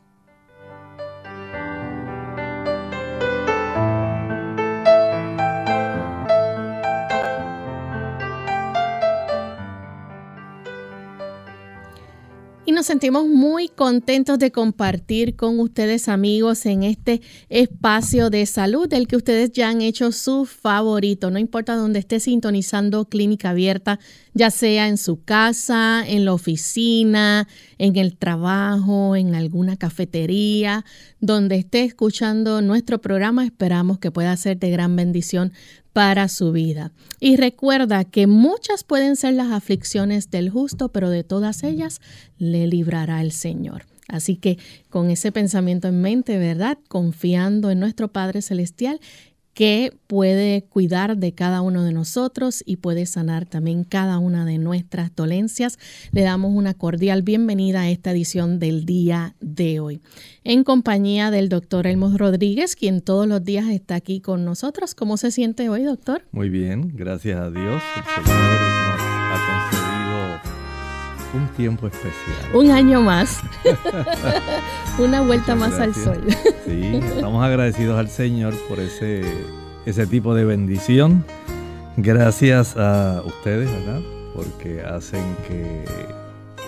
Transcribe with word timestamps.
Y 12.69 12.73
nos 12.73 12.85
sentimos 12.85 13.27
muy 13.27 13.69
contentos 13.69 14.39
de 14.39 14.53
compartir 14.53 15.37
con 15.37 15.59
ustedes 15.59 16.07
amigos 16.07 16.67
en 16.67 16.83
este 16.83 17.23
espacio 17.49 18.29
de 18.29 18.45
salud 18.45 18.87
del 18.87 19.09
que 19.09 19.17
ustedes 19.17 19.53
ya 19.53 19.71
han 19.71 19.81
hecho 19.81 20.13
su 20.13 20.45
favorito, 20.45 21.31
no 21.31 21.39
importa 21.39 21.77
dónde 21.77 22.01
esté 22.01 22.21
sintonizando 22.21 23.07
Clínica 23.07 23.49
Abierta, 23.49 23.99
ya 24.35 24.51
sea 24.51 24.87
en 24.87 24.99
su 24.99 25.25
casa, 25.25 26.05
en 26.07 26.27
la 26.27 26.35
oficina, 26.35 27.49
en 27.79 27.97
el 27.97 28.17
trabajo, 28.17 29.17
en 29.17 29.35
alguna 29.35 29.77
cafetería, 29.77 30.85
donde 31.21 31.57
esté 31.57 31.85
escuchando 31.85 32.61
nuestro 32.61 33.01
programa, 33.01 33.45
esperamos 33.45 33.99
que 33.99 34.11
pueda 34.11 34.37
ser 34.37 34.59
de 34.59 34.71
gran 34.71 34.97
bendición 34.97 35.53
para 35.93 36.29
su 36.29 36.53
vida. 36.53 36.93
Y 37.19 37.37
recuerda 37.37 38.05
que 38.05 38.27
muchas 38.27 38.85
pueden 38.85 39.17
ser 39.17 39.35
las 39.35 39.51
aflicciones 39.51 40.31
del 40.31 40.51
justo, 40.51 40.91
pero 40.91 41.11
de 41.11 41.25
todas 41.25 41.65
ellas 41.65 42.01
le 42.39 42.67
librará 42.67 43.21
el 43.21 43.33
Señor. 43.33 43.87
Así 44.09 44.37
que 44.37 44.59
con 44.89 45.11
ese 45.11 45.33
pensamiento 45.33 45.89
en 45.89 46.01
mente, 46.01 46.39
¿verdad? 46.39 46.79
Confiando 46.89 47.71
en 47.71 47.79
nuestro 47.81 48.09
Padre 48.09 48.43
Celestial, 48.43 49.01
que 49.59 49.93
puede 50.07 50.63
cuidar 50.69 51.17
de 51.17 51.33
cada 51.33 51.63
uno 51.63 51.83
de 51.83 51.93
nosotros 51.93 52.63
y 52.65 52.77
puede 52.77 53.07
sanar 53.07 53.45
también 53.45 53.83
cada 53.83 54.19
una 54.19 54.45
de 54.45 54.57
nuestras 54.57 55.17
dolencias. 55.17 55.81
Le 56.13 56.23
damos 56.23 56.53
una 56.55 56.75
cordial 56.75 57.23
bienvenida 57.23 57.81
a 57.81 57.91
esta 57.91 58.13
edición 58.13 58.61
del 58.61 58.85
día 58.85 59.35
de 59.41 59.81
hoy, 59.81 60.01
en 60.45 60.63
compañía 60.63 61.33
del 61.33 61.49
doctor 61.49 61.89
Elmo 61.89 62.17
Rodríguez, 62.17 62.77
quien 62.77 63.01
todos 63.01 63.27
los 63.27 63.43
días 63.43 63.67
está 63.67 63.97
aquí 63.97 64.21
con 64.21 64.45
nosotros. 64.45 64.95
¿Cómo 64.95 65.17
se 65.17 65.33
siente 65.33 65.69
hoy, 65.69 65.83
doctor? 65.83 66.23
Muy 66.31 66.51
bien, 66.51 66.93
gracias 66.95 67.41
a 67.41 67.51
Dios. 67.51 67.83
El 67.97 68.25
Señor 68.25 68.61
nos 69.73 69.88
un 71.39 71.49
tiempo 71.49 71.87
especial. 71.87 72.55
Un 72.55 72.71
año 72.71 73.01
más. 73.01 73.41
Una 74.99 75.21
vuelta 75.23 75.55
más 75.55 75.79
al 75.79 75.95
sol. 75.95 76.23
sí, 76.67 77.01
estamos 77.03 77.45
agradecidos 77.45 77.99
al 77.99 78.09
Señor 78.09 78.55
por 78.69 78.81
ese, 78.81 79.23
ese 79.87 80.07
tipo 80.07 80.35
de 80.35 80.45
bendición. 80.45 81.25
Gracias 81.97 82.77
a 82.77 83.23
ustedes, 83.25 83.71
¿verdad? 83.71 84.01
Porque 84.35 84.83
hacen 84.83 85.25
que 85.47 85.85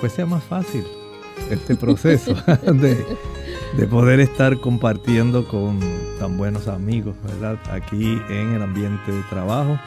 pues 0.00 0.12
sea 0.12 0.26
más 0.26 0.42
fácil 0.44 0.84
este 1.50 1.76
proceso 1.76 2.34
de, 2.72 3.04
de 3.76 3.86
poder 3.86 4.20
estar 4.20 4.58
compartiendo 4.60 5.46
con 5.46 5.78
tan 6.18 6.36
buenos 6.36 6.68
amigos, 6.68 7.16
¿verdad? 7.24 7.58
Aquí 7.70 8.20
en 8.28 8.54
el 8.54 8.62
ambiente 8.62 9.12
de 9.12 9.22
trabajo 9.24 9.78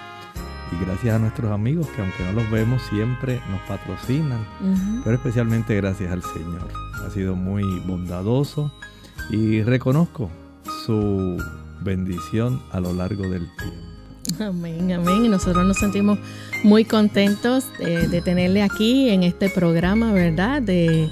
y 0.74 0.86
gracias 0.86 1.16
a 1.16 1.20
nuestros 1.20 1.52
amigos 1.52 1.88
que 1.96 2.02
aunque 2.02 2.24
no 2.24 2.34
los 2.34 2.50
vemos 2.50 2.81
siempre 2.90 3.42
nos 3.50 3.62
patrocinan, 3.62 4.46
pero 5.04 5.16
especialmente 5.16 5.75
gracias 5.75 6.12
al 6.12 6.24
Señor. 6.24 6.68
Ha 7.06 7.10
sido 7.10 7.36
muy 7.36 7.64
bondadoso 7.86 8.72
y 9.30 9.62
reconozco 9.62 10.30
su 10.86 11.38
bendición 11.81 12.62
a 12.72 12.80
lo 12.80 12.94
largo 12.94 13.24
del 13.30 13.48
tiempo. 13.58 14.44
Amén, 14.44 14.92
amén. 14.94 15.25
Y 15.25 15.30
nosotros 15.30 15.66
nos 15.66 15.78
sentimos 15.78 16.18
muy 16.64 16.86
contentos 16.86 17.66
de, 17.78 18.22
tenerle 18.22 18.64
aquí 18.64 19.10
en 19.10 19.24
este 19.24 19.50
programa, 19.50 20.12
¿verdad? 20.14 20.62
De, 20.62 21.10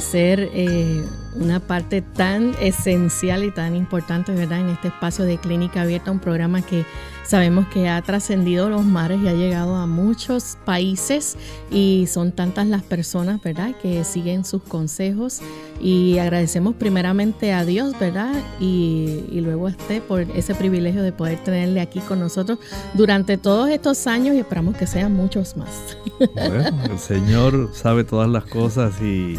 ser... 0.00 0.48
Eh, 0.52 1.02
una 1.34 1.60
parte 1.60 2.02
tan 2.02 2.54
esencial 2.60 3.44
y 3.44 3.50
tan 3.50 3.74
importante, 3.74 4.32
¿verdad? 4.32 4.60
En 4.60 4.68
este 4.70 4.88
espacio 4.88 5.24
de 5.24 5.38
Clínica 5.38 5.82
Abierta, 5.82 6.10
un 6.10 6.18
programa 6.18 6.62
que 6.62 6.84
sabemos 7.24 7.66
que 7.68 7.88
ha 7.88 8.00
trascendido 8.02 8.68
los 8.68 8.84
mares 8.84 9.20
y 9.22 9.28
ha 9.28 9.32
llegado 9.32 9.76
a 9.76 9.86
muchos 9.86 10.58
países 10.64 11.36
y 11.70 12.06
son 12.08 12.32
tantas 12.32 12.66
las 12.66 12.82
personas, 12.82 13.42
¿verdad? 13.42 13.74
Que 13.80 14.04
siguen 14.04 14.44
sus 14.44 14.62
consejos 14.62 15.40
y 15.80 16.18
agradecemos 16.18 16.74
primeramente 16.74 17.52
a 17.52 17.64
Dios, 17.64 17.98
¿verdad? 17.98 18.34
Y, 18.60 19.24
y 19.30 19.40
luego 19.40 19.68
a 19.68 19.70
usted 19.70 20.02
por 20.02 20.22
ese 20.22 20.54
privilegio 20.54 21.02
de 21.02 21.12
poder 21.12 21.42
tenerle 21.42 21.80
aquí 21.80 22.00
con 22.00 22.20
nosotros 22.20 22.58
durante 22.94 23.36
todos 23.38 23.70
estos 23.70 24.06
años 24.06 24.34
y 24.34 24.38
esperamos 24.40 24.76
que 24.76 24.86
sean 24.86 25.12
muchos 25.12 25.56
más. 25.56 25.96
Bueno, 26.34 26.82
el 26.84 26.98
Señor 26.98 27.70
sabe 27.72 28.04
todas 28.04 28.28
las 28.28 28.44
cosas 28.44 29.00
y 29.00 29.38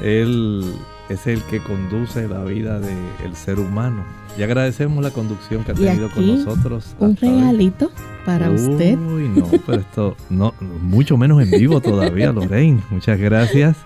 Él 0.00 0.64
es 1.12 1.26
el 1.26 1.42
que 1.44 1.62
conduce 1.62 2.28
la 2.28 2.44
vida 2.44 2.80
del 2.80 3.34
ser 3.34 3.58
humano. 3.58 4.04
Y 4.38 4.42
agradecemos 4.42 5.02
la 5.02 5.10
conducción 5.10 5.62
que 5.64 5.72
ha 5.72 5.74
tenido 5.74 6.10
con 6.10 6.26
nosotros. 6.26 6.96
Un 6.98 7.16
regalito 7.16 7.90
para 8.24 8.50
usted. 8.50 8.98
Uy, 8.98 9.28
no, 9.28 9.46
pero 9.66 9.80
esto, 9.80 10.16
no, 10.30 10.54
mucho 10.80 11.16
menos 11.16 11.42
en 11.42 11.50
vivo 11.50 11.80
todavía, 11.80 12.32
Lorraine. 12.32 12.80
Muchas 12.90 13.18
gracias. 13.18 13.76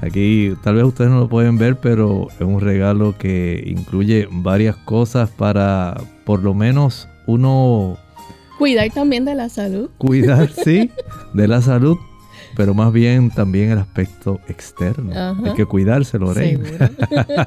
Aquí 0.00 0.54
tal 0.62 0.76
vez 0.76 0.84
ustedes 0.84 1.10
no 1.10 1.20
lo 1.20 1.28
pueden 1.28 1.58
ver, 1.58 1.76
pero 1.76 2.28
es 2.30 2.40
un 2.40 2.60
regalo 2.60 3.16
que 3.16 3.62
incluye 3.66 4.28
varias 4.30 4.76
cosas 4.76 5.30
para 5.30 5.96
por 6.24 6.42
lo 6.42 6.54
menos 6.54 7.08
uno... 7.26 7.96
Cuidar 8.58 8.90
también 8.90 9.24
de 9.24 9.34
la 9.34 9.48
salud. 9.48 9.90
Cuidar, 9.98 10.50
sí, 10.50 10.90
de 11.34 11.48
la 11.48 11.62
salud, 11.62 11.96
pero 12.56 12.74
más 12.74 12.92
bien 12.92 13.30
también 13.30 13.70
el 13.70 13.78
aspecto 13.78 14.40
externo. 14.48 15.12
Hay 15.44 15.54
que 15.54 15.66
cuidarse, 15.66 16.18
Lorena. 16.18 16.90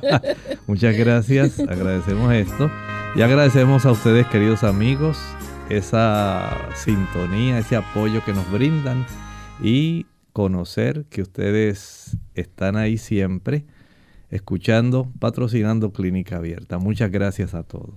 Muchas 0.68 0.98
gracias, 0.98 1.60
agradecemos 1.60 2.34
esto 2.34 2.70
y 3.16 3.22
agradecemos 3.22 3.86
a 3.86 3.92
ustedes, 3.92 4.28
queridos 4.28 4.64
amigos, 4.64 5.18
esa 5.70 6.70
sintonía, 6.76 7.60
ese 7.60 7.76
apoyo 7.76 8.24
que 8.24 8.34
nos 8.34 8.50
brindan 8.52 9.06
y 9.62 10.06
conocer 10.34 11.06
que 11.10 11.22
ustedes 11.22 12.18
están 12.34 12.76
ahí 12.76 12.98
siempre 12.98 13.66
escuchando, 14.30 15.12
patrocinando 15.20 15.92
Clínica 15.92 16.38
Abierta. 16.38 16.78
Muchas 16.78 17.10
gracias 17.12 17.54
a 17.54 17.64
todos. 17.64 17.96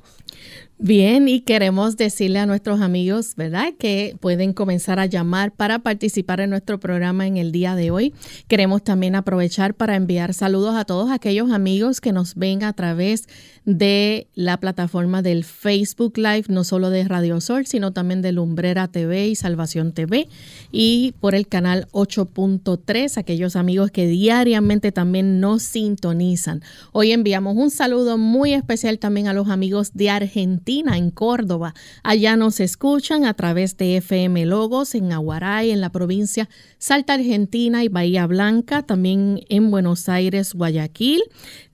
Bien, 0.80 1.26
y 1.26 1.40
queremos 1.40 1.96
decirle 1.96 2.38
a 2.38 2.46
nuestros 2.46 2.80
amigos, 2.80 3.34
¿verdad?, 3.34 3.74
que 3.80 4.16
pueden 4.20 4.52
comenzar 4.52 5.00
a 5.00 5.06
llamar 5.06 5.50
para 5.50 5.80
participar 5.80 6.38
en 6.38 6.50
nuestro 6.50 6.78
programa 6.78 7.26
en 7.26 7.36
el 7.36 7.50
día 7.50 7.74
de 7.74 7.90
hoy. 7.90 8.14
Queremos 8.46 8.84
también 8.84 9.16
aprovechar 9.16 9.74
para 9.74 9.96
enviar 9.96 10.34
saludos 10.34 10.76
a 10.76 10.84
todos 10.84 11.10
aquellos 11.10 11.50
amigos 11.50 12.00
que 12.00 12.12
nos 12.12 12.36
ven 12.36 12.62
a 12.62 12.74
través 12.74 13.26
de 13.64 14.28
la 14.36 14.60
plataforma 14.60 15.20
del 15.20 15.42
Facebook 15.42 16.16
Live, 16.16 16.44
no 16.48 16.62
solo 16.62 16.90
de 16.90 17.02
Radio 17.04 17.40
Sol, 17.40 17.66
sino 17.66 17.92
también 17.92 18.22
de 18.22 18.30
Lumbrera 18.30 18.86
TV 18.86 19.26
y 19.26 19.34
Salvación 19.34 19.92
TV, 19.92 20.28
y 20.70 21.12
por 21.18 21.34
el 21.34 21.48
canal 21.48 21.88
8.3, 21.90 23.18
aquellos 23.18 23.56
amigos 23.56 23.90
que 23.90 24.06
diariamente 24.06 24.92
también 24.92 25.40
nos 25.40 25.64
sintonizan. 25.64 26.62
Hoy 26.92 27.10
enviamos 27.10 27.56
un 27.56 27.72
saludo 27.72 28.16
muy 28.16 28.54
especial 28.54 29.00
también 29.00 29.26
a 29.26 29.34
los 29.34 29.48
amigos 29.48 29.90
de 29.94 30.10
Argentina 30.10 30.67
en 30.68 31.10
Córdoba. 31.10 31.74
Allá 32.02 32.36
nos 32.36 32.60
escuchan 32.60 33.24
a 33.24 33.32
través 33.32 33.78
de 33.78 33.96
FM 33.96 34.44
Logos 34.44 34.94
en 34.94 35.12
Aguaray, 35.12 35.70
en 35.70 35.80
la 35.80 35.90
provincia 35.90 36.48
Salta 36.76 37.14
Argentina 37.14 37.84
y 37.84 37.88
Bahía 37.88 38.26
Blanca, 38.26 38.82
también 38.82 39.40
en 39.48 39.70
Buenos 39.70 40.10
Aires, 40.10 40.52
Guayaquil, 40.52 41.22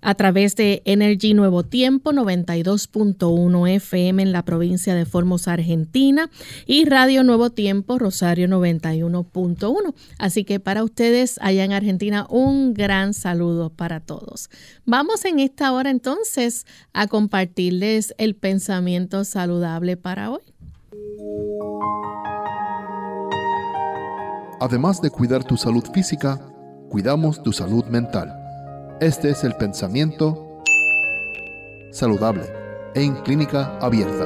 a 0.04 0.14
través 0.14 0.54
de 0.54 0.82
Energy 0.84 1.32
Nuevo 1.32 1.62
Tiempo 1.62 2.12
92.1 2.12 3.70
FM 3.70 4.22
en 4.22 4.32
la 4.32 4.44
provincia 4.44 4.94
de 4.94 5.06
Formosa, 5.06 5.54
Argentina, 5.54 6.30
y 6.66 6.84
Radio 6.84 7.24
Nuevo 7.24 7.50
Tiempo 7.50 7.98
Rosario 7.98 8.46
91.1. 8.46 9.94
Así 10.18 10.44
que 10.44 10.60
para 10.60 10.84
ustedes 10.84 11.38
allá 11.40 11.64
en 11.64 11.72
Argentina, 11.72 12.26
un 12.28 12.74
gran 12.74 13.14
saludo 13.14 13.70
para 13.70 14.00
todos. 14.00 14.50
Vamos 14.84 15.24
en 15.24 15.40
esta 15.40 15.72
hora 15.72 15.90
entonces 15.90 16.66
a 16.92 17.06
compartirles 17.06 18.14
el 18.18 18.36
pensamiento 18.36 19.24
saludable 19.24 19.96
para 19.96 20.30
hoy. 20.30 20.42
Además 24.60 25.00
de 25.00 25.10
cuidar 25.10 25.44
tu 25.44 25.56
salud 25.56 25.84
física, 25.92 26.40
cuidamos 26.90 27.42
tu 27.42 27.52
salud 27.52 27.84
mental. 27.86 28.43
Este 29.00 29.30
es 29.30 29.42
el 29.42 29.54
pensamiento 29.54 30.62
saludable 31.90 32.44
en 32.94 33.14
clínica 33.22 33.76
abierta. 33.80 34.24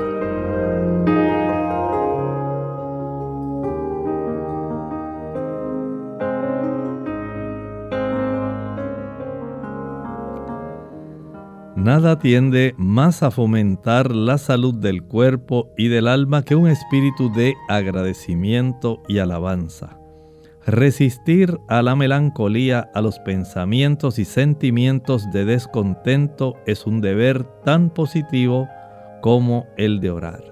Nada 11.77 12.19
tiende 12.19 12.75
más 12.77 13.23
a 13.23 13.31
fomentar 13.31 14.15
la 14.15 14.37
salud 14.37 14.75
del 14.75 15.03
cuerpo 15.03 15.71
y 15.79 15.89
del 15.89 16.09
alma 16.09 16.43
que 16.45 16.55
un 16.55 16.69
espíritu 16.69 17.33
de 17.33 17.55
agradecimiento 17.71 19.03
y 19.09 19.21
alabanza. 19.21 19.98
Resistir 20.69 21.63
a 21.67 21.81
la 21.81 21.97
melancolía, 21.97 22.91
a 22.93 23.01
los 23.01 23.19
pensamientos 23.21 24.19
y 24.19 24.27
sentimientos 24.27 25.31
de 25.33 25.47
descontento 25.47 26.57
es 26.67 26.87
un 26.87 27.01
deber 27.01 27.45
tan 27.65 27.89
positivo 27.89 28.69
como 29.23 29.67
el 29.79 29.99
de 30.01 30.11
orar. 30.11 30.45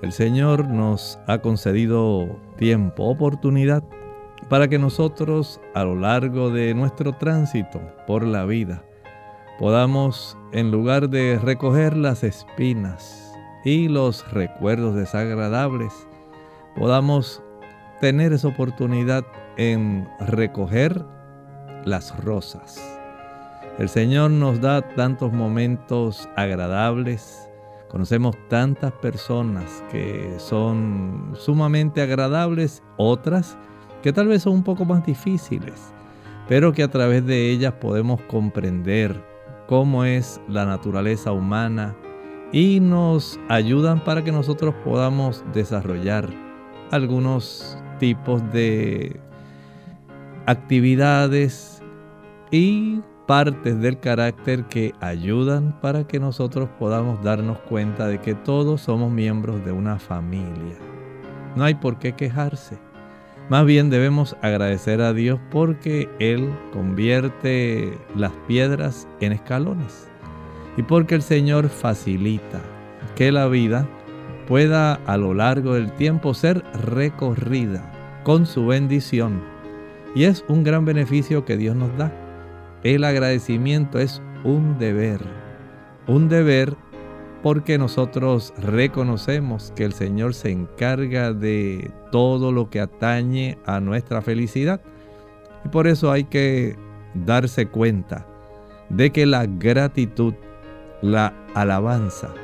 El 0.00 0.12
Señor 0.12 0.68
nos 0.68 1.18
ha 1.26 1.38
concedido 1.38 2.38
tiempo, 2.56 3.02
oportunidad, 3.02 3.82
para 4.48 4.68
que 4.68 4.78
nosotros 4.78 5.60
a 5.74 5.82
lo 5.82 5.96
largo 5.96 6.50
de 6.50 6.72
nuestro 6.74 7.12
tránsito 7.16 7.80
por 8.06 8.24
la 8.24 8.44
vida 8.44 8.84
podamos, 9.58 10.38
en 10.52 10.70
lugar 10.70 11.10
de 11.10 11.40
recoger 11.40 11.96
las 11.96 12.22
espinas 12.22 13.34
y 13.64 13.88
los 13.88 14.30
recuerdos 14.30 14.94
desagradables, 14.94 15.92
podamos 16.76 17.42
tener 18.00 18.32
esa 18.32 18.48
oportunidad 18.48 19.24
en 19.56 20.08
recoger 20.20 21.04
las 21.84 22.16
rosas. 22.24 22.98
El 23.78 23.88
Señor 23.88 24.30
nos 24.30 24.60
da 24.60 24.82
tantos 24.82 25.32
momentos 25.32 26.28
agradables. 26.36 27.48
Conocemos 27.88 28.36
tantas 28.48 28.92
personas 28.92 29.84
que 29.90 30.34
son 30.38 31.34
sumamente 31.36 32.00
agradables, 32.00 32.82
otras 32.96 33.56
que 34.02 34.12
tal 34.12 34.28
vez 34.28 34.42
son 34.42 34.54
un 34.54 34.62
poco 34.62 34.84
más 34.84 35.04
difíciles, 35.04 35.92
pero 36.48 36.72
que 36.72 36.82
a 36.82 36.90
través 36.90 37.24
de 37.26 37.50
ellas 37.50 37.74
podemos 37.74 38.20
comprender 38.22 39.22
cómo 39.66 40.04
es 40.04 40.40
la 40.48 40.64
naturaleza 40.64 41.32
humana 41.32 41.94
y 42.52 42.80
nos 42.80 43.38
ayudan 43.48 44.02
para 44.04 44.22
que 44.22 44.32
nosotros 44.32 44.74
podamos 44.84 45.44
desarrollar 45.52 46.28
algunos 46.90 47.78
tipos 47.98 48.42
de 48.52 49.20
actividades 50.46 51.82
y 52.50 53.00
partes 53.26 53.80
del 53.80 53.98
carácter 53.98 54.64
que 54.64 54.94
ayudan 55.00 55.78
para 55.80 56.06
que 56.06 56.20
nosotros 56.20 56.68
podamos 56.78 57.22
darnos 57.22 57.58
cuenta 57.60 58.06
de 58.06 58.20
que 58.20 58.34
todos 58.34 58.82
somos 58.82 59.10
miembros 59.10 59.64
de 59.64 59.72
una 59.72 59.98
familia. 59.98 60.76
No 61.56 61.64
hay 61.64 61.74
por 61.74 61.98
qué 61.98 62.12
quejarse. 62.12 62.78
Más 63.48 63.64
bien 63.64 63.90
debemos 63.90 64.36
agradecer 64.42 65.00
a 65.00 65.12
Dios 65.12 65.38
porque 65.50 66.08
Él 66.18 66.50
convierte 66.72 67.96
las 68.14 68.32
piedras 68.46 69.08
en 69.20 69.32
escalones 69.32 70.08
y 70.76 70.82
porque 70.82 71.14
el 71.14 71.22
Señor 71.22 71.68
facilita 71.68 72.60
que 73.14 73.32
la 73.32 73.46
vida 73.46 73.88
pueda 74.46 74.94
a 75.06 75.16
lo 75.16 75.34
largo 75.34 75.74
del 75.74 75.92
tiempo 75.92 76.34
ser 76.34 76.62
recorrida 76.72 77.92
con 78.24 78.46
su 78.46 78.66
bendición. 78.66 79.42
Y 80.14 80.24
es 80.24 80.44
un 80.48 80.64
gran 80.64 80.84
beneficio 80.84 81.44
que 81.44 81.56
Dios 81.56 81.76
nos 81.76 81.96
da. 81.96 82.12
El 82.82 83.04
agradecimiento 83.04 83.98
es 83.98 84.22
un 84.44 84.78
deber, 84.78 85.20
un 86.06 86.28
deber 86.28 86.76
porque 87.42 87.78
nosotros 87.78 88.52
reconocemos 88.58 89.72
que 89.76 89.84
el 89.84 89.92
Señor 89.92 90.34
se 90.34 90.50
encarga 90.50 91.32
de 91.32 91.90
todo 92.10 92.50
lo 92.50 92.70
que 92.70 92.80
atañe 92.80 93.58
a 93.66 93.80
nuestra 93.80 94.22
felicidad. 94.22 94.80
Y 95.64 95.68
por 95.68 95.86
eso 95.86 96.10
hay 96.10 96.24
que 96.24 96.76
darse 97.14 97.66
cuenta 97.66 98.26
de 98.88 99.10
que 99.10 99.26
la 99.26 99.46
gratitud, 99.46 100.34
la 101.02 101.32
alabanza, 101.54 102.34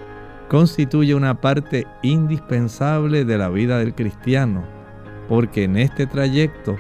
constituye 0.52 1.14
una 1.14 1.40
parte 1.40 1.86
indispensable 2.02 3.24
de 3.24 3.38
la 3.38 3.48
vida 3.48 3.78
del 3.78 3.94
cristiano, 3.94 4.62
porque 5.26 5.64
en 5.64 5.78
este 5.78 6.06
trayecto 6.06 6.76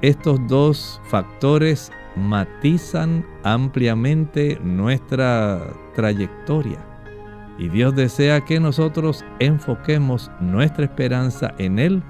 estos 0.00 0.38
dos 0.46 1.00
factores 1.08 1.90
matizan 2.14 3.26
ampliamente 3.42 4.60
nuestra 4.62 5.60
trayectoria. 5.96 6.78
Y 7.58 7.68
Dios 7.68 7.96
desea 7.96 8.44
que 8.44 8.60
nosotros 8.60 9.24
enfoquemos 9.40 10.30
nuestra 10.38 10.84
esperanza 10.84 11.52
en 11.58 11.80
Él 11.80 12.04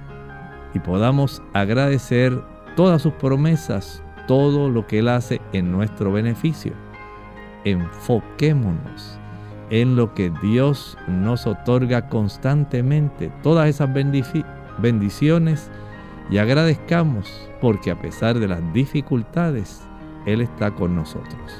y 0.74 0.80
podamos 0.80 1.42
agradecer 1.54 2.38
todas 2.76 3.00
sus 3.00 3.14
promesas, 3.14 4.02
todo 4.28 4.68
lo 4.68 4.86
que 4.86 4.98
Él 4.98 5.08
hace 5.08 5.40
en 5.54 5.72
nuestro 5.72 6.12
beneficio. 6.12 6.74
Enfoquémonos 7.64 9.19
en 9.70 9.96
lo 9.96 10.14
que 10.14 10.30
Dios 10.42 10.98
nos 11.06 11.46
otorga 11.46 12.08
constantemente, 12.08 13.32
todas 13.42 13.68
esas 13.68 13.88
bendiciones, 13.92 15.70
y 16.30 16.38
agradezcamos 16.38 17.26
porque 17.60 17.90
a 17.90 18.00
pesar 18.00 18.38
de 18.38 18.48
las 18.48 18.72
dificultades, 18.72 19.80
Él 20.26 20.40
está 20.40 20.72
con 20.72 20.94
nosotros. 20.94 21.52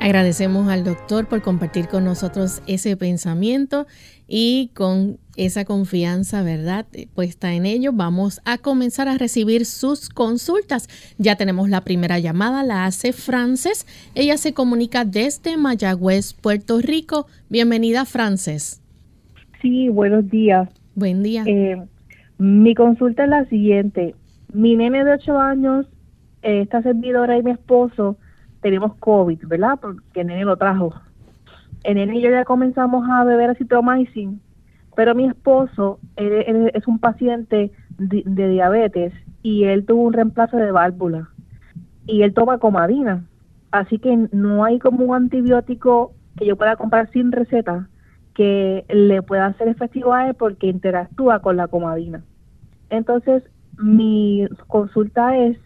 Agradecemos 0.00 0.68
al 0.68 0.82
doctor 0.82 1.26
por 1.26 1.42
compartir 1.42 1.86
con 1.86 2.04
nosotros 2.04 2.60
ese 2.66 2.96
pensamiento 2.96 3.86
y 4.34 4.70
con 4.72 5.18
esa 5.36 5.66
confianza, 5.66 6.42
¿verdad? 6.42 6.86
Puesta 7.14 7.52
en 7.52 7.66
ello, 7.66 7.92
vamos 7.92 8.40
a 8.46 8.56
comenzar 8.56 9.06
a 9.06 9.18
recibir 9.18 9.66
sus 9.66 10.08
consultas. 10.08 10.88
Ya 11.18 11.36
tenemos 11.36 11.68
la 11.68 11.82
primera 11.82 12.18
llamada, 12.18 12.64
la 12.64 12.86
hace 12.86 13.12
Frances. 13.12 13.86
Ella 14.14 14.38
se 14.38 14.54
comunica 14.54 15.04
desde 15.04 15.58
Mayagüez, 15.58 16.32
Puerto 16.32 16.78
Rico. 16.80 17.26
Bienvenida, 17.50 18.06
Frances. 18.06 18.82
Sí, 19.60 19.90
buenos 19.90 20.30
días. 20.30 20.66
Buen 20.94 21.22
día. 21.22 21.44
Eh, 21.46 21.82
mi 22.38 22.74
consulta 22.74 23.24
es 23.24 23.28
la 23.28 23.44
siguiente. 23.50 24.14
Mi 24.50 24.76
nene 24.76 25.04
de 25.04 25.12
8 25.12 25.38
años, 25.38 25.86
eh, 26.40 26.62
esta 26.62 26.80
servidora 26.80 27.36
y 27.36 27.42
mi 27.42 27.50
esposo 27.50 28.16
tenemos 28.62 28.94
COVID, 28.96 29.46
¿verdad? 29.46 29.78
Porque 29.78 30.22
el 30.22 30.28
nene 30.28 30.46
lo 30.46 30.56
trajo. 30.56 30.94
En 31.84 31.98
el 31.98 32.14
y 32.14 32.20
yo 32.20 32.30
ya 32.30 32.44
comenzamos 32.44 33.08
a 33.08 33.24
beber 33.24 33.50
acitromycin, 33.50 34.40
pero 34.94 35.14
mi 35.14 35.26
esposo 35.26 35.98
es 36.16 36.86
un 36.86 36.98
paciente 36.98 37.72
de, 37.98 38.48
diabetes 38.48 39.12
y 39.42 39.64
él 39.64 39.84
tuvo 39.84 40.02
un 40.02 40.12
reemplazo 40.12 40.56
de 40.56 40.70
válvula 40.70 41.28
y 42.06 42.22
él 42.22 42.34
toma 42.34 42.58
comadina. 42.58 43.24
Así 43.70 43.98
que 43.98 44.28
no 44.32 44.64
hay 44.64 44.78
como 44.78 45.04
un 45.04 45.14
antibiótico 45.14 46.12
que 46.36 46.46
yo 46.46 46.56
pueda 46.56 46.76
comprar 46.76 47.10
sin 47.10 47.32
receta 47.32 47.88
que 48.34 48.84
le 48.88 49.22
pueda 49.22 49.52
ser 49.54 49.68
efectivo 49.68 50.14
a 50.14 50.28
él 50.28 50.34
porque 50.34 50.66
interactúa 50.68 51.40
con 51.40 51.56
la 51.56 51.68
comadina. 51.68 52.22
Entonces, 52.90 53.42
mi 53.78 54.46
consulta 54.68 55.36
es 55.36 55.58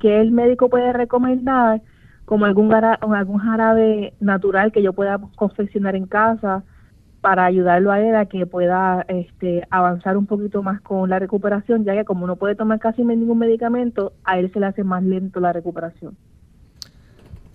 que 0.00 0.20
el 0.20 0.30
médico 0.30 0.68
puede 0.68 0.92
recomendar 0.92 1.82
como 2.24 2.44
algún, 2.44 2.72
algún 2.72 3.38
jarabe 3.38 4.14
natural 4.20 4.72
que 4.72 4.82
yo 4.82 4.92
pueda 4.92 5.18
confeccionar 5.36 5.96
en 5.96 6.06
casa 6.06 6.64
para 7.20 7.44
ayudarlo 7.44 7.92
a 7.92 8.00
él 8.00 8.14
a 8.16 8.26
que 8.26 8.46
pueda 8.46 9.04
este, 9.08 9.66
avanzar 9.70 10.16
un 10.16 10.26
poquito 10.26 10.62
más 10.62 10.80
con 10.80 11.10
la 11.10 11.18
recuperación, 11.18 11.84
ya 11.84 11.94
que 11.94 12.04
como 12.04 12.26
no 12.26 12.36
puede 12.36 12.54
tomar 12.54 12.78
casi 12.78 13.04
ningún 13.04 13.38
medicamento, 13.38 14.12
a 14.24 14.38
él 14.38 14.50
se 14.52 14.60
le 14.60 14.66
hace 14.66 14.84
más 14.84 15.02
lento 15.02 15.40
la 15.40 15.52
recuperación. 15.52 16.16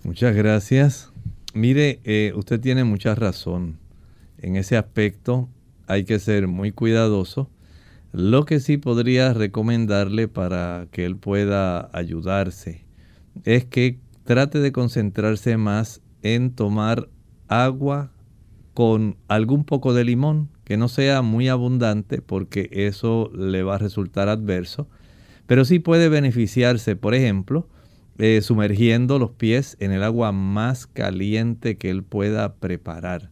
Muchas 0.04 0.36
gracias. 0.36 1.12
Mire, 1.52 2.00
eh, 2.04 2.32
usted 2.36 2.60
tiene 2.60 2.84
mucha 2.84 3.14
razón. 3.14 3.78
En 4.38 4.56
ese 4.56 4.76
aspecto 4.76 5.48
hay 5.88 6.04
que 6.04 6.18
ser 6.18 6.46
muy 6.46 6.70
cuidadoso. 6.70 7.50
Lo 8.12 8.44
que 8.44 8.60
sí 8.60 8.76
podría 8.76 9.32
recomendarle 9.34 10.28
para 10.28 10.86
que 10.92 11.04
él 11.04 11.16
pueda 11.16 11.90
ayudarse 11.92 12.84
es 13.44 13.64
que 13.64 13.98
trate 14.26 14.58
de 14.58 14.72
concentrarse 14.72 15.56
más 15.56 16.02
en 16.22 16.50
tomar 16.50 17.08
agua 17.48 18.12
con 18.74 19.16
algún 19.28 19.64
poco 19.64 19.94
de 19.94 20.04
limón, 20.04 20.50
que 20.64 20.76
no 20.76 20.88
sea 20.88 21.22
muy 21.22 21.48
abundante 21.48 22.20
porque 22.20 22.68
eso 22.72 23.30
le 23.34 23.62
va 23.62 23.76
a 23.76 23.78
resultar 23.78 24.28
adverso, 24.28 24.88
pero 25.46 25.64
sí 25.64 25.78
puede 25.78 26.10
beneficiarse, 26.10 26.96
por 26.96 27.14
ejemplo, 27.14 27.68
eh, 28.18 28.40
sumergiendo 28.42 29.18
los 29.18 29.30
pies 29.30 29.76
en 29.80 29.92
el 29.92 30.02
agua 30.02 30.32
más 30.32 30.86
caliente 30.86 31.78
que 31.78 31.88
él 31.88 32.02
pueda 32.02 32.54
preparar. 32.56 33.30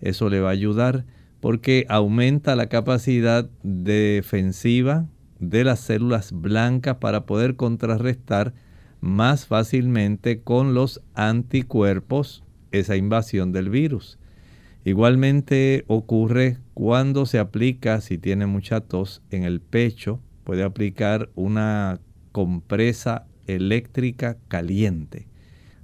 Eso 0.00 0.28
le 0.28 0.40
va 0.40 0.50
a 0.50 0.52
ayudar 0.52 1.04
porque 1.40 1.86
aumenta 1.88 2.54
la 2.54 2.68
capacidad 2.68 3.48
defensiva 3.62 5.06
de 5.40 5.64
las 5.64 5.80
células 5.80 6.32
blancas 6.32 6.96
para 6.96 7.26
poder 7.26 7.56
contrarrestar 7.56 8.54
más 9.04 9.44
fácilmente 9.44 10.40
con 10.40 10.72
los 10.72 11.02
anticuerpos 11.12 12.42
esa 12.72 12.96
invasión 12.96 13.52
del 13.52 13.68
virus. 13.68 14.18
Igualmente 14.82 15.84
ocurre 15.88 16.56
cuando 16.72 17.26
se 17.26 17.38
aplica, 17.38 18.00
si 18.00 18.16
tiene 18.16 18.46
mucha 18.46 18.80
tos, 18.80 19.20
en 19.30 19.44
el 19.44 19.60
pecho, 19.60 20.20
puede 20.42 20.62
aplicar 20.62 21.28
una 21.34 22.00
compresa 22.32 23.26
eléctrica 23.46 24.38
caliente. 24.48 25.28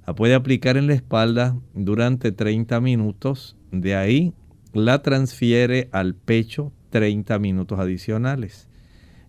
La 0.07 0.15
puede 0.15 0.33
aplicar 0.33 0.75
en 0.75 0.87
la 0.87 0.95
espalda 0.95 1.55
durante 1.75 2.31
30 2.31 2.81
minutos, 2.81 3.55
de 3.71 3.95
ahí 3.95 4.33
la 4.73 5.03
transfiere 5.03 5.89
al 5.91 6.15
pecho 6.15 6.73
30 6.89 7.37
minutos 7.37 7.79
adicionales. 7.79 8.67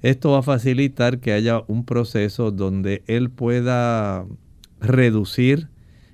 Esto 0.03 0.33
va 0.33 0.39
a 0.39 0.43
facilitar 0.43 1.21
que 1.21 1.33
haya 1.33 1.63
un 1.69 1.85
proceso 1.85 2.51
donde 2.51 3.05
él 3.07 3.31
pueda 3.31 4.27
reducir 4.81 5.69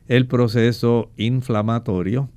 el 0.09 0.27
proceso 0.27 1.11
inflamatorio 1.17 2.29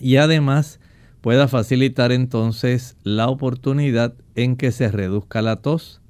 y 0.00 0.16
además 0.16 0.80
pueda 1.20 1.48
facilitar 1.48 2.12
entonces 2.12 2.96
la 3.02 3.28
oportunidad 3.28 4.14
en 4.34 4.56
que 4.56 4.72
se 4.72 4.90
reduzca 4.90 5.42
la 5.42 5.56
tos. 5.56 6.00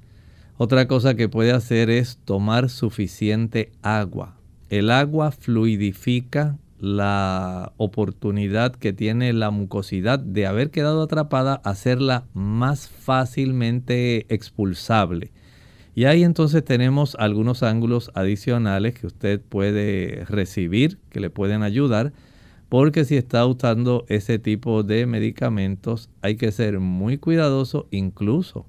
Otra 0.57 0.87
cosa 0.87 1.15
que 1.15 1.27
puede 1.27 1.51
hacer 1.51 1.89
es 1.89 2.17
tomar 2.23 2.69
suficiente 2.69 3.71
agua. 3.81 4.37
El 4.69 4.89
agua 4.89 5.31
fluidifica 5.31 6.57
la 6.81 7.73
oportunidad 7.77 8.75
que 8.75 8.91
tiene 8.91 9.33
la 9.33 9.51
mucosidad 9.51 10.17
de 10.17 10.47
haber 10.47 10.71
quedado 10.71 11.03
atrapada, 11.03 11.61
hacerla 11.63 12.25
más 12.33 12.89
fácilmente 12.89 14.25
expulsable. 14.33 15.31
Y 15.93 16.05
ahí 16.05 16.23
entonces 16.23 16.65
tenemos 16.65 17.15
algunos 17.19 17.61
ángulos 17.61 18.09
adicionales 18.15 18.95
que 18.95 19.05
usted 19.05 19.39
puede 19.39 20.25
recibir, 20.25 20.97
que 21.11 21.19
le 21.19 21.29
pueden 21.29 21.61
ayudar, 21.61 22.13
porque 22.67 23.05
si 23.05 23.15
está 23.15 23.45
usando 23.45 24.03
ese 24.07 24.39
tipo 24.39 24.81
de 24.81 25.05
medicamentos 25.05 26.09
hay 26.21 26.35
que 26.35 26.51
ser 26.51 26.79
muy 26.79 27.19
cuidadoso 27.19 27.87
incluso 27.91 28.65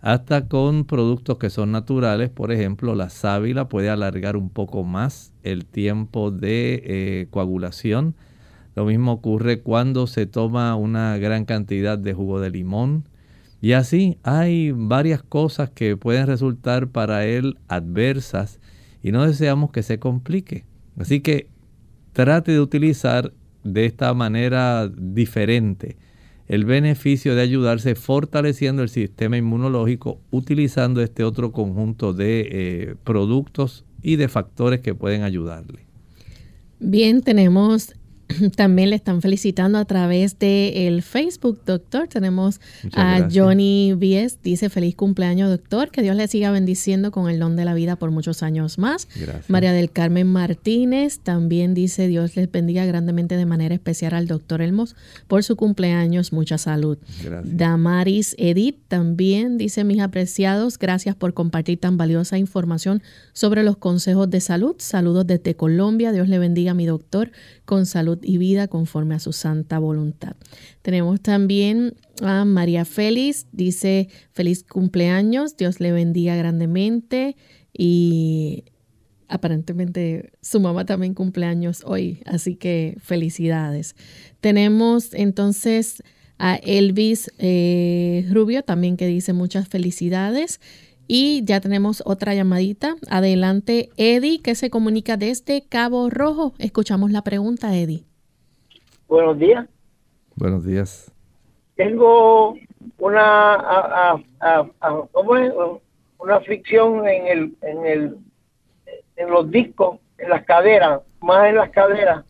hasta 0.00 0.48
con 0.48 0.84
productos 0.84 1.38
que 1.38 1.50
son 1.50 1.72
naturales. 1.72 2.30
Por 2.30 2.52
ejemplo, 2.52 2.94
la 2.94 3.10
sábila 3.10 3.68
puede 3.68 3.90
alargar 3.90 4.36
un 4.36 4.50
poco 4.50 4.84
más 4.84 5.32
el 5.42 5.66
tiempo 5.66 6.30
de 6.30 6.82
eh, 6.84 7.26
coagulación. 7.30 8.14
Lo 8.74 8.84
mismo 8.84 9.12
ocurre 9.12 9.60
cuando 9.60 10.06
se 10.06 10.26
toma 10.26 10.74
una 10.76 11.18
gran 11.18 11.44
cantidad 11.44 11.98
de 11.98 12.14
jugo 12.14 12.40
de 12.40 12.50
limón. 12.50 13.04
Y 13.60 13.72
así 13.72 14.16
hay 14.22 14.72
varias 14.72 15.22
cosas 15.22 15.70
que 15.70 15.96
pueden 15.96 16.26
resultar 16.26 16.88
para 16.88 17.26
él 17.26 17.58
adversas 17.68 18.58
y 19.02 19.12
no 19.12 19.26
deseamos 19.26 19.70
que 19.70 19.82
se 19.82 19.98
complique. 19.98 20.64
Así 20.98 21.20
que 21.20 21.48
trate 22.14 22.52
de 22.52 22.60
utilizar 22.60 23.34
de 23.64 23.84
esta 23.84 24.14
manera 24.14 24.88
diferente 24.88 25.98
el 26.50 26.64
beneficio 26.64 27.36
de 27.36 27.42
ayudarse 27.42 27.94
fortaleciendo 27.94 28.82
el 28.82 28.88
sistema 28.88 29.36
inmunológico 29.36 30.18
utilizando 30.32 31.00
este 31.00 31.22
otro 31.22 31.52
conjunto 31.52 32.12
de 32.12 32.48
eh, 32.50 32.94
productos 33.04 33.84
y 34.02 34.16
de 34.16 34.26
factores 34.26 34.80
que 34.80 34.92
pueden 34.92 35.22
ayudarle. 35.22 35.86
Bien, 36.80 37.22
tenemos 37.22 37.94
también 38.56 38.90
le 38.90 38.96
están 38.96 39.22
felicitando 39.22 39.78
a 39.78 39.84
través 39.84 40.38
de 40.38 40.86
el 40.86 41.02
Facebook, 41.02 41.62
doctor. 41.64 42.08
Tenemos 42.08 42.60
a 42.94 43.28
Johnny 43.32 43.94
Vies, 43.96 44.38
dice 44.42 44.68
feliz 44.68 44.94
cumpleaños, 44.94 45.50
doctor. 45.50 45.90
Que 45.90 46.02
Dios 46.02 46.16
le 46.16 46.26
siga 46.28 46.50
bendiciendo 46.50 47.10
con 47.10 47.28
el 47.28 47.38
don 47.38 47.56
de 47.56 47.64
la 47.64 47.74
vida 47.74 47.96
por 47.96 48.10
muchos 48.10 48.42
años 48.42 48.78
más. 48.78 49.08
María 49.48 49.72
del 49.72 49.90
Carmen 49.90 50.26
Martínez 50.26 51.20
también 51.20 51.74
dice 51.74 52.08
Dios 52.08 52.36
les 52.36 52.50
bendiga 52.50 52.84
grandemente 52.84 53.36
de 53.36 53.46
manera 53.46 53.74
especial 53.74 54.14
al 54.14 54.26
doctor 54.26 54.62
Elmos 54.62 54.96
por 55.26 55.44
su 55.44 55.56
cumpleaños. 55.56 56.32
Mucha 56.32 56.58
salud. 56.58 56.98
Damaris 57.44 58.34
Edith 58.38 58.78
también 58.88 59.58
dice 59.58 59.84
mis 59.84 60.00
apreciados, 60.00 60.78
gracias 60.78 61.14
por 61.16 61.34
compartir 61.34 61.78
tan 61.78 61.96
valiosa 61.96 62.38
información 62.38 63.02
sobre 63.32 63.62
los 63.62 63.76
consejos 63.76 64.30
de 64.30 64.40
salud. 64.40 64.76
Saludos 64.78 65.26
desde 65.26 65.54
Colombia. 65.54 66.12
Dios 66.12 66.28
le 66.28 66.38
bendiga 66.38 66.72
a 66.72 66.74
mi 66.74 66.86
doctor 66.86 67.30
con 67.64 67.86
salud 67.86 68.18
y 68.22 68.38
vida 68.38 68.68
conforme 68.68 69.14
a 69.14 69.18
su 69.18 69.32
santa 69.32 69.78
voluntad. 69.78 70.36
Tenemos 70.82 71.20
también 71.20 71.94
a 72.22 72.44
María 72.44 72.84
Félix, 72.84 73.46
dice 73.52 74.08
feliz 74.32 74.64
cumpleaños, 74.64 75.56
Dios 75.56 75.80
le 75.80 75.92
bendiga 75.92 76.36
grandemente 76.36 77.36
y 77.72 78.64
aparentemente 79.28 80.32
su 80.42 80.60
mamá 80.60 80.84
también 80.84 81.14
cumpleaños 81.14 81.82
hoy, 81.84 82.22
así 82.26 82.56
que 82.56 82.96
felicidades. 83.00 83.94
Tenemos 84.40 85.14
entonces 85.14 86.02
a 86.38 86.56
Elvis 86.56 87.30
eh, 87.38 88.26
Rubio 88.30 88.62
también 88.62 88.96
que 88.96 89.06
dice 89.06 89.32
muchas 89.32 89.68
felicidades. 89.68 90.60
Y 91.12 91.42
ya 91.44 91.60
tenemos 91.60 92.04
otra 92.06 92.36
llamadita. 92.36 92.94
Adelante, 93.08 93.90
Eddie, 93.96 94.40
que 94.40 94.54
se 94.54 94.70
comunica 94.70 95.16
desde 95.16 95.62
Cabo 95.62 96.08
Rojo. 96.08 96.54
Escuchamos 96.58 97.10
la 97.10 97.22
pregunta, 97.24 97.76
Eddie. 97.76 98.04
Buenos 99.10 99.40
días. 99.40 99.68
Buenos 100.36 100.64
días. 100.64 101.12
Tengo 101.74 102.54
una, 102.98 103.54
a, 103.54 104.20
una 106.20 106.40
fricción 106.42 107.08
en 107.08 107.26
el, 107.26 107.56
en 107.62 107.86
el, 107.86 108.18
en 109.16 109.30
los 109.30 109.50
discos, 109.50 109.98
en 110.16 110.30
las 110.30 110.44
caderas, 110.44 111.00
más 111.20 111.48
en 111.48 111.56
las 111.56 111.70
caderas. 111.70 112.24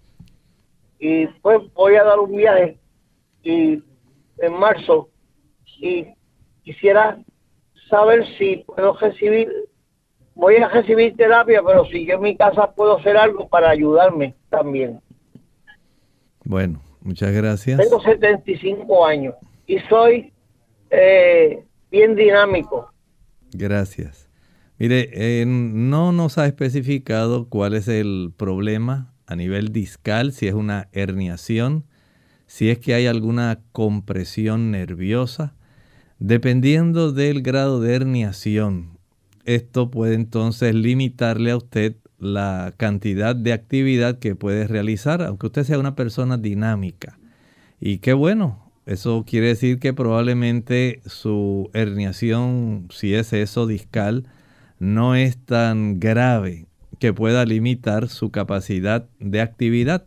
Y 0.99 1.27
pues 1.43 1.61
voy 1.75 1.97
a 1.97 2.05
dar 2.05 2.19
un 2.19 2.35
viaje 2.35 2.79
y 3.43 3.83
en 4.39 4.53
marzo 4.59 5.11
y 5.83 6.07
quisiera 6.63 7.19
saber 7.91 8.27
si 8.39 8.65
puedo 8.67 8.95
recibir, 8.95 9.53
voy 10.35 10.57
a 10.57 10.69
recibir 10.69 11.15
terapia, 11.15 11.63
pero 11.63 11.85
si 11.85 12.07
yo 12.07 12.15
en 12.15 12.23
mi 12.23 12.37
casa 12.39 12.73
puedo 12.73 12.97
hacer 12.97 13.19
algo 13.19 13.49
para 13.49 13.69
ayudarme 13.69 14.35
también. 14.49 15.03
Bueno, 16.51 16.83
muchas 17.03 17.33
gracias. 17.33 17.79
Tengo 17.79 18.03
75 18.03 19.07
años 19.07 19.35
y 19.69 19.79
soy 19.89 20.33
eh, 20.91 21.63
bien 21.93 22.17
dinámico. 22.17 22.93
Gracias. 23.53 24.29
Mire, 24.77 25.11
eh, 25.13 25.45
no 25.47 26.11
nos 26.11 26.39
ha 26.39 26.47
especificado 26.47 27.49
cuál 27.49 27.75
es 27.75 27.87
el 27.87 28.33
problema 28.37 29.15
a 29.29 29.37
nivel 29.37 29.73
discal, 29.73 30.33
si 30.33 30.49
es 30.49 30.55
una 30.55 30.89
herniación, 30.91 31.85
si 32.49 32.69
es 32.69 32.81
que 32.81 32.95
hay 32.95 33.07
alguna 33.07 33.61
compresión 33.71 34.73
nerviosa 34.73 35.55
Dependiendo 36.23 37.13
del 37.13 37.41
grado 37.41 37.81
de 37.81 37.95
herniación, 37.95 38.99
esto 39.47 39.91
puede 39.91 40.15
entonces 40.17 40.75
limitarle 40.75 41.51
a 41.51 41.57
usted 41.57 41.97
la 42.21 42.75
cantidad 42.77 43.35
de 43.35 43.53
actividad 43.53 44.19
que 44.19 44.37
puede 44.37 44.67
realizar, 44.67 45.23
aunque 45.23 45.47
usted 45.47 45.65
sea 45.65 45.79
una 45.79 45.97
persona 45.97 46.37
dinámica. 46.37 47.19
Y 47.81 47.99
qué 47.99 48.13
bueno, 48.13 48.71
eso 48.87 49.25
quiere 49.27 49.49
decir 49.49 49.79
que 49.79 49.93
probablemente 49.93 51.01
su 51.07 51.71
herniación, 51.73 52.89
si 52.91 53.15
es 53.15 53.33
eso 53.33 53.67
discal, 53.67 54.27
no 54.79 55.15
es 55.15 55.39
tan 55.39 55.99
grave 55.99 56.67
que 56.99 57.13
pueda 57.13 57.45
limitar 57.45 58.09
su 58.09 58.31
capacidad 58.31 59.09
de 59.19 59.41
actividad. 59.41 60.07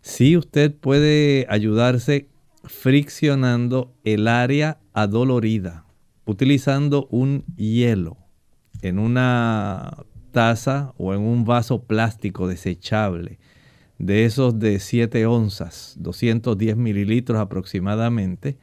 Si 0.00 0.36
usted 0.36 0.74
puede 0.74 1.46
ayudarse 1.48 2.28
friccionando 2.64 3.92
el 4.04 4.28
área 4.28 4.78
adolorida, 4.92 5.84
utilizando 6.24 7.06
un 7.10 7.44
hielo 7.56 8.16
en 8.82 8.98
una 8.98 10.04
taza 10.36 10.92
o 10.98 11.14
en 11.14 11.20
un 11.20 11.46
vaso 11.46 11.84
plástico 11.84 12.46
desechable 12.46 13.38
de 13.98 14.26
esos 14.26 14.58
de 14.58 14.80
7 14.80 15.24
onzas, 15.24 15.96
210 15.98 16.76
mililitros 16.76 17.40
aproximadamente, 17.40 18.58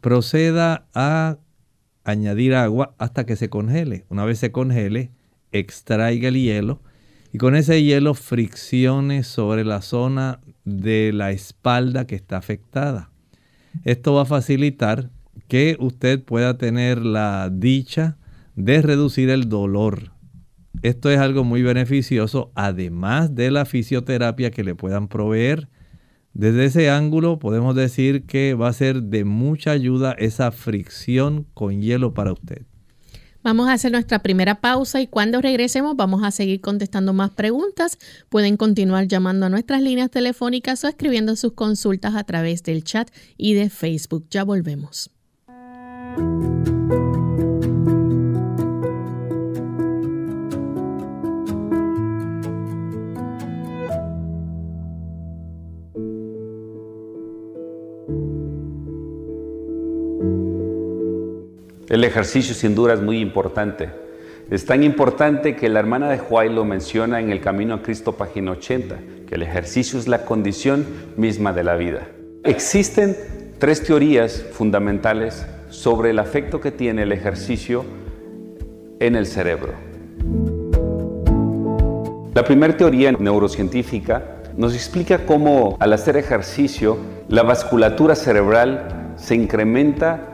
proceda 0.00 0.88
a 0.92 1.36
añadir 2.02 2.56
agua 2.56 2.96
hasta 2.98 3.24
que 3.26 3.36
se 3.36 3.48
congele. 3.48 4.06
Una 4.08 4.24
vez 4.24 4.40
se 4.40 4.50
congele, 4.50 5.12
extraiga 5.52 6.26
el 6.26 6.34
hielo 6.34 6.82
y 7.32 7.38
con 7.38 7.54
ese 7.54 7.84
hielo 7.84 8.14
friccione 8.14 9.22
sobre 9.22 9.64
la 9.64 9.82
zona 9.82 10.40
de 10.64 11.12
la 11.14 11.30
espalda 11.30 12.08
que 12.08 12.16
está 12.16 12.38
afectada. 12.38 13.12
Esto 13.84 14.14
va 14.14 14.22
a 14.22 14.26
facilitar 14.26 15.10
que 15.46 15.76
usted 15.78 16.24
pueda 16.24 16.58
tener 16.58 17.06
la 17.06 17.50
dicha 17.52 18.16
de 18.56 18.82
reducir 18.82 19.30
el 19.30 19.48
dolor. 19.48 20.13
Esto 20.84 21.08
es 21.10 21.18
algo 21.18 21.44
muy 21.44 21.62
beneficioso, 21.62 22.52
además 22.54 23.34
de 23.34 23.50
la 23.50 23.64
fisioterapia 23.64 24.50
que 24.50 24.62
le 24.62 24.74
puedan 24.74 25.08
proveer. 25.08 25.70
Desde 26.34 26.66
ese 26.66 26.90
ángulo 26.90 27.38
podemos 27.38 27.74
decir 27.74 28.26
que 28.26 28.52
va 28.52 28.68
a 28.68 28.72
ser 28.74 29.02
de 29.04 29.24
mucha 29.24 29.70
ayuda 29.70 30.12
esa 30.18 30.52
fricción 30.52 31.46
con 31.54 31.80
hielo 31.80 32.12
para 32.12 32.34
usted. 32.34 32.66
Vamos 33.42 33.66
a 33.66 33.72
hacer 33.72 33.92
nuestra 33.92 34.18
primera 34.18 34.60
pausa 34.60 35.00
y 35.00 35.06
cuando 35.06 35.40
regresemos 35.40 35.96
vamos 35.96 36.22
a 36.22 36.30
seguir 36.30 36.60
contestando 36.60 37.14
más 37.14 37.30
preguntas. 37.30 37.96
Pueden 38.28 38.58
continuar 38.58 39.08
llamando 39.08 39.46
a 39.46 39.48
nuestras 39.48 39.80
líneas 39.80 40.10
telefónicas 40.10 40.84
o 40.84 40.88
escribiendo 40.88 41.34
sus 41.36 41.54
consultas 41.54 42.14
a 42.14 42.24
través 42.24 42.62
del 42.62 42.84
chat 42.84 43.08
y 43.38 43.54
de 43.54 43.70
Facebook. 43.70 44.26
Ya 44.28 44.44
volvemos. 44.44 45.10
El 61.94 62.02
ejercicio 62.02 62.56
sin 62.56 62.74
duda 62.74 62.94
es 62.94 63.00
muy 63.00 63.20
importante. 63.20 63.88
Es 64.50 64.66
tan 64.66 64.82
importante 64.82 65.54
que 65.54 65.68
la 65.68 65.78
hermana 65.78 66.10
de 66.10 66.18
Juárez 66.18 66.50
lo 66.50 66.64
menciona 66.64 67.20
en 67.20 67.30
el 67.30 67.40
Camino 67.40 67.74
a 67.74 67.82
Cristo, 67.82 68.16
página 68.16 68.50
80, 68.50 68.98
que 69.28 69.36
el 69.36 69.42
ejercicio 69.44 70.00
es 70.00 70.08
la 70.08 70.24
condición 70.24 70.84
misma 71.16 71.52
de 71.52 71.62
la 71.62 71.76
vida. 71.76 72.08
Existen 72.42 73.16
tres 73.60 73.84
teorías 73.84 74.44
fundamentales 74.50 75.46
sobre 75.70 76.10
el 76.10 76.18
afecto 76.18 76.60
que 76.60 76.72
tiene 76.72 77.04
el 77.04 77.12
ejercicio 77.12 77.84
en 78.98 79.14
el 79.14 79.28
cerebro. 79.28 79.74
La 82.34 82.42
primera 82.44 82.76
teoría 82.76 83.12
neurocientífica 83.12 84.38
nos 84.56 84.74
explica 84.74 85.24
cómo 85.26 85.76
al 85.78 85.92
hacer 85.92 86.16
ejercicio 86.16 86.98
la 87.28 87.44
vasculatura 87.44 88.16
cerebral 88.16 89.14
se 89.14 89.36
incrementa 89.36 90.33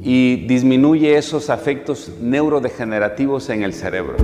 y 0.00 0.46
disminuye 0.46 1.16
esos 1.16 1.50
afectos 1.50 2.12
neurodegenerativos 2.20 3.50
en 3.50 3.62
el 3.62 3.74
cerebro. 3.74 4.16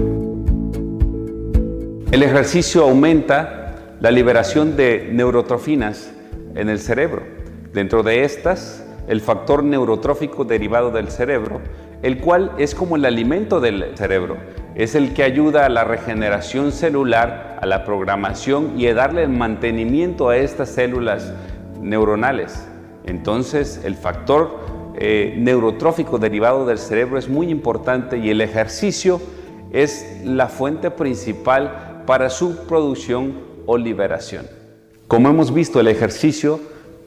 El 2.10 2.22
ejercicio 2.22 2.84
aumenta 2.84 3.74
la 4.00 4.10
liberación 4.10 4.76
de 4.76 5.10
neurotrofinas 5.12 6.12
en 6.54 6.68
el 6.68 6.78
cerebro. 6.78 7.22
Dentro 7.72 8.02
de 8.02 8.24
estas, 8.24 8.84
el 9.08 9.20
factor 9.20 9.62
neurotrófico 9.62 10.44
derivado 10.44 10.90
del 10.90 11.10
cerebro, 11.10 11.60
el 12.02 12.18
cual 12.18 12.52
es 12.58 12.74
como 12.74 12.96
el 12.96 13.04
alimento 13.04 13.60
del 13.60 13.96
cerebro, 13.96 14.36
es 14.74 14.94
el 14.94 15.12
que 15.12 15.22
ayuda 15.22 15.66
a 15.66 15.68
la 15.68 15.84
regeneración 15.84 16.72
celular, 16.72 17.58
a 17.60 17.66
la 17.66 17.84
programación 17.84 18.78
y 18.78 18.86
a 18.86 18.94
darle 18.94 19.24
el 19.24 19.30
mantenimiento 19.30 20.28
a 20.28 20.36
estas 20.36 20.70
células 20.70 21.32
neuronales. 21.80 22.66
Entonces, 23.04 23.80
el 23.84 23.96
factor 23.96 24.60
eh, 25.00 25.34
neurotrófico 25.38 26.18
derivado 26.18 26.66
del 26.66 26.78
cerebro 26.78 27.18
es 27.18 27.28
muy 27.28 27.50
importante 27.50 28.18
y 28.18 28.30
el 28.30 28.40
ejercicio 28.40 29.20
es 29.72 30.22
la 30.24 30.48
fuente 30.48 30.90
principal 30.90 32.02
para 32.04 32.30
su 32.30 32.66
producción 32.66 33.34
o 33.66 33.76
liberación. 33.76 34.46
Como 35.06 35.28
hemos 35.28 35.54
visto, 35.54 35.78
el 35.78 35.88
ejercicio 35.88 36.58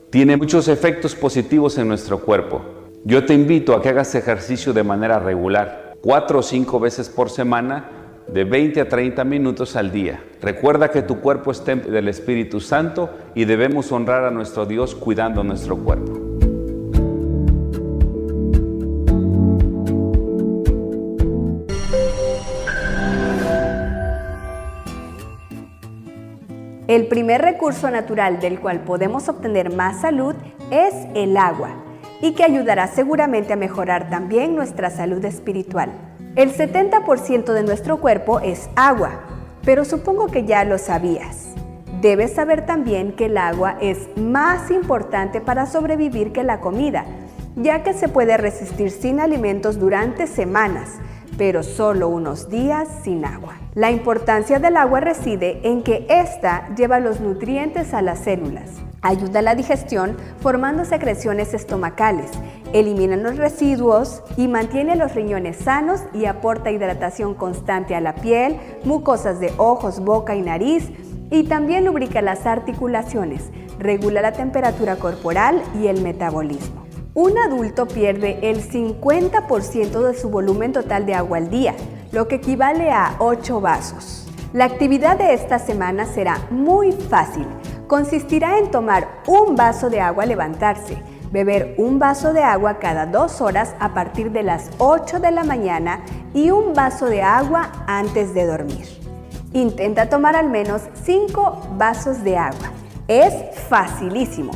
tiene 0.09 0.37
muchos 0.37 0.67
efectos 0.67 1.15
positivos 1.15 1.77
en 1.77 1.87
nuestro 1.87 2.19
cuerpo. 2.19 2.61
Yo 3.03 3.25
te 3.25 3.33
invito 3.33 3.73
a 3.73 3.81
que 3.81 3.89
hagas 3.89 4.15
ejercicio 4.15 4.73
de 4.73 4.83
manera 4.83 5.19
regular, 5.19 5.95
cuatro 6.01 6.39
o 6.39 6.43
cinco 6.43 6.79
veces 6.79 7.09
por 7.09 7.29
semana, 7.29 7.89
de 8.31 8.43
20 8.45 8.81
a 8.81 8.87
30 8.87 9.23
minutos 9.25 9.75
al 9.75 9.91
día. 9.91 10.23
Recuerda 10.41 10.91
que 10.91 11.01
tu 11.01 11.19
cuerpo 11.19 11.51
es 11.51 11.65
del 11.65 12.07
Espíritu 12.07 12.61
Santo 12.61 13.09
y 13.35 13.45
debemos 13.45 13.91
honrar 13.91 14.23
a 14.23 14.31
nuestro 14.31 14.65
Dios 14.65 14.95
cuidando 14.95 15.43
nuestro 15.43 15.75
cuerpo. 15.77 16.30
El 26.91 27.07
primer 27.07 27.41
recurso 27.41 27.89
natural 27.89 28.41
del 28.41 28.59
cual 28.59 28.81
podemos 28.81 29.29
obtener 29.29 29.73
más 29.73 30.01
salud 30.01 30.35
es 30.71 30.93
el 31.15 31.37
agua 31.37 31.69
y 32.19 32.33
que 32.33 32.43
ayudará 32.43 32.87
seguramente 32.87 33.53
a 33.53 33.55
mejorar 33.55 34.09
también 34.09 34.57
nuestra 34.57 34.89
salud 34.89 35.23
espiritual. 35.23 35.89
El 36.35 36.53
70% 36.53 37.53
de 37.53 37.63
nuestro 37.63 38.01
cuerpo 38.01 38.41
es 38.41 38.69
agua, 38.75 39.21
pero 39.63 39.85
supongo 39.85 40.27
que 40.27 40.43
ya 40.43 40.65
lo 40.65 40.77
sabías. 40.77 41.53
Debes 42.01 42.33
saber 42.33 42.65
también 42.65 43.13
que 43.13 43.27
el 43.27 43.37
agua 43.37 43.77
es 43.79 44.09
más 44.17 44.69
importante 44.69 45.39
para 45.39 45.67
sobrevivir 45.67 46.33
que 46.33 46.43
la 46.43 46.59
comida, 46.59 47.05
ya 47.55 47.83
que 47.83 47.93
se 47.93 48.09
puede 48.09 48.35
resistir 48.35 48.91
sin 48.91 49.21
alimentos 49.21 49.79
durante 49.79 50.27
semanas, 50.27 50.99
pero 51.37 51.63
solo 51.63 52.07
unos 52.07 52.49
días 52.49 52.87
sin 53.03 53.25
agua. 53.25 53.55
La 53.73 53.91
importancia 53.91 54.59
del 54.59 54.77
agua 54.77 54.99
reside 54.99 55.61
en 55.63 55.81
que 55.83 56.05
ésta 56.09 56.67
lleva 56.75 56.99
los 56.99 57.19
nutrientes 57.19 57.93
a 57.93 58.01
las 58.01 58.19
células, 58.19 58.69
ayuda 59.01 59.39
a 59.39 59.43
la 59.43 59.55
digestión 59.55 60.17
formando 60.41 60.85
secreciones 60.85 61.53
estomacales, 61.53 62.31
elimina 62.73 63.15
los 63.15 63.37
residuos 63.37 64.23
y 64.37 64.47
mantiene 64.47 64.95
los 64.95 65.15
riñones 65.15 65.57
sanos 65.57 66.01
y 66.13 66.25
aporta 66.25 66.71
hidratación 66.71 67.33
constante 67.33 67.95
a 67.95 68.01
la 68.01 68.15
piel, 68.15 68.57
mucosas 68.83 69.39
de 69.39 69.53
ojos, 69.57 69.99
boca 69.99 70.35
y 70.35 70.41
nariz, 70.41 70.91
y 71.29 71.43
también 71.43 71.85
lubrica 71.85 72.21
las 72.21 72.45
articulaciones, 72.45 73.51
regula 73.79 74.21
la 74.21 74.33
temperatura 74.33 74.97
corporal 74.97 75.63
y 75.81 75.87
el 75.87 76.01
metabolismo. 76.01 76.90
Un 77.13 77.37
adulto 77.37 77.89
pierde 77.89 78.39
el 78.41 78.63
50% 78.63 80.07
de 80.07 80.17
su 80.17 80.29
volumen 80.29 80.71
total 80.71 81.05
de 81.05 81.13
agua 81.13 81.39
al 81.39 81.49
día, 81.49 81.75
lo 82.13 82.29
que 82.29 82.35
equivale 82.35 82.89
a 82.89 83.17
8 83.19 83.59
vasos. 83.59 84.27
La 84.53 84.63
actividad 84.63 85.17
de 85.17 85.33
esta 85.33 85.59
semana 85.59 86.05
será 86.05 86.47
muy 86.51 86.93
fácil. 86.93 87.45
Consistirá 87.87 88.59
en 88.59 88.71
tomar 88.71 89.09
un 89.27 89.57
vaso 89.57 89.89
de 89.89 89.99
agua 89.99 90.23
al 90.23 90.29
levantarse, 90.29 91.03
beber 91.33 91.75
un 91.77 91.99
vaso 91.99 92.31
de 92.31 92.43
agua 92.43 92.79
cada 92.79 93.05
dos 93.05 93.41
horas 93.41 93.75
a 93.81 93.93
partir 93.93 94.31
de 94.31 94.43
las 94.43 94.69
8 94.77 95.19
de 95.19 95.31
la 95.31 95.43
mañana 95.43 96.05
y 96.33 96.51
un 96.51 96.73
vaso 96.73 97.07
de 97.07 97.21
agua 97.23 97.73
antes 97.87 98.33
de 98.33 98.45
dormir. 98.45 98.85
Intenta 99.51 100.07
tomar 100.07 100.37
al 100.37 100.49
menos 100.49 100.83
5 101.03 101.71
vasos 101.77 102.23
de 102.23 102.37
agua. 102.37 102.71
Es 103.09 103.33
facilísimo 103.67 104.53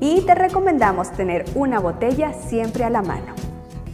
y 0.00 0.20
te 0.22 0.34
recomendamos 0.34 1.12
tener 1.12 1.44
una 1.54 1.80
botella 1.80 2.32
siempre 2.32 2.84
a 2.84 2.90
la 2.90 3.02
mano. 3.02 3.34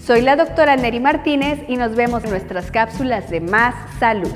Soy 0.00 0.20
la 0.20 0.36
doctora 0.36 0.76
Neri 0.76 1.00
Martínez 1.00 1.60
y 1.68 1.76
nos 1.76 1.96
vemos 1.96 2.24
en 2.24 2.30
nuestras 2.30 2.70
cápsulas 2.70 3.30
de 3.30 3.40
Más 3.40 3.74
Salud. 3.98 4.32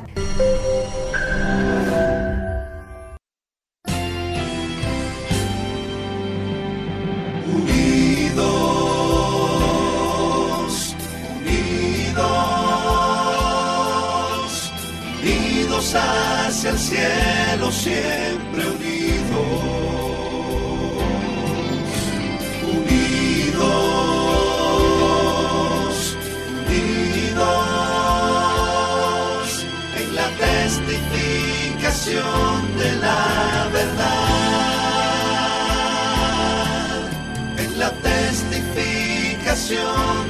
hacia 16.49 16.71
el 16.71 16.79
cielo 16.79 17.71
siempre 17.71 18.78
de 32.11 32.93
la 33.03 33.69
verdad, 33.71 34.07
en 37.59 37.79
la 37.79 37.91
testificación 37.91 40.28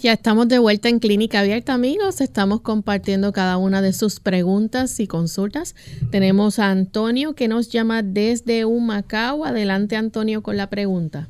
ya 0.00 0.12
estamos 0.14 0.48
de 0.48 0.58
vuelta 0.58 0.88
en 0.88 0.98
Clínica 0.98 1.40
Abierta, 1.40 1.74
amigos. 1.74 2.22
Estamos 2.22 2.62
compartiendo 2.62 3.32
cada 3.32 3.58
una 3.58 3.82
de 3.82 3.92
sus 3.92 4.18
preguntas 4.18 4.98
y 4.98 5.06
consultas. 5.06 5.74
Tenemos 6.10 6.58
a 6.58 6.70
Antonio 6.70 7.34
que 7.34 7.48
nos 7.48 7.70
llama 7.70 8.02
desde 8.02 8.64
Humacao. 8.64 9.44
Adelante, 9.44 9.96
Antonio, 9.96 10.42
con 10.42 10.56
la 10.56 10.68
pregunta. 10.68 11.28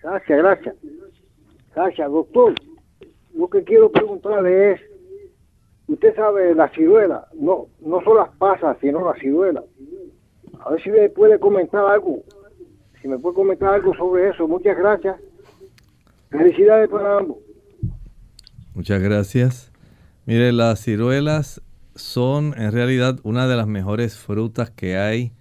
Gracias, 0.00 0.38
gracias. 0.38 0.76
Gracias, 1.74 2.10
doctor. 2.10 2.54
Lo 3.34 3.48
que 3.48 3.64
quiero 3.64 3.90
preguntarle 3.90 4.72
es, 4.72 4.80
usted 5.88 6.14
sabe 6.14 6.54
la 6.54 6.68
ciruela, 6.68 7.26
no, 7.34 7.66
no 7.80 8.02
son 8.02 8.18
las 8.18 8.28
pasas, 8.36 8.76
sino 8.80 9.04
la 9.04 9.18
ciruela. 9.18 9.64
A 10.60 10.70
ver 10.70 10.82
si 10.82 10.90
me 10.90 11.08
puede 11.08 11.40
comentar 11.40 11.84
algo, 11.86 12.20
si 13.00 13.08
me 13.08 13.18
puede 13.18 13.34
comentar 13.34 13.74
algo 13.74 13.94
sobre 13.96 14.28
eso. 14.28 14.46
Muchas 14.46 14.76
gracias. 14.76 15.16
Felicidades 16.32 16.88
para 16.88 17.18
ambos. 17.18 17.36
Muchas 18.74 19.02
gracias. 19.02 19.70
Mire, 20.24 20.52
las 20.52 20.80
ciruelas 20.80 21.60
son 21.94 22.54
en 22.56 22.72
realidad 22.72 23.20
una 23.22 23.46
de 23.46 23.56
las 23.56 23.66
mejores 23.66 24.16
frutas 24.16 24.70
que 24.70 24.96
hay. 24.96 25.32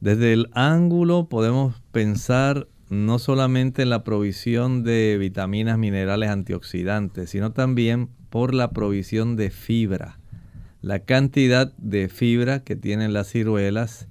Desde 0.00 0.34
el 0.34 0.48
ángulo 0.52 1.28
podemos 1.30 1.80
pensar 1.90 2.68
no 2.90 3.18
solamente 3.18 3.82
en 3.82 3.90
la 3.90 4.04
provisión 4.04 4.84
de 4.84 5.16
vitaminas, 5.18 5.78
minerales, 5.78 6.28
antioxidantes, 6.28 7.30
sino 7.30 7.52
también 7.52 8.10
por 8.28 8.54
la 8.54 8.72
provisión 8.72 9.36
de 9.36 9.50
fibra. 9.50 10.18
La 10.82 11.00
cantidad 11.00 11.72
de 11.78 12.08
fibra 12.08 12.62
que 12.62 12.76
tienen 12.76 13.14
las 13.14 13.28
ciruelas 13.28 14.06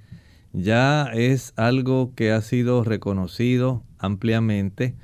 ya 0.53 1.11
es 1.13 1.53
algo 1.55 2.13
que 2.15 2.31
ha 2.31 2.41
sido 2.41 2.83
reconocido 2.83 3.83
ampliamente 3.99 4.95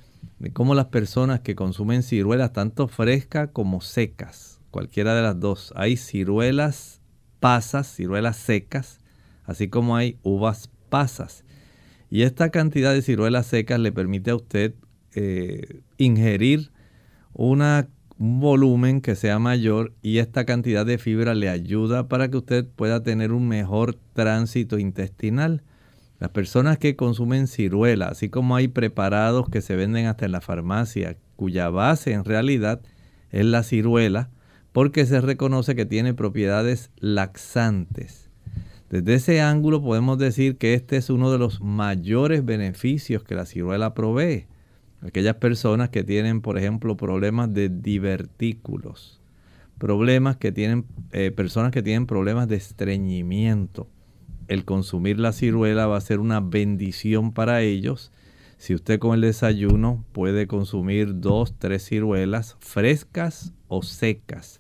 de 0.41 0.51
cómo 0.51 0.73
las 0.73 0.88
personas 0.88 1.41
que 1.41 1.54
consumen 1.54 2.01
ciruelas, 2.01 2.51
tanto 2.51 2.88
frescas 2.88 3.51
como 3.54 3.80
secas, 3.80 4.60
cualquiera 4.71 5.13
de 5.13 5.21
las 5.21 5.39
dos, 5.39 5.71
hay 5.75 5.97
ciruelas 5.97 6.99
pasas, 7.39 7.86
ciruelas 7.86 8.38
secas, 8.38 8.99
así 9.43 9.67
como 9.67 9.95
hay 9.95 10.17
uvas 10.23 10.71
pasas. 10.89 11.45
Y 12.10 12.23
esta 12.23 12.49
cantidad 12.49 12.91
de 12.91 13.04
ciruelas 13.04 13.45
secas 13.45 13.80
le 13.80 13.91
permite 13.91 14.32
a 14.32 14.36
usted 14.36 14.73
eh, 15.13 15.82
ingerir 15.97 16.71
un 17.34 17.63
volumen 18.17 19.01
que 19.01 19.15
sea 19.15 19.38
mayor 19.38 19.93
y 20.01 20.17
esta 20.17 20.45
cantidad 20.45 20.88
de 20.88 20.97
fibra 20.97 21.36
le 21.36 21.49
ayuda 21.49 22.08
para 22.08 22.32
que 22.32 22.38
usted 22.38 22.65
pueda 22.67 23.04
tener 23.04 23.32
un 23.32 23.47
mejor 23.47 23.95
tránsito 24.13 24.80
intestinal. 24.80 25.62
Las 26.21 26.29
personas 26.29 26.77
que 26.77 26.95
consumen 26.95 27.47
ciruela, 27.47 28.10
así 28.10 28.29
como 28.29 28.55
hay 28.55 28.67
preparados 28.67 29.49
que 29.49 29.60
se 29.60 29.75
venden 29.75 30.05
hasta 30.05 30.25
en 30.25 30.31
la 30.31 30.39
farmacia, 30.39 31.17
cuya 31.36 31.69
base 31.71 32.12
en 32.13 32.25
realidad 32.25 32.79
es 33.31 33.43
la 33.43 33.63
ciruela, 33.63 34.29
porque 34.71 35.07
se 35.07 35.19
reconoce 35.19 35.73
que 35.73 35.88
tiene 35.88 36.13
propiedades 36.13 36.91
laxantes. 36.99 38.29
Desde 38.91 39.15
ese 39.15 39.41
ángulo 39.41 39.81
podemos 39.81 40.19
decir 40.19 40.57
que 40.57 40.75
este 40.75 40.97
es 40.97 41.10
uno 41.10 41.31
de 41.31 41.39
los 41.39 41.60
mayores 41.60 42.45
beneficios 42.45 43.23
que 43.23 43.34
la 43.34 43.47
ciruela 43.47 43.95
provee. 43.95 44.45
Aquellas 45.01 45.38
personas 45.38 45.89
que 45.89 46.03
tienen, 46.03 46.41
por 46.41 46.55
ejemplo, 46.55 46.97
problemas 46.97 47.51
de 47.51 47.69
divertículos, 47.69 49.19
problemas 49.79 50.38
que 50.38 50.51
tienen, 50.51 50.86
eh, 51.13 51.31
personas 51.31 51.71
que 51.71 51.81
tienen 51.81 52.05
problemas 52.05 52.47
de 52.47 52.57
estreñimiento, 52.57 53.88
el 54.51 54.65
consumir 54.65 55.17
la 55.17 55.31
ciruela 55.31 55.87
va 55.87 55.95
a 55.95 56.01
ser 56.01 56.19
una 56.19 56.41
bendición 56.41 57.31
para 57.31 57.61
ellos. 57.61 58.11
Si 58.57 58.75
usted 58.75 58.99
con 58.99 59.15
el 59.15 59.21
desayuno 59.21 60.03
puede 60.11 60.45
consumir 60.45 61.21
dos, 61.21 61.53
tres 61.57 61.85
ciruelas 61.85 62.57
frescas 62.59 63.53
o 63.69 63.81
secas, 63.81 64.59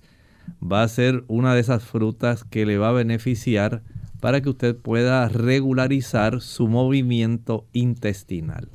va 0.63 0.83
a 0.83 0.87
ser 0.87 1.25
una 1.27 1.53
de 1.53 1.59
esas 1.59 1.83
frutas 1.83 2.45
que 2.45 2.65
le 2.65 2.77
va 2.77 2.87
a 2.87 2.93
beneficiar 2.93 3.81
para 4.21 4.39
que 4.39 4.49
usted 4.49 4.77
pueda 4.77 5.27
regularizar 5.27 6.39
su 6.39 6.69
movimiento 6.69 7.65
intestinal. 7.73 8.69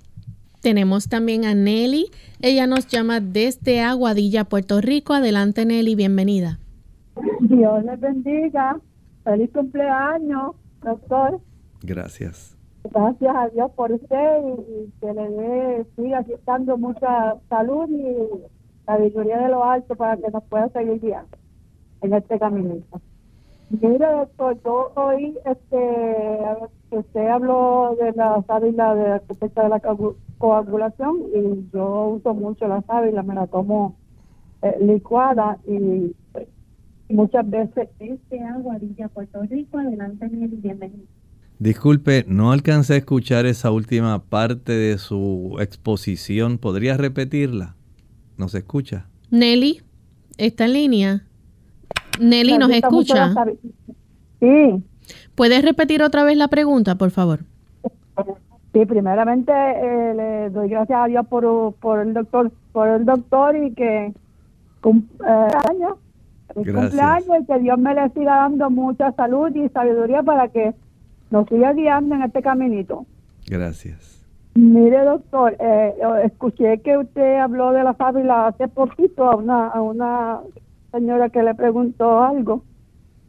Tenemos 0.60 1.08
también 1.08 1.46
a 1.46 1.54
Nelly. 1.54 2.10
Ella 2.42 2.66
nos 2.66 2.88
llama 2.88 3.20
desde 3.20 3.80
Aguadilla, 3.80 4.44
Puerto 4.44 4.82
Rico. 4.82 5.14
Adelante, 5.14 5.64
Nelly, 5.64 5.94
bienvenida. 5.94 6.58
Dios 7.40 7.84
les 7.86 8.00
bendiga. 8.00 8.78
Feliz 9.24 9.50
cumpleaños 9.50 10.56
doctor. 10.86 11.40
Gracias. 11.82 12.56
Gracias 12.90 13.36
a 13.36 13.48
Dios 13.48 13.70
por 13.72 13.92
usted 13.92 14.38
y, 14.46 14.90
que 15.00 15.12
le 15.12 15.28
dé, 15.30 15.86
siga 15.96 16.24
dando 16.46 16.76
mucha 16.78 17.34
salud 17.48 17.88
y 17.90 18.16
la 18.86 18.96
victoria 18.98 19.38
de 19.38 19.48
lo 19.48 19.64
alto 19.64 19.94
para 19.96 20.16
que 20.16 20.30
nos 20.30 20.44
pueda 20.44 20.68
seguir 20.70 21.00
guiando. 21.00 21.36
en 22.02 22.12
este 22.14 22.38
caminito. 22.38 23.00
Mire, 23.70 24.06
doctor, 24.12 24.56
yo 24.64 24.92
oí 24.94 25.36
este, 25.44 26.36
usted 26.90 27.26
habló 27.26 27.96
de 28.00 28.12
la 28.12 28.40
sábila 28.46 28.94
de 28.94 29.18
respecto 29.18 29.60
de 29.62 29.68
la 29.70 29.80
coagu- 29.80 30.14
coagulación 30.38 31.16
y 31.34 31.68
yo 31.72 32.08
uso 32.16 32.32
mucho 32.34 32.68
la 32.68 32.82
sábila, 32.82 33.24
me 33.24 33.34
la 33.34 33.48
tomo 33.48 33.96
eh, 34.62 34.76
licuada 34.80 35.58
y 35.66 36.14
pues, 36.32 36.46
muchas 37.08 37.48
veces 37.48 37.88
Este 37.98 38.40
Aguadilla, 38.40 39.08
Puerto 39.08 39.42
Rico, 39.42 39.78
adelante, 39.78 40.28
Nelly, 40.28 40.56
bienvenido. 40.56 41.04
Disculpe, 41.58 42.24
no 42.28 42.52
alcancé 42.52 42.94
a 42.94 42.96
escuchar 42.98 43.46
esa 43.46 43.70
última 43.70 44.22
parte 44.24 44.72
de 44.72 44.98
su 44.98 45.56
exposición. 45.58 46.58
¿Podría 46.58 46.96
repetirla? 46.96 47.76
¿Nos 48.36 48.54
escucha? 48.54 49.06
Nelly, 49.30 49.80
¿está 50.36 50.66
en 50.66 50.72
línea? 50.74 51.22
Nelly, 52.20 52.58
¿nos 52.58 52.70
escucha? 52.70 53.34
Sí, 54.40 54.82
¿Puedes 55.34 55.62
repetir 55.62 56.02
otra 56.02 56.24
vez 56.24 56.36
la 56.36 56.48
pregunta, 56.48 56.96
por 56.96 57.10
favor? 57.10 57.40
sí, 58.72 58.84
primeramente 58.84 59.52
eh, 59.52 60.14
le 60.14 60.50
doy 60.50 60.68
gracias 60.68 60.98
a 60.98 61.06
Dios 61.06 61.26
por, 61.26 61.74
por 61.74 62.00
el 62.00 62.12
doctor, 62.12 62.50
por 62.72 62.88
el 62.88 63.04
doctor 63.04 63.56
y 63.56 63.72
que 63.72 64.06
eh, 64.06 65.48
años, 65.70 65.98
el 66.54 66.64
Gracias. 66.64 66.90
cumpleaños 66.90 67.42
y 67.42 67.46
que 67.46 67.58
Dios 67.60 67.78
me 67.78 67.94
le 67.94 68.08
siga 68.10 68.36
dando 68.36 68.70
mucha 68.70 69.12
salud 69.12 69.54
y 69.54 69.68
sabiduría 69.70 70.22
para 70.22 70.48
que 70.48 70.74
nos 71.30 71.48
siga 71.48 71.72
guiando 71.72 72.14
en 72.14 72.22
este 72.22 72.42
caminito. 72.42 73.04
Gracias. 73.48 74.24
Mire, 74.54 75.04
doctor, 75.04 75.54
eh, 75.60 75.94
escuché 76.24 76.78
que 76.80 76.96
usted 76.96 77.36
habló 77.40 77.72
de 77.72 77.84
la 77.84 77.94
sábila 77.94 78.46
hace 78.46 78.68
poquito 78.68 79.24
a 79.24 79.36
una, 79.36 79.68
a 79.68 79.82
una 79.82 80.40
señora 80.92 81.28
que 81.28 81.42
le 81.42 81.54
preguntó 81.54 82.22
algo. 82.22 82.62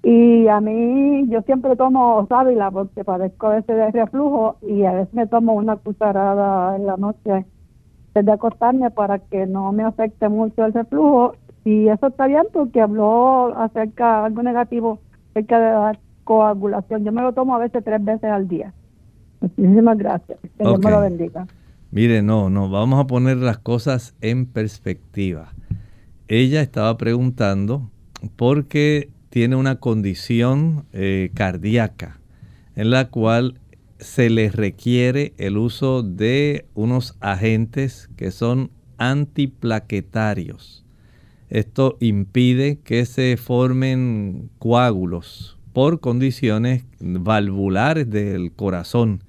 Y 0.03 0.47
a 0.47 0.61
mí, 0.61 1.27
yo 1.27 1.41
siempre 1.41 1.75
tomo 1.75 2.25
sábila 2.29 2.71
porque 2.71 3.03
padezco 3.03 3.47
a 3.47 3.55
veces 3.55 3.75
de 3.75 3.91
reflujo 3.91 4.55
y 4.61 4.85
a 4.85 4.93
veces 4.93 5.13
me 5.13 5.27
tomo 5.27 5.53
una 5.53 5.75
cucharada 5.75 6.77
en 6.77 6.85
la 6.85 6.95
noche 6.95 7.45
antes 8.07 8.25
de 8.25 8.31
acostarme 8.31 8.89
para 8.89 9.19
que 9.19 9.45
no 9.47 9.73
me 9.73 9.83
afecte 9.83 10.29
mucho 10.29 10.63
el 10.63 10.71
reflujo. 10.71 11.35
Y 11.67 11.89
eso 11.89 12.07
está 12.07 12.27
bien 12.27 12.43
porque 12.53 12.79
habló 12.79 13.53
acerca, 13.57 14.23
algo 14.23 14.41
negativo 14.41 15.01
acerca 15.31 15.59
de 15.59 15.69
la 15.69 15.99
coagulación. 16.23 17.03
Yo 17.03 17.11
me 17.11 17.21
lo 17.21 17.33
tomo 17.33 17.55
a 17.55 17.59
veces 17.59 17.83
tres 17.83 18.01
veces 18.05 18.23
al 18.23 18.47
día. 18.47 18.73
Muchísimas 19.41 19.97
gracias. 19.97 20.39
Que 20.39 20.63
Dios 20.63 20.79
me 20.79 20.91
lo 20.91 21.01
bendiga. 21.01 21.45
Mire, 21.91 22.21
no, 22.21 22.49
no, 22.49 22.69
vamos 22.69 23.03
a 23.03 23.07
poner 23.07 23.35
las 23.35 23.57
cosas 23.57 24.15
en 24.21 24.45
perspectiva. 24.45 25.49
Ella 26.29 26.61
estaba 26.61 26.95
preguntando 26.95 27.89
porque 28.37 29.09
tiene 29.29 29.57
una 29.57 29.75
condición 29.75 30.85
eh, 30.93 31.31
cardíaca 31.33 32.21
en 32.77 32.91
la 32.91 33.09
cual 33.09 33.59
se 33.97 34.29
le 34.29 34.51
requiere 34.51 35.33
el 35.37 35.57
uso 35.57 36.01
de 36.01 36.65
unos 36.75 37.17
agentes 37.19 38.09
que 38.15 38.31
son 38.31 38.71
antiplaquetarios. 38.97 40.86
Esto 41.49 41.97
impide 41.99 42.79
que 42.79 43.05
se 43.05 43.37
formen 43.37 44.49
coágulos 44.59 45.57
por 45.73 45.99
condiciones 45.99 46.83
valvulares 46.99 48.09
del 48.09 48.51
corazón. 48.51 49.23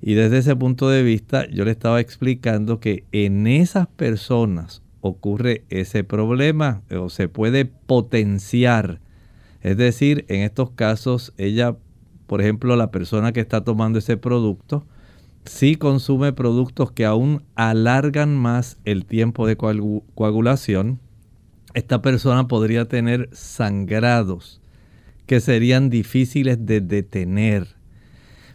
Y 0.00 0.14
desde 0.14 0.38
ese 0.38 0.56
punto 0.56 0.88
de 0.88 1.02
vista 1.02 1.46
yo 1.50 1.64
le 1.64 1.72
estaba 1.72 2.00
explicando 2.00 2.80
que 2.80 3.04
en 3.12 3.46
esas 3.46 3.86
personas 3.88 4.82
ocurre 5.02 5.64
ese 5.68 6.04
problema 6.04 6.82
o 6.90 7.10
se 7.10 7.28
puede 7.28 7.66
potenciar. 7.66 9.00
Es 9.60 9.76
decir, 9.76 10.24
en 10.28 10.40
estos 10.40 10.70
casos 10.70 11.34
ella, 11.36 11.76
por 12.26 12.40
ejemplo, 12.40 12.76
la 12.76 12.90
persona 12.90 13.32
que 13.32 13.40
está 13.40 13.62
tomando 13.64 13.98
ese 13.98 14.16
producto, 14.16 14.86
si 15.44 15.76
consume 15.76 16.32
productos 16.32 16.92
que 16.92 17.04
aún 17.04 17.42
alargan 17.54 18.36
más 18.36 18.78
el 18.84 19.04
tiempo 19.04 19.46
de 19.46 19.58
coagu- 19.58 20.02
coagulación, 20.14 21.00
esta 21.74 22.02
persona 22.02 22.48
podría 22.48 22.86
tener 22.86 23.28
sangrados 23.32 24.60
que 25.26 25.40
serían 25.40 25.90
difíciles 25.90 26.66
de 26.66 26.80
detener. 26.80 27.68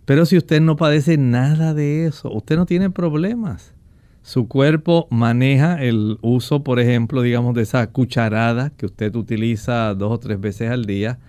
Pero 0.05 0.25
si 0.25 0.37
usted 0.37 0.61
no 0.61 0.75
padece 0.75 1.17
nada 1.17 1.73
de 1.73 2.05
eso, 2.05 2.31
usted 2.31 2.57
no 2.57 2.65
tiene 2.65 2.89
problemas. 2.89 3.73
Su 4.21 4.47
cuerpo 4.47 5.07
maneja 5.09 5.81
el 5.81 6.17
uso, 6.21 6.63
por 6.63 6.79
ejemplo, 6.79 7.21
digamos, 7.21 7.55
de 7.55 7.61
esa 7.61 7.87
cucharada 7.91 8.71
que 8.71 8.87
usted 8.87 9.15
utiliza 9.15 9.93
dos 9.93 10.11
o 10.11 10.19
tres 10.19 10.39
veces 10.39 10.71
al 10.71 10.85
día. 10.85 11.19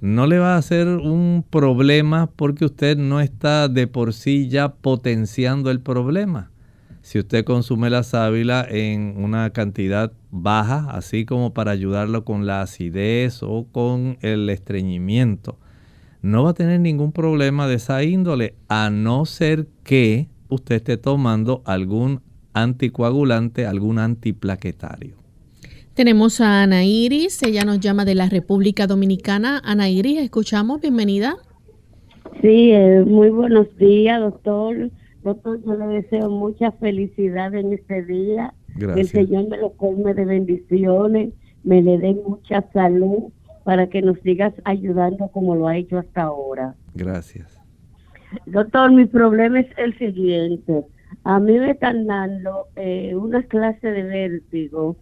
No 0.00 0.26
le 0.26 0.38
va 0.38 0.54
a 0.54 0.58
hacer 0.58 0.86
un 0.86 1.44
problema 1.48 2.30
porque 2.36 2.64
usted 2.64 2.96
no 2.96 3.20
está 3.20 3.68
de 3.68 3.86
por 3.86 4.12
sí 4.12 4.48
ya 4.48 4.74
potenciando 4.74 5.70
el 5.70 5.80
problema. 5.80 6.50
Si 7.00 7.18
usted 7.18 7.44
consume 7.44 7.90
la 7.90 8.02
sábila 8.02 8.66
en 8.68 9.14
una 9.16 9.50
cantidad 9.50 10.12
baja, 10.32 10.88
así 10.90 11.24
como 11.24 11.52
para 11.52 11.70
ayudarlo 11.70 12.24
con 12.24 12.46
la 12.46 12.62
acidez 12.62 13.42
o 13.42 13.66
con 13.70 14.18
el 14.22 14.50
estreñimiento, 14.50 15.58
no 16.22 16.44
va 16.44 16.50
a 16.50 16.54
tener 16.54 16.80
ningún 16.80 17.12
problema 17.12 17.68
de 17.68 17.74
esa 17.74 18.02
índole, 18.02 18.54
a 18.68 18.90
no 18.90 19.24
ser 19.26 19.68
que 19.84 20.28
usted 20.48 20.76
esté 20.76 20.96
tomando 20.96 21.62
algún 21.64 22.22
anticoagulante, 22.54 23.66
algún 23.66 23.98
antiplaquetario. 23.98 25.16
Tenemos 25.94 26.40
a 26.40 26.62
Ana 26.62 26.84
Iris, 26.84 27.42
ella 27.42 27.64
nos 27.64 27.80
llama 27.80 28.06
de 28.06 28.14
la 28.14 28.28
República 28.28 28.86
Dominicana. 28.86 29.60
Ana 29.62 29.90
Iris, 29.90 30.18
escuchamos, 30.18 30.80
bienvenida. 30.80 31.36
Sí, 32.40 32.70
eh, 32.72 33.04
muy 33.06 33.28
buenos 33.28 33.66
días, 33.76 34.18
doctor. 34.18 34.90
Doctor, 35.22 35.60
yo 35.64 35.74
le 35.74 35.86
deseo 35.86 36.28
mucha 36.30 36.72
felicidad 36.72 37.54
en 37.54 37.72
este 37.72 38.02
día. 38.02 38.54
Gracias. 38.74 38.94
Que 38.94 39.00
el 39.20 39.26
Señor 39.26 39.48
me 39.48 39.58
lo 39.58 39.72
colme 39.72 40.14
de 40.14 40.24
bendiciones, 40.24 41.32
me 41.62 41.82
le 41.82 41.98
dé 41.98 42.14
mucha 42.14 42.62
salud 42.72 43.32
para 43.64 43.86
que 43.88 44.02
nos 44.02 44.18
sigas 44.20 44.52
ayudando 44.64 45.28
como 45.28 45.54
lo 45.54 45.68
ha 45.68 45.76
hecho 45.76 45.98
hasta 45.98 46.22
ahora. 46.22 46.74
Gracias. 46.94 47.60
Doctor, 48.46 48.92
mi 48.92 49.06
problema 49.06 49.60
es 49.60 49.68
el 49.76 49.96
siguiente. 49.98 50.84
A 51.24 51.38
mí 51.38 51.58
me 51.58 51.70
están 51.70 52.06
dando 52.06 52.66
eh, 52.76 53.14
una 53.14 53.42
clase 53.44 53.88
de 53.88 54.02
vértigo 54.02 54.96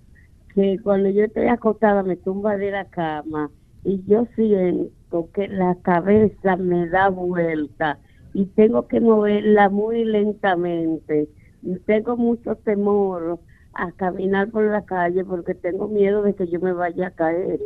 que 0.55 0.79
cuando 0.83 1.09
yo 1.09 1.25
estoy 1.25 1.47
acostada 1.47 2.03
me 2.03 2.17
tumba 2.17 2.57
de 2.57 2.73
la 2.73 2.85
cama 2.87 3.51
y 3.85 4.03
yo 4.07 4.27
siento 4.35 5.29
que 5.33 5.49
la 5.49 5.77
cabeza 5.83 6.57
me 6.57 6.89
da 6.89 7.09
vuelta 7.09 7.99
y 8.33 8.47
tengo 8.47 8.87
que 8.87 9.01
moverla 9.01 9.69
muy 9.69 10.05
lentamente. 10.05 11.29
Y 11.63 11.77
tengo 11.81 12.17
mucho 12.17 12.57
temor 12.57 13.39
a 13.75 13.93
caminar 13.93 14.51
por 14.51 14.65
la 14.65 14.85
calle 14.85 15.25
porque 15.25 15.55
tengo 15.55 15.89
miedo 15.89 16.23
de 16.23 16.35
que 16.35 16.49
yo 16.49 16.61
me 16.61 16.73
vaya 16.73 17.09
a 17.09 17.11
caer. 17.11 17.61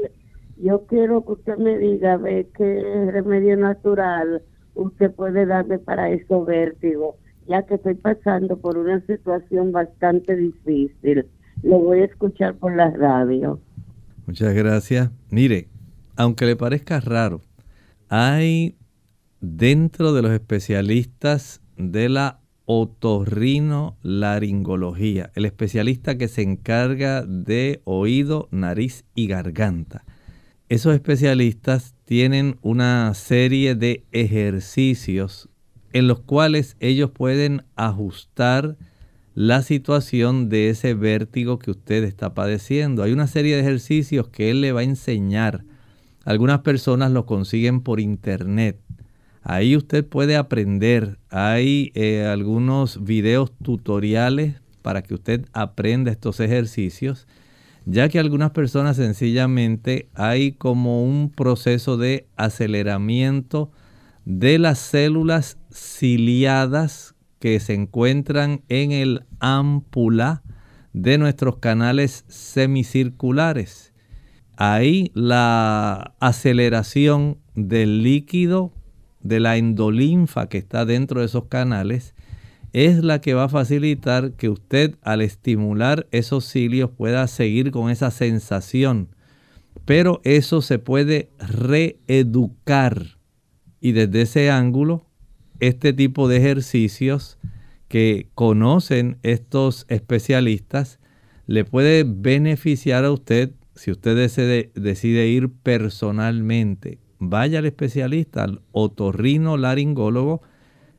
Yo 0.56 0.86
quiero 0.86 1.24
que 1.24 1.32
usted 1.32 1.56
me 1.58 1.78
diga 1.78 2.14
a 2.14 2.16
ver 2.16 2.46
qué 2.56 3.10
remedio 3.12 3.56
natural 3.56 4.42
usted 4.74 5.12
puede 5.12 5.46
darme 5.46 5.78
para 5.78 6.10
esos 6.10 6.46
vértigos, 6.46 7.16
ya 7.46 7.62
que 7.62 7.74
estoy 7.74 7.94
pasando 7.94 8.56
por 8.56 8.76
una 8.76 9.00
situación 9.06 9.72
bastante 9.72 10.36
difícil. 10.36 11.26
Lo 11.62 11.78
voy 11.78 12.00
a 12.00 12.04
escuchar 12.06 12.54
por 12.56 12.74
la 12.74 12.90
radio. 12.90 13.60
Muchas 14.26 14.54
gracias. 14.54 15.10
Mire, 15.30 15.68
aunque 16.16 16.46
le 16.46 16.56
parezca 16.56 17.00
raro, 17.00 17.40
hay 18.08 18.76
dentro 19.44 20.12
de 20.12 20.22
los 20.22 20.32
especialistas 20.32 21.60
de 21.76 22.08
la 22.08 22.40
otorrinolaringología, 22.66 25.30
el 25.34 25.44
especialista 25.44 26.16
que 26.16 26.28
se 26.28 26.40
encarga 26.42 27.22
de 27.22 27.82
oído, 27.84 28.48
nariz 28.50 29.04
y 29.14 29.26
garganta. 29.26 30.04
Esos 30.68 30.94
especialistas 30.94 31.94
tienen 32.04 32.58
una 32.62 33.12
serie 33.14 33.74
de 33.74 34.04
ejercicios 34.12 35.48
en 35.92 36.06
los 36.08 36.20
cuales 36.20 36.76
ellos 36.80 37.10
pueden 37.10 37.64
ajustar 37.76 38.76
la 39.34 39.62
situación 39.62 40.48
de 40.48 40.70
ese 40.70 40.94
vértigo 40.94 41.58
que 41.58 41.70
usted 41.70 42.04
está 42.04 42.34
padeciendo. 42.34 43.02
Hay 43.02 43.12
una 43.12 43.26
serie 43.26 43.56
de 43.56 43.62
ejercicios 43.62 44.28
que 44.28 44.50
él 44.50 44.60
le 44.60 44.72
va 44.72 44.80
a 44.80 44.84
enseñar. 44.84 45.64
Algunas 46.24 46.60
personas 46.60 47.12
lo 47.12 47.26
consiguen 47.26 47.80
por 47.80 48.00
internet. 48.00 48.80
Ahí 49.44 49.76
usted 49.76 50.06
puede 50.06 50.36
aprender. 50.36 51.18
Hay 51.28 51.92
eh, 51.94 52.24
algunos 52.24 53.04
videos 53.04 53.52
tutoriales 53.62 54.62
para 54.80 55.02
que 55.02 55.12
usted 55.12 55.46
aprenda 55.52 56.10
estos 56.10 56.40
ejercicios, 56.40 57.28
ya 57.84 58.08
que 58.08 58.18
algunas 58.18 58.52
personas 58.52 58.96
sencillamente 58.96 60.08
hay 60.14 60.52
como 60.52 61.04
un 61.04 61.30
proceso 61.30 61.98
de 61.98 62.26
aceleramiento 62.36 63.70
de 64.24 64.58
las 64.58 64.78
células 64.78 65.58
ciliadas 65.70 67.14
que 67.38 67.60
se 67.60 67.74
encuentran 67.74 68.62
en 68.70 68.92
el 68.92 69.26
ámpula 69.40 70.42
de 70.94 71.18
nuestros 71.18 71.58
canales 71.58 72.24
semicirculares. 72.28 73.92
ahí 74.56 75.10
la 75.14 76.14
aceleración 76.20 77.38
del 77.54 78.02
líquido 78.02 78.72
de 79.24 79.40
la 79.40 79.56
endolinfa 79.56 80.48
que 80.48 80.58
está 80.58 80.84
dentro 80.84 81.18
de 81.18 81.26
esos 81.26 81.46
canales 81.46 82.14
es 82.72 83.02
la 83.02 83.20
que 83.20 83.34
va 83.34 83.44
a 83.44 83.48
facilitar 83.48 84.32
que 84.32 84.48
usted 84.48 84.96
al 85.02 85.22
estimular 85.22 86.06
esos 86.12 86.44
cilios 86.44 86.90
pueda 86.90 87.26
seguir 87.26 87.70
con 87.72 87.90
esa 87.90 88.10
sensación. 88.10 89.08
Pero 89.84 90.20
eso 90.24 90.62
se 90.62 90.78
puede 90.78 91.30
reeducar. 91.38 93.18
Y 93.80 93.92
desde 93.92 94.22
ese 94.22 94.50
ángulo, 94.50 95.06
este 95.60 95.92
tipo 95.92 96.28
de 96.28 96.38
ejercicios 96.38 97.38
que 97.88 98.28
conocen 98.34 99.18
estos 99.22 99.86
especialistas 99.88 100.98
le 101.46 101.64
puede 101.64 102.04
beneficiar 102.04 103.04
a 103.04 103.12
usted 103.12 103.52
si 103.76 103.90
usted 103.90 104.16
decide, 104.16 104.70
decide 104.74 105.26
ir 105.28 105.50
personalmente. 105.50 106.98
Vaya 107.30 107.58
al 107.58 107.66
especialista, 107.66 108.44
al 108.44 108.62
otorrino 108.72 109.56
laringólogo, 109.56 110.42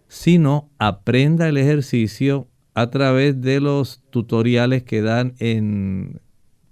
sino 0.08 0.70
aprenda 0.78 1.48
el 1.48 1.58
ejercicio 1.58 2.48
a 2.74 2.90
través 2.90 3.42
de 3.42 3.60
los 3.60 4.02
tutoriales 4.10 4.84
que 4.84 5.02
dan 5.02 5.34
en 5.40 6.22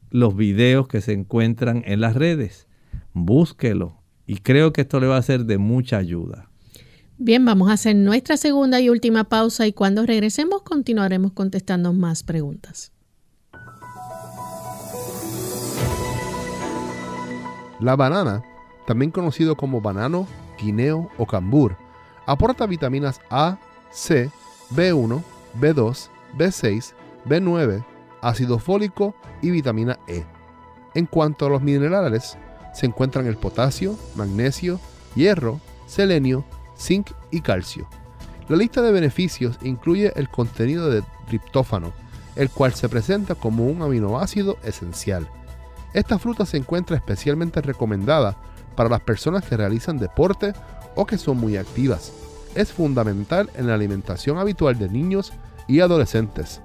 los 0.09 0.35
videos 0.35 0.87
que 0.87 1.01
se 1.01 1.13
encuentran 1.13 1.83
en 1.85 2.01
las 2.01 2.15
redes. 2.15 2.67
Búsquelo 3.13 4.03
y 4.25 4.37
creo 4.37 4.73
que 4.73 4.81
esto 4.81 4.99
le 4.99 5.07
va 5.07 5.17
a 5.17 5.21
ser 5.21 5.45
de 5.45 5.57
mucha 5.57 5.97
ayuda. 5.97 6.49
Bien, 7.17 7.45
vamos 7.45 7.69
a 7.69 7.73
hacer 7.73 7.95
nuestra 7.95 8.37
segunda 8.37 8.81
y 8.81 8.89
última 8.89 9.25
pausa 9.25 9.67
y 9.67 9.73
cuando 9.73 10.05
regresemos 10.05 10.61
continuaremos 10.63 11.33
contestando 11.33 11.93
más 11.93 12.23
preguntas. 12.23 12.91
La 17.79 17.95
banana, 17.95 18.43
también 18.85 19.11
conocido 19.11 19.55
como 19.55 19.81
banano, 19.81 20.27
guineo 20.59 21.09
o 21.17 21.25
cambur, 21.25 21.75
aporta 22.25 22.65
vitaminas 22.65 23.21
A, 23.29 23.57
C, 23.91 24.29
B1, 24.71 25.21
B2, 25.59 26.09
B6, 26.37 26.93
B9, 27.25 27.83
ácido 28.21 28.59
fólico 28.59 29.15
y 29.41 29.51
vitamina 29.51 29.99
E. 30.07 30.23
En 30.95 31.05
cuanto 31.05 31.45
a 31.45 31.49
los 31.49 31.61
minerales, 31.61 32.37
se 32.73 32.85
encuentran 32.85 33.27
el 33.27 33.37
potasio, 33.37 33.95
magnesio, 34.15 34.79
hierro, 35.15 35.59
selenio, 35.85 36.43
zinc 36.77 37.11
y 37.31 37.41
calcio. 37.41 37.87
La 38.49 38.57
lista 38.57 38.81
de 38.81 38.91
beneficios 38.91 39.57
incluye 39.63 40.11
el 40.15 40.29
contenido 40.29 40.89
de 40.89 41.03
triptófano, 41.27 41.93
el 42.35 42.49
cual 42.49 42.73
se 42.73 42.89
presenta 42.89 43.35
como 43.35 43.65
un 43.65 43.81
aminoácido 43.81 44.57
esencial. 44.63 45.27
Esta 45.93 46.17
fruta 46.17 46.45
se 46.45 46.57
encuentra 46.57 46.97
especialmente 46.97 47.61
recomendada 47.61 48.35
para 48.75 48.89
las 48.89 49.01
personas 49.01 49.43
que 49.45 49.57
realizan 49.57 49.97
deporte 49.97 50.53
o 50.95 51.05
que 51.05 51.17
son 51.17 51.37
muy 51.37 51.57
activas. 51.57 52.11
Es 52.55 52.71
fundamental 52.71 53.49
en 53.55 53.67
la 53.67 53.73
alimentación 53.73 54.37
habitual 54.37 54.77
de 54.77 54.89
niños 54.89 55.33
y 55.67 55.79
adolescentes. 55.79 56.61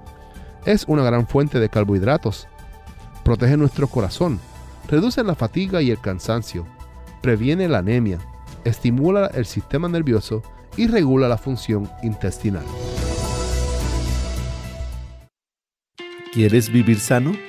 Es 0.65 0.85
una 0.87 1.03
gran 1.03 1.27
fuente 1.27 1.59
de 1.59 1.69
carbohidratos. 1.69 2.47
Protege 3.23 3.57
nuestro 3.57 3.87
corazón, 3.87 4.39
reduce 4.87 5.23
la 5.23 5.35
fatiga 5.35 5.81
y 5.81 5.91
el 5.91 5.99
cansancio, 5.99 6.65
previene 7.21 7.67
la 7.67 7.79
anemia, 7.79 8.19
estimula 8.63 9.27
el 9.27 9.45
sistema 9.45 9.87
nervioso 9.87 10.41
y 10.77 10.87
regula 10.87 11.27
la 11.27 11.37
función 11.37 11.89
intestinal. 12.03 12.65
¿Quieres 16.31 16.71
vivir 16.71 16.99
sano? 16.99 17.48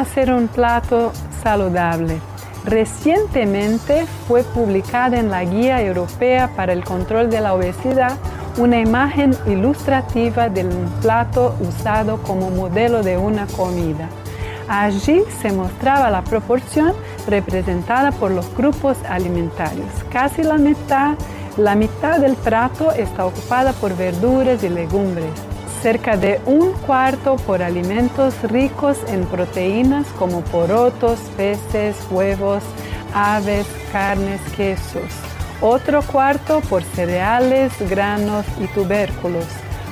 Hacer 0.00 0.32
un 0.32 0.48
plato 0.48 1.12
saludable? 1.42 2.20
Recientemente 2.64 4.06
fue 4.26 4.42
publicada 4.42 5.18
en 5.18 5.30
la 5.30 5.44
Guía 5.44 5.80
Europea 5.80 6.50
para 6.56 6.72
el 6.72 6.84
Control 6.84 7.30
de 7.30 7.40
la 7.40 7.54
Obesidad 7.54 8.16
una 8.58 8.80
imagen 8.80 9.36
ilustrativa 9.46 10.48
de 10.48 10.64
un 10.64 10.90
plato 11.00 11.54
usado 11.60 12.22
como 12.22 12.50
modelo 12.50 13.02
de 13.02 13.18
una 13.18 13.46
comida. 13.46 14.08
Allí 14.68 15.22
se 15.40 15.52
mostraba 15.52 16.10
la 16.10 16.24
proporción 16.24 16.92
representada 17.28 18.10
por 18.10 18.30
los 18.32 18.52
grupos 18.56 18.96
alimentarios. 19.08 19.86
Casi 20.10 20.42
la 20.42 20.56
mitad, 20.56 21.14
la 21.56 21.74
mitad 21.74 22.18
del 22.18 22.34
plato 22.34 22.90
está 22.92 23.26
ocupada 23.26 23.72
por 23.74 23.96
verduras 23.96 24.64
y 24.64 24.68
legumbres. 24.70 25.30
Cerca 25.86 26.16
de 26.16 26.40
un 26.46 26.72
cuarto 26.72 27.36
por 27.36 27.62
alimentos 27.62 28.34
ricos 28.42 28.98
en 29.06 29.24
proteínas 29.24 30.04
como 30.18 30.40
porotos, 30.40 31.20
peces, 31.36 31.94
huevos, 32.10 32.64
aves, 33.14 33.68
carnes, 33.92 34.40
quesos. 34.56 35.12
Otro 35.60 36.02
cuarto 36.02 36.60
por 36.62 36.82
cereales, 36.82 37.72
granos 37.88 38.44
y 38.60 38.66
tubérculos, 38.66 39.44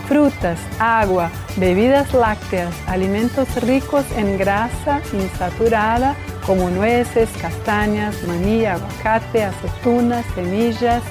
frutas, 0.09 0.59
agua, 0.81 1.31
bebidas 1.59 2.13
lácteas, 2.13 2.75
alimentos 2.89 3.47
ricos 3.63 4.05
en 4.17 4.37
grasa 4.37 5.01
insaturada 5.13 6.17
como 6.45 6.71
nueces, 6.71 7.31
castañas, 7.41 8.21
maní, 8.27 8.67
aguacate, 8.67 9.45
aceitunas, 9.45 10.27
semillas, 10.35 11.05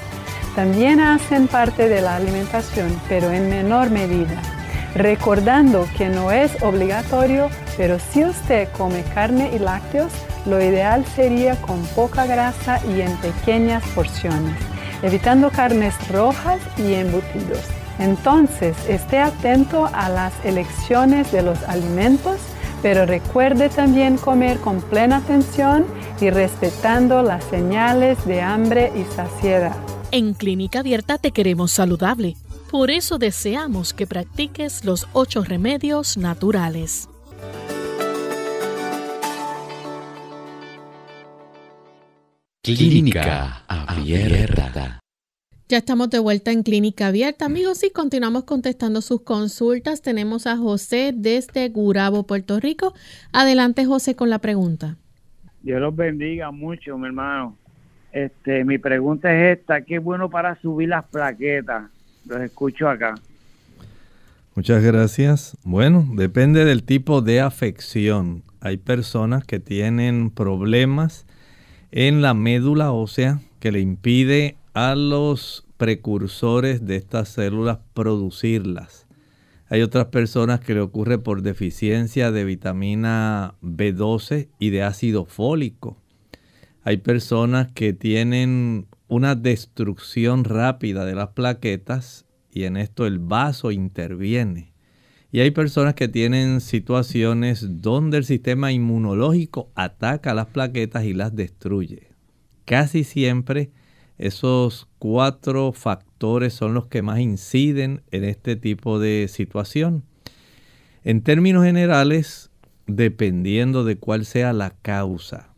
también 0.54 1.00
hacen 1.00 1.48
parte 1.48 1.88
de 1.88 2.02
la 2.02 2.16
alimentación, 2.16 3.00
pero 3.08 3.30
en 3.30 3.48
menor 3.48 3.88
medida. 3.88 4.42
Recordando 4.94 5.88
que 5.96 6.08
no 6.08 6.30
es 6.30 6.62
obligatorio, 6.62 7.50
pero 7.76 7.98
si 7.98 8.24
usted 8.24 8.68
come 8.76 9.02
carne 9.14 9.50
y 9.54 9.58
lácteos, 9.58 10.12
lo 10.46 10.62
ideal 10.62 11.04
sería 11.16 11.56
con 11.56 11.82
poca 11.96 12.26
grasa 12.26 12.80
y 12.86 13.00
en 13.00 13.16
pequeñas 13.16 13.82
porciones, 13.94 14.54
evitando 15.02 15.50
carnes 15.50 15.94
rojas 16.08 16.60
y 16.78 16.94
embutidos. 16.94 17.60
Entonces, 17.98 18.76
esté 18.88 19.18
atento 19.18 19.88
a 19.92 20.08
las 20.08 20.32
elecciones 20.44 21.30
de 21.32 21.42
los 21.42 21.62
alimentos, 21.64 22.40
pero 22.82 23.06
recuerde 23.06 23.70
también 23.70 24.16
comer 24.16 24.58
con 24.58 24.80
plena 24.80 25.16
atención 25.16 25.86
y 26.20 26.30
respetando 26.30 27.22
las 27.22 27.42
señales 27.44 28.24
de 28.26 28.42
hambre 28.42 28.92
y 28.94 29.04
saciedad. 29.14 29.74
En 30.10 30.34
Clínica 30.34 30.80
Abierta 30.80 31.18
te 31.18 31.32
queremos 31.32 31.72
saludable. 31.72 32.36
Por 32.74 32.90
eso 32.90 33.18
deseamos 33.18 33.94
que 33.94 34.04
practiques 34.04 34.84
los 34.84 35.06
ocho 35.12 35.44
remedios 35.44 36.16
naturales. 36.16 37.08
Clínica 42.64 43.62
Abierta. 43.68 44.98
Ya 45.68 45.78
estamos 45.78 46.10
de 46.10 46.18
vuelta 46.18 46.50
en 46.50 46.64
Clínica 46.64 47.06
Abierta, 47.06 47.44
amigos, 47.44 47.84
y 47.84 47.92
continuamos 47.92 48.42
contestando 48.42 49.02
sus 49.02 49.22
consultas. 49.22 50.02
Tenemos 50.02 50.48
a 50.48 50.56
José 50.56 51.12
desde 51.14 51.68
Gurabo, 51.68 52.26
Puerto 52.26 52.58
Rico. 52.58 52.92
Adelante, 53.32 53.84
José, 53.84 54.16
con 54.16 54.30
la 54.30 54.40
pregunta. 54.40 54.96
Dios 55.62 55.80
los 55.80 55.94
bendiga 55.94 56.50
mucho, 56.50 56.98
mi 56.98 57.06
hermano. 57.06 57.56
Este, 58.10 58.64
mi 58.64 58.78
pregunta 58.78 59.32
es 59.32 59.60
esta, 59.60 59.82
¿qué 59.82 59.98
es 59.98 60.02
bueno 60.02 60.28
para 60.28 60.60
subir 60.60 60.88
las 60.88 61.04
plaquetas? 61.04 61.93
Los 62.26 62.40
escucho 62.40 62.88
acá. 62.88 63.14
Muchas 64.54 64.82
gracias. 64.82 65.56
Bueno, 65.64 66.06
depende 66.12 66.64
del 66.64 66.84
tipo 66.84 67.22
de 67.22 67.40
afección. 67.40 68.44
Hay 68.60 68.76
personas 68.76 69.44
que 69.44 69.58
tienen 69.58 70.30
problemas 70.30 71.26
en 71.90 72.22
la 72.22 72.34
médula 72.34 72.92
ósea 72.92 73.40
que 73.58 73.72
le 73.72 73.80
impide 73.80 74.56
a 74.72 74.94
los 74.94 75.66
precursores 75.76 76.86
de 76.86 76.96
estas 76.96 77.28
células 77.28 77.78
producirlas. 77.94 79.06
Hay 79.68 79.82
otras 79.82 80.06
personas 80.06 80.60
que 80.60 80.74
le 80.74 80.80
ocurre 80.80 81.18
por 81.18 81.42
deficiencia 81.42 82.30
de 82.30 82.44
vitamina 82.44 83.54
B12 83.62 84.48
y 84.58 84.70
de 84.70 84.82
ácido 84.82 85.24
fólico. 85.24 85.96
Hay 86.84 86.98
personas 86.98 87.72
que 87.72 87.92
tienen 87.92 88.86
una 89.14 89.36
destrucción 89.36 90.42
rápida 90.42 91.04
de 91.04 91.14
las 91.14 91.28
plaquetas 91.28 92.26
y 92.50 92.64
en 92.64 92.76
esto 92.76 93.06
el 93.06 93.20
vaso 93.20 93.70
interviene. 93.70 94.72
Y 95.30 95.38
hay 95.38 95.52
personas 95.52 95.94
que 95.94 96.08
tienen 96.08 96.60
situaciones 96.60 97.80
donde 97.80 98.18
el 98.18 98.24
sistema 98.24 98.72
inmunológico 98.72 99.70
ataca 99.76 100.34
las 100.34 100.46
plaquetas 100.46 101.04
y 101.04 101.12
las 101.12 101.34
destruye. 101.36 102.08
Casi 102.64 103.04
siempre 103.04 103.70
esos 104.18 104.88
cuatro 104.98 105.72
factores 105.72 106.52
son 106.54 106.74
los 106.74 106.88
que 106.88 107.02
más 107.02 107.20
inciden 107.20 108.02
en 108.10 108.24
este 108.24 108.56
tipo 108.56 108.98
de 108.98 109.26
situación. 109.28 110.02
En 111.04 111.22
términos 111.22 111.64
generales, 111.64 112.50
dependiendo 112.88 113.84
de 113.84 113.96
cuál 113.96 114.24
sea 114.24 114.52
la 114.52 114.70
causa, 114.70 115.53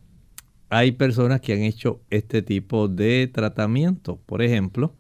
hay 0.69 0.93
personas 0.93 1.41
que 1.41 1.53
han 1.53 1.63
hecho 1.63 2.01
este 2.11 2.43
tipo 2.43 2.89
de 2.89 3.31
tratamiento. 3.33 4.19
Por 4.27 4.43
ejemplo, 4.43 4.95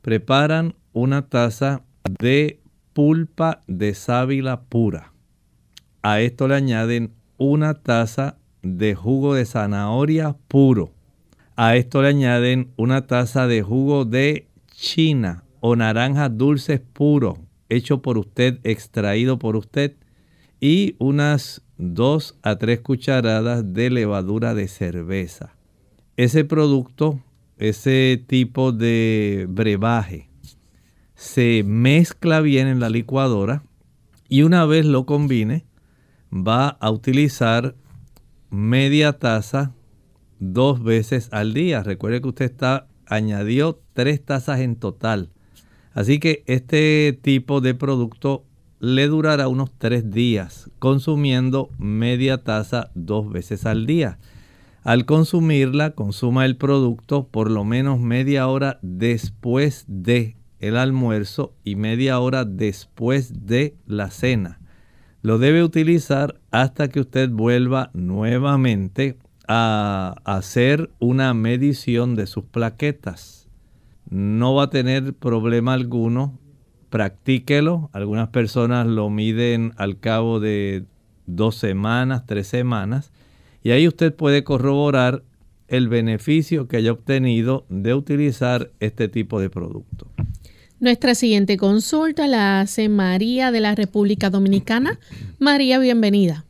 preparan 0.00 0.74
una 0.92 1.28
taza 1.28 1.82
de 2.20 2.60
pulpa 2.92 3.62
de 3.66 3.94
sábila 3.94 4.62
pura. 4.62 5.12
A 6.02 6.20
esto 6.20 6.48
le 6.48 6.54
añaden 6.54 7.12
una 7.38 7.74
taza 7.74 8.36
de 8.62 8.94
jugo 8.94 9.34
de 9.34 9.44
zanahoria 9.44 10.36
puro. 10.48 10.92
A 11.56 11.76
esto 11.76 12.02
le 12.02 12.08
añaden 12.08 12.70
una 12.76 13.06
taza 13.06 13.46
de 13.46 13.62
jugo 13.62 14.04
de 14.04 14.48
china 14.74 15.44
o 15.60 15.76
naranjas 15.76 16.36
dulces 16.36 16.80
puro, 16.80 17.38
hecho 17.68 18.02
por 18.02 18.18
usted, 18.18 18.58
extraído 18.64 19.38
por 19.38 19.56
usted, 19.56 19.94
y 20.60 20.96
unas 20.98 21.62
2 21.82 22.38
a 22.42 22.56
3 22.56 22.80
cucharadas 22.80 23.72
de 23.72 23.90
levadura 23.90 24.54
de 24.54 24.68
cerveza. 24.68 25.56
Ese 26.16 26.44
producto, 26.44 27.20
ese 27.58 28.22
tipo 28.26 28.70
de 28.70 29.46
brebaje, 29.48 30.28
se 31.14 31.64
mezcla 31.64 32.40
bien 32.40 32.68
en 32.68 32.78
la 32.78 32.88
licuadora 32.88 33.64
y 34.28 34.42
una 34.42 34.64
vez 34.64 34.86
lo 34.86 35.06
combine, 35.06 35.64
va 36.32 36.68
a 36.68 36.90
utilizar 36.90 37.74
media 38.50 39.14
taza 39.14 39.72
dos 40.38 40.82
veces 40.82 41.28
al 41.32 41.52
día. 41.52 41.82
Recuerde 41.82 42.20
que 42.20 42.28
usted 42.28 42.44
está 42.44 42.86
añadió 43.06 43.80
tres 43.92 44.24
tazas 44.24 44.60
en 44.60 44.76
total. 44.76 45.30
Así 45.92 46.18
que 46.18 46.44
este 46.46 47.18
tipo 47.20 47.60
de 47.60 47.74
producto 47.74 48.44
le 48.82 49.06
durará 49.06 49.46
unos 49.46 49.70
tres 49.78 50.10
días, 50.10 50.68
consumiendo 50.80 51.70
media 51.78 52.42
taza 52.42 52.90
dos 52.96 53.30
veces 53.30 53.64
al 53.64 53.86
día. 53.86 54.18
Al 54.82 55.06
consumirla, 55.06 55.92
consuma 55.92 56.44
el 56.44 56.56
producto 56.56 57.28
por 57.28 57.48
lo 57.48 57.64
menos 57.64 58.00
media 58.00 58.48
hora 58.48 58.80
después 58.82 59.84
de 59.86 60.34
el 60.58 60.76
almuerzo 60.76 61.54
y 61.62 61.76
media 61.76 62.18
hora 62.18 62.44
después 62.44 63.46
de 63.46 63.76
la 63.86 64.10
cena. 64.10 64.58
Lo 65.22 65.38
debe 65.38 65.62
utilizar 65.62 66.40
hasta 66.50 66.88
que 66.88 66.98
usted 66.98 67.30
vuelva 67.30 67.90
nuevamente 67.94 69.16
a 69.46 70.16
hacer 70.24 70.90
una 70.98 71.34
medición 71.34 72.16
de 72.16 72.26
sus 72.26 72.42
plaquetas. 72.46 73.48
No 74.10 74.56
va 74.56 74.64
a 74.64 74.70
tener 74.70 75.14
problema 75.14 75.72
alguno. 75.72 76.41
Practíquelo. 76.92 77.88
Algunas 77.94 78.28
personas 78.28 78.86
lo 78.86 79.08
miden 79.08 79.72
al 79.78 79.98
cabo 79.98 80.40
de 80.40 80.84
dos 81.26 81.56
semanas, 81.56 82.26
tres 82.26 82.46
semanas. 82.46 83.10
Y 83.64 83.70
ahí 83.70 83.88
usted 83.88 84.14
puede 84.14 84.44
corroborar 84.44 85.22
el 85.68 85.88
beneficio 85.88 86.68
que 86.68 86.76
haya 86.76 86.92
obtenido 86.92 87.64
de 87.70 87.94
utilizar 87.94 88.68
este 88.78 89.08
tipo 89.08 89.40
de 89.40 89.48
producto. 89.48 90.06
Nuestra 90.80 91.14
siguiente 91.14 91.56
consulta 91.56 92.26
la 92.28 92.60
hace 92.60 92.90
María 92.90 93.50
de 93.52 93.60
la 93.60 93.74
República 93.74 94.28
Dominicana. 94.28 94.98
María, 95.38 95.78
bienvenida. 95.78 96.44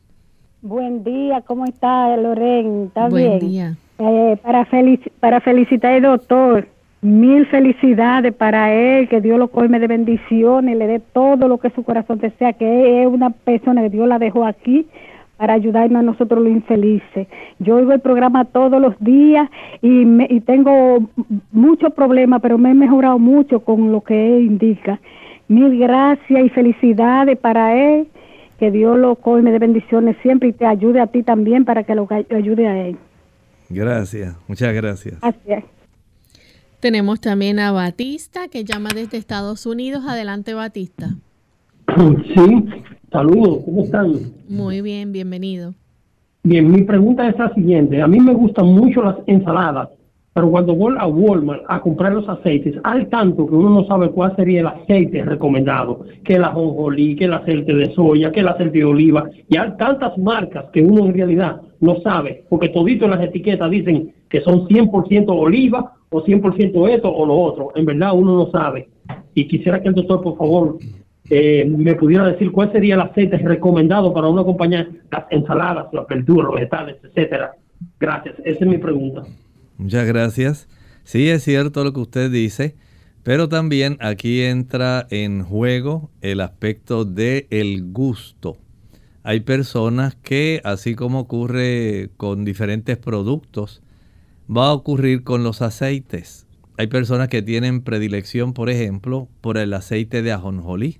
Buen 0.61 1.05
día, 1.05 1.41
¿cómo 1.47 1.65
está 1.65 2.17
Loren? 2.17 2.87
¿Está 2.87 3.07
Buen 3.07 3.39
bien? 3.39 3.49
día. 3.51 3.77
Eh, 3.99 4.37
para, 4.43 4.65
felici- 4.69 5.11
para 5.21 5.39
felicitar 5.39 5.93
al 5.93 6.01
doctor, 6.01 6.67
mil 7.03 7.45
felicidades 7.47 8.33
para 8.33 8.73
él, 8.73 9.07
que 9.09 9.21
Dios 9.21 9.37
lo 9.37 9.49
colme 9.49 9.79
de 9.79 9.87
bendiciones, 9.87 10.77
le 10.77 10.87
dé 10.87 10.99
todo 10.99 11.47
lo 11.47 11.57
que 11.59 11.69
su 11.71 11.83
corazón 11.83 12.19
desea, 12.19 12.53
que 12.53 13.01
es 13.03 13.07
una 13.07 13.29
persona 13.29 13.81
que 13.81 13.89
Dios 13.89 14.07
la 14.07 14.19
dejó 14.19 14.45
aquí 14.45 14.87
para 15.37 15.53
ayudarnos 15.53 15.99
a 15.99 16.03
nosotros 16.03 16.41
los 16.43 16.51
infelices. 16.51 17.27
Yo 17.59 17.75
oigo 17.75 17.91
el 17.91 17.99
programa 17.99 18.45
todos 18.45 18.79
los 18.81 18.97
días 18.99 19.49
y, 19.81 19.87
me- 20.05 20.27
y 20.29 20.39
tengo 20.41 21.09
muchos 21.51 21.93
problemas, 21.93 22.41
pero 22.41 22.57
me 22.57 22.71
he 22.71 22.73
mejorado 22.73 23.19
mucho 23.19 23.59
con 23.59 23.91
lo 23.91 24.01
que 24.01 24.37
él 24.37 24.43
indica. 24.45 24.99
Mil 25.49 25.77
gracias 25.77 26.45
y 26.45 26.49
felicidades 26.49 27.37
para 27.37 27.75
él. 27.75 28.07
Que 28.59 28.71
Dios 28.71 28.97
lo 28.97 29.15
colme 29.15 29.51
de 29.51 29.59
bendiciones 29.59 30.15
siempre 30.21 30.49
y 30.49 30.53
te 30.53 30.65
ayude 30.65 31.01
a 31.01 31.07
ti 31.07 31.23
también 31.23 31.65
para 31.65 31.83
que 31.83 31.95
lo 31.95 32.07
ay- 32.09 32.27
ayude 32.33 32.65
a 32.67 32.77
él. 32.87 32.95
Gracias, 33.69 34.37
muchas 34.47 34.73
gracias. 34.73 35.19
Gracias. 35.19 35.63
Tenemos 36.83 37.21
también 37.21 37.59
a 37.59 37.71
Batista 37.71 38.49
que 38.49 38.65
llama 38.65 38.89
desde 38.93 39.17
Estados 39.17 39.65
Unidos. 39.65 40.03
Adelante, 40.05 40.53
Batista. 40.53 41.11
Sí, 42.35 42.65
saludos, 43.09 43.63
¿cómo 43.63 43.83
están? 43.85 44.11
Muy 44.49 44.81
bien, 44.81 45.13
bienvenido. 45.13 45.75
Bien, 46.43 46.69
mi 46.69 46.83
pregunta 46.83 47.25
es 47.29 47.39
la 47.39 47.53
siguiente. 47.53 48.01
A 48.01 48.07
mí 48.07 48.19
me 48.19 48.33
gustan 48.33 48.65
mucho 48.65 49.01
las 49.01 49.15
ensaladas, 49.27 49.91
pero 50.33 50.51
cuando 50.51 50.75
voy 50.75 50.93
a 50.99 51.07
Walmart 51.07 51.63
a 51.69 51.79
comprar 51.79 52.11
los 52.11 52.27
aceites, 52.27 52.75
hay 52.83 53.05
tanto 53.05 53.47
que 53.47 53.55
uno 53.55 53.69
no 53.69 53.87
sabe 53.87 54.09
cuál 54.09 54.35
sería 54.35 54.59
el 54.59 54.67
aceite 54.67 55.23
recomendado, 55.23 56.05
que 56.25 56.33
el 56.35 56.43
ajonjolí, 56.43 57.15
que 57.15 57.25
el 57.25 57.33
aceite 57.33 57.73
de 57.73 57.95
soya, 57.95 58.29
que 58.33 58.41
el 58.41 58.49
aceite 58.49 58.79
de 58.79 58.83
oliva, 58.83 59.29
y 59.47 59.55
hay 59.55 59.71
tantas 59.77 60.17
marcas 60.17 60.65
que 60.73 60.81
uno 60.81 61.05
en 61.05 61.13
realidad 61.13 61.61
no 61.79 62.01
sabe, 62.01 62.43
porque 62.49 62.67
todito 62.67 63.05
en 63.05 63.11
las 63.11 63.21
etiquetas 63.21 63.71
dicen 63.71 64.11
que 64.29 64.41
son 64.41 64.67
100% 64.67 65.25
oliva 65.29 65.93
o 66.13 66.23
100% 66.23 66.89
esto 66.89 67.13
o 67.13 67.25
lo 67.25 67.35
otro. 67.35 67.71
En 67.75 67.85
verdad 67.85 68.13
uno 68.13 68.35
no 68.35 68.51
sabe. 68.51 68.89
Y 69.33 69.47
quisiera 69.47 69.81
que 69.81 69.89
el 69.89 69.95
doctor, 69.95 70.21
por 70.21 70.37
favor, 70.37 70.77
eh, 71.29 71.65
me 71.65 71.95
pudiera 71.95 72.27
decir 72.27 72.51
cuál 72.51 72.71
sería 72.71 72.95
el 72.95 73.01
aceite 73.01 73.37
recomendado 73.37 74.13
para 74.13 74.27
uno 74.27 74.41
acompañar 74.41 74.89
las 75.11 75.25
ensaladas, 75.31 75.87
las 75.93 76.07
verduras, 76.07 76.45
los 76.45 76.55
vegetales, 76.55 76.97
etcétera. 77.03 77.55
Gracias. 77.99 78.35
Esa 78.45 78.59
es 78.63 78.67
mi 78.67 78.77
pregunta. 78.77 79.23
Muchas 79.77 80.05
gracias. 80.07 80.69
Sí, 81.03 81.29
es 81.29 81.43
cierto 81.43 81.83
lo 81.83 81.91
que 81.91 81.99
usted 81.99 82.31
dice, 82.31 82.75
pero 83.23 83.49
también 83.49 83.97
aquí 83.99 84.41
entra 84.41 85.07
en 85.09 85.43
juego 85.43 86.11
el 86.21 86.41
aspecto 86.41 87.05
del 87.05 87.47
el 87.49 87.91
gusto. 87.91 88.57
Hay 89.23 89.39
personas 89.41 90.15
que, 90.15 90.61
así 90.63 90.95
como 90.95 91.21
ocurre 91.21 92.09
con 92.17 92.43
diferentes 92.43 92.97
productos, 92.97 93.81
va 94.49 94.67
a 94.67 94.73
ocurrir 94.73 95.23
con 95.23 95.43
los 95.43 95.61
aceites. 95.61 96.47
Hay 96.77 96.87
personas 96.87 97.27
que 97.27 97.41
tienen 97.41 97.81
predilección, 97.81 98.53
por 98.53 98.69
ejemplo, 98.69 99.27
por 99.41 99.57
el 99.57 99.73
aceite 99.73 100.21
de 100.21 100.31
ajonjolí. 100.31 100.99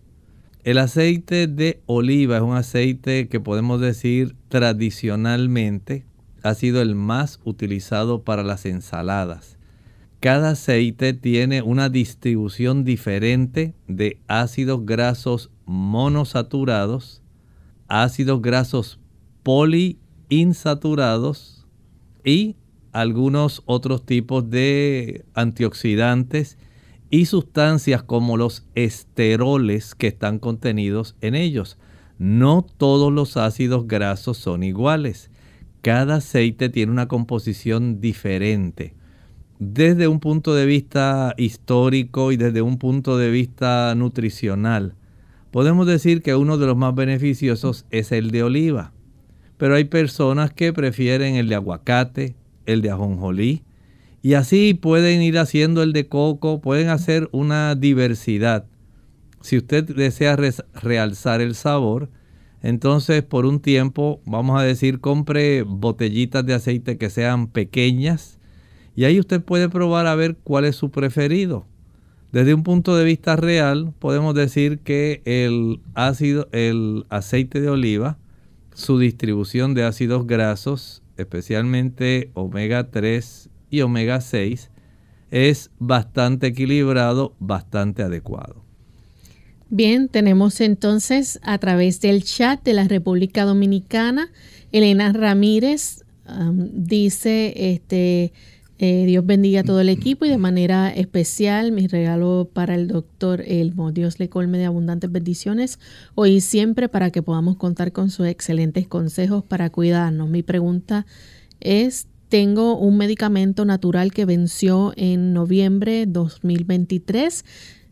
El 0.64 0.78
aceite 0.78 1.48
de 1.48 1.82
oliva 1.88 2.38
es 2.38 2.44
un 2.44 2.56
aceite 2.56 3.28
que 3.28 3.40
podemos 3.40 3.82
decir 3.82 4.36
tradicionalmente 4.50 6.06
ha 6.44 6.54
sido 6.54 6.82
el 6.82 6.96
más 6.96 7.42
utilizado 7.44 8.24
para 8.24 8.44
las 8.44 8.66
ensaladas. 8.66 9.58
Cada 10.20 10.52
aceite 10.52 11.14
tiene 11.14 11.62
una 11.62 11.90
distribución 11.90 12.86
diferente 12.86 13.76
de 13.88 14.20
ácidos 14.28 14.86
grasos 14.86 15.52
monosaturados, 15.66 17.22
ácidos 17.88 18.42
grasos 18.42 19.00
poliinsaturados 19.44 21.68
y 22.24 22.56
algunos 22.94 23.64
otros 23.66 24.06
tipos 24.06 24.50
de 24.50 25.26
antioxidantes 25.34 26.58
y 27.10 27.26
sustancias 27.26 28.02
como 28.04 28.38
los 28.38 28.66
esteroles 28.76 29.94
que 29.96 30.08
están 30.08 30.40
contenidos 30.40 31.16
en 31.22 31.36
ellos. 31.36 31.78
No 32.18 32.66
todos 32.78 33.12
los 33.12 33.38
ácidos 33.38 33.88
grasos 33.88 34.38
son 34.38 34.64
iguales. 34.64 35.30
Cada 35.82 36.16
aceite 36.16 36.70
tiene 36.70 36.92
una 36.92 37.08
composición 37.08 38.00
diferente. 38.00 38.96
Desde 39.60 40.08
un 40.08 40.20
punto 40.20 40.56
de 40.56 40.66
vista 40.66 41.34
histórico 41.38 42.32
y 42.32 42.38
desde 42.38 42.62
un 42.62 42.78
punto 42.78 43.18
de 43.18 43.30
vista 43.30 43.94
nutricional, 43.96 44.96
podemos 45.52 45.86
decir 45.86 46.22
que 46.22 46.36
uno 46.36 46.58
de 46.58 46.68
los 46.68 46.78
más 46.78 46.96
beneficiosos 46.96 47.86
es 47.92 48.12
el 48.12 48.32
de 48.32 48.44
oliva. 48.44 48.94
Pero 49.58 49.76
hay 49.76 49.84
personas 49.84 50.52
que 50.52 50.74
prefieren 50.74 51.36
el 51.36 51.48
de 51.48 51.56
aguacate, 51.56 52.36
el 52.66 52.82
de 52.82 52.92
ajonjolí, 52.92 53.64
y 54.22 54.36
así 54.36 54.74
pueden 54.74 55.22
ir 55.22 55.38
haciendo 55.38 55.84
el 55.84 55.92
de 55.94 56.08
coco, 56.08 56.62
pueden 56.62 56.90
hacer 56.90 57.28
una 57.32 57.76
diversidad. 57.76 58.66
Si 59.42 59.58
usted 59.58 59.84
desea 59.84 60.38
realzar 60.74 61.42
el 61.42 61.56
sabor, 61.56 62.10
entonces 62.62 63.24
por 63.24 63.46
un 63.46 63.60
tiempo, 63.60 64.22
vamos 64.26 64.60
a 64.60 64.64
decir, 64.64 65.02
compre 65.02 65.64
botellitas 65.64 66.46
de 66.46 66.54
aceite 66.54 66.98
que 66.98 67.10
sean 67.10 67.48
pequeñas 67.48 68.40
y 68.96 69.04
ahí 69.04 69.20
usted 69.20 69.42
puede 69.42 69.68
probar 69.70 70.08
a 70.08 70.16
ver 70.16 70.38
cuál 70.44 70.66
es 70.66 70.78
su 70.78 70.90
preferido. 70.90 71.66
Desde 72.32 72.54
un 72.54 72.64
punto 72.64 72.96
de 72.96 73.04
vista 73.04 73.36
real, 73.36 73.94
podemos 74.00 74.34
decir 74.34 74.80
que 74.80 75.22
el 75.26 75.82
ácido, 75.94 76.48
el 76.52 77.06
aceite 77.10 77.62
de 77.62 77.70
oliva, 77.70 78.18
su 78.74 78.98
distribución 78.98 79.74
de 79.74 79.84
ácidos 79.84 80.26
grasos, 80.26 81.03
especialmente 81.18 82.32
omega 82.34 82.90
3 82.90 83.50
y 83.70 83.82
omega 83.82 84.22
6, 84.22 84.72
es 85.32 85.72
bastante 85.80 86.48
equilibrado, 86.48 87.36
bastante 87.40 88.04
adecuado. 88.04 88.64
Bien, 89.70 90.08
tenemos 90.08 90.62
entonces 90.62 91.40
a 91.42 91.58
través 91.58 92.00
del 92.00 92.24
chat 92.24 92.64
de 92.64 92.74
la 92.74 92.88
República 92.88 93.44
Dominicana, 93.44 94.32
Elena 94.72 95.12
Ramírez 95.12 96.04
dice, 96.74 97.54
este, 97.74 98.34
eh, 98.86 99.06
Dios 99.06 99.26
bendiga 99.26 99.62
a 99.62 99.64
todo 99.64 99.80
el 99.80 99.88
equipo 99.98 100.26
y 100.26 100.30
de 100.30 100.38
manera 100.38 100.90
especial 100.90 101.72
mi 101.72 101.88
regalo 101.88 102.50
para 102.52 102.76
el 102.76 102.90
doctor 102.90 103.40
Elmo. 103.48 103.94
Dios 103.94 104.20
le 104.20 104.28
colme 104.28 104.58
de 104.58 104.66
abundantes 104.66 105.10
bendiciones 105.10 105.80
hoy 106.16 106.32
y 106.32 106.42
siempre 106.42 106.90
para 106.90 107.10
que 107.10 107.22
podamos 107.22 107.56
contar 107.56 107.94
con 107.94 108.10
sus 108.10 108.28
excelentes 108.28 108.86
consejos 108.86 109.42
para 109.46 109.70
cuidarnos. 109.70 110.30
Mi 110.30 110.44
pregunta 110.44 111.06
es, 111.62 112.08
tengo 112.28 112.78
un 112.78 112.98
medicamento 112.98 113.64
natural 113.64 114.12
que 114.12 114.26
venció 114.26 114.92
en 114.98 115.32
noviembre 115.32 116.06
2023. 116.06 117.46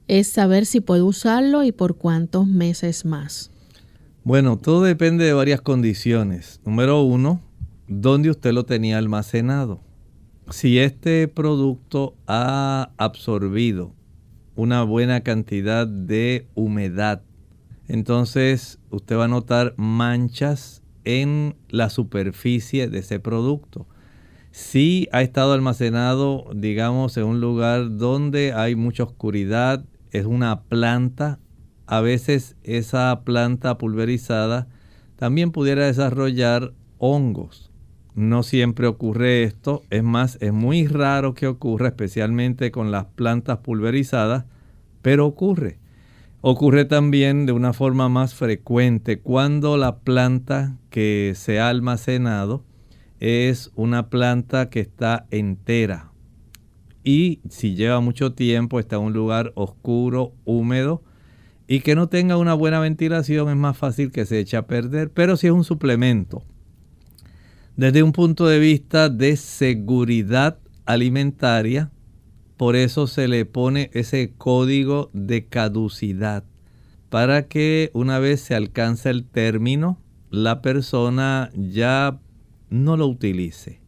Es 0.10 0.28
saber 0.28 0.66
si 0.66 0.82
puedo 0.82 1.06
usarlo 1.06 1.64
y 1.64 1.72
por 1.72 1.96
cuántos 1.96 2.48
meses 2.48 3.06
más. 3.06 3.50
Bueno, 4.26 4.58
todo 4.58 4.84
depende 4.84 5.24
de 5.24 5.32
varias 5.32 5.62
condiciones. 5.62 6.60
Número 6.66 7.02
uno, 7.02 7.40
¿dónde 7.88 8.30
usted 8.30 8.52
lo 8.52 8.66
tenía 8.66 8.98
almacenado? 8.98 9.80
Si 10.52 10.80
este 10.80 11.28
producto 11.28 12.16
ha 12.28 12.92
absorbido 12.98 13.94
una 14.56 14.84
buena 14.84 15.22
cantidad 15.22 15.88
de 15.88 16.48
humedad, 16.56 17.22
entonces 17.88 18.80
usted 18.90 19.18
va 19.18 19.26
a 19.26 19.30
notar 19.30 19.74
manchas 19.78 20.84
en 21.04 21.56
la 21.70 21.90
superficie 21.90 22.90
de 22.90 23.00
ese 23.00 23.20
producto. 23.20 23.88
Si 24.52 25.08
ha 25.14 25.22
estado 25.22 25.54
almacenado, 25.54 26.46
digamos, 26.54 27.16
en 27.16 27.24
un 27.24 27.40
lugar 27.40 27.98
donde 27.98 28.54
hay 28.54 28.76
mucha 28.76 29.04
oscuridad, 29.04 29.86
es 30.12 30.26
una 30.26 30.64
planta, 30.64 31.40
a 31.88 32.02
veces 32.02 32.58
esa 32.64 33.22
planta 33.24 33.78
pulverizada 33.78 34.68
también 35.16 35.52
pudiera 35.52 35.86
desarrollar 35.86 36.74
hongos 36.98 37.71
no 38.16 38.44
siempre 38.44 38.88
ocurre 38.88 39.44
esto, 39.44 39.84
es 39.90 40.04
más, 40.04 40.38
es 40.42 40.52
muy 40.52 40.88
raro 40.88 41.34
que 41.34 41.48
ocurra, 41.48 41.88
especialmente 41.88 42.72
con 42.72 42.92
las 42.92 43.06
plantas 43.06 43.60
pulverizadas, 43.60 44.46
pero 45.02 45.26
ocurre. 45.26 45.80
Ocurre 46.42 46.86
también 46.86 47.46
de 47.46 47.52
una 47.52 47.72
forma 47.72 48.10
más 48.10 48.34
frecuente 48.34 49.20
cuando 49.20 49.78
la 49.78 50.00
planta 50.00 50.78
que 50.90 51.34
se 51.36 51.60
ha 51.60 51.70
almacenado 51.70 52.64
es 53.20 53.72
una 53.76 54.10
planta 54.10 54.70
que 54.70 54.80
está 54.80 55.28
entera. 55.30 56.12
Y 57.04 57.42
si 57.50 57.76
lleva 57.76 58.00
mucho 58.00 58.34
tiempo 58.34 58.80
está 58.80 58.96
en 58.96 59.04
un 59.04 59.14
lugar 59.14 59.54
oscuro, 59.56 60.34
húmedo 60.44 61.04
y 61.68 61.82
que 61.82 61.96
no 61.96 62.10
tenga 62.10 62.38
una 62.38 62.56
buena 62.56 62.80
ventilación 62.80 63.50
es 63.50 63.56
más 63.56 63.78
fácil 63.78 64.12
que 64.12 64.26
se 64.26 64.40
eche 64.40 64.58
a 64.58 64.68
perder, 64.68 65.12
pero 65.12 65.38
si 65.38 65.48
es 65.48 65.54
un 65.54 65.64
suplemento 65.64 66.44
desde 67.82 68.04
un 68.04 68.12
punto 68.12 68.46
de 68.46 68.60
vista 68.60 69.10
de 69.10 69.36
seguridad 69.36 70.60
alimentaria, 70.86 71.90
por 72.56 72.76
eso 72.76 73.08
se 73.08 73.28
le 73.28 73.46
pone 73.46 73.90
ese 73.94 74.36
código 74.38 75.10
de 75.14 75.48
caducidad, 75.48 76.44
para 77.10 77.48
que 77.48 77.90
una 77.96 78.20
vez 78.20 78.42
se 78.42 78.54
alcance 78.54 79.10
el 79.10 79.26
término, 79.26 80.00
la 80.30 80.62
persona 80.62 81.50
ya 81.56 82.20
no 82.70 82.98
lo 82.98 83.08
utilice. 83.08 83.82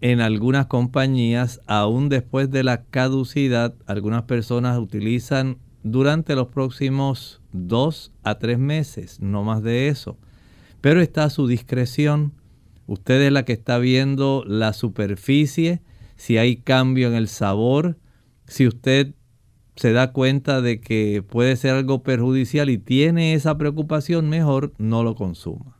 En 0.00 0.20
algunas 0.20 0.66
compañías, 0.66 1.60
aún 1.66 2.08
después 2.08 2.48
de 2.48 2.62
la 2.62 2.84
caducidad, 2.84 3.74
algunas 3.86 4.22
personas 4.22 4.78
utilizan 4.78 5.58
durante 5.82 6.36
los 6.36 6.46
próximos 6.46 7.42
dos 7.50 8.12
a 8.22 8.38
tres 8.38 8.60
meses, 8.60 9.18
no 9.18 9.42
más 9.42 9.64
de 9.64 9.88
eso. 9.88 10.16
Pero 10.80 11.00
está 11.00 11.24
a 11.24 11.30
su 11.30 11.48
discreción 11.48 12.34
Usted 12.86 13.22
es 13.22 13.32
la 13.32 13.44
que 13.44 13.52
está 13.52 13.78
viendo 13.78 14.44
la 14.46 14.72
superficie, 14.72 15.82
si 16.16 16.38
hay 16.38 16.56
cambio 16.56 17.08
en 17.08 17.14
el 17.14 17.28
sabor, 17.28 17.98
si 18.46 18.66
usted 18.66 19.14
se 19.76 19.92
da 19.92 20.12
cuenta 20.12 20.60
de 20.60 20.80
que 20.80 21.24
puede 21.26 21.56
ser 21.56 21.74
algo 21.74 22.02
perjudicial 22.02 22.70
y 22.70 22.78
tiene 22.78 23.34
esa 23.34 23.56
preocupación, 23.56 24.28
mejor 24.28 24.72
no 24.78 25.02
lo 25.02 25.14
consuma. 25.14 25.78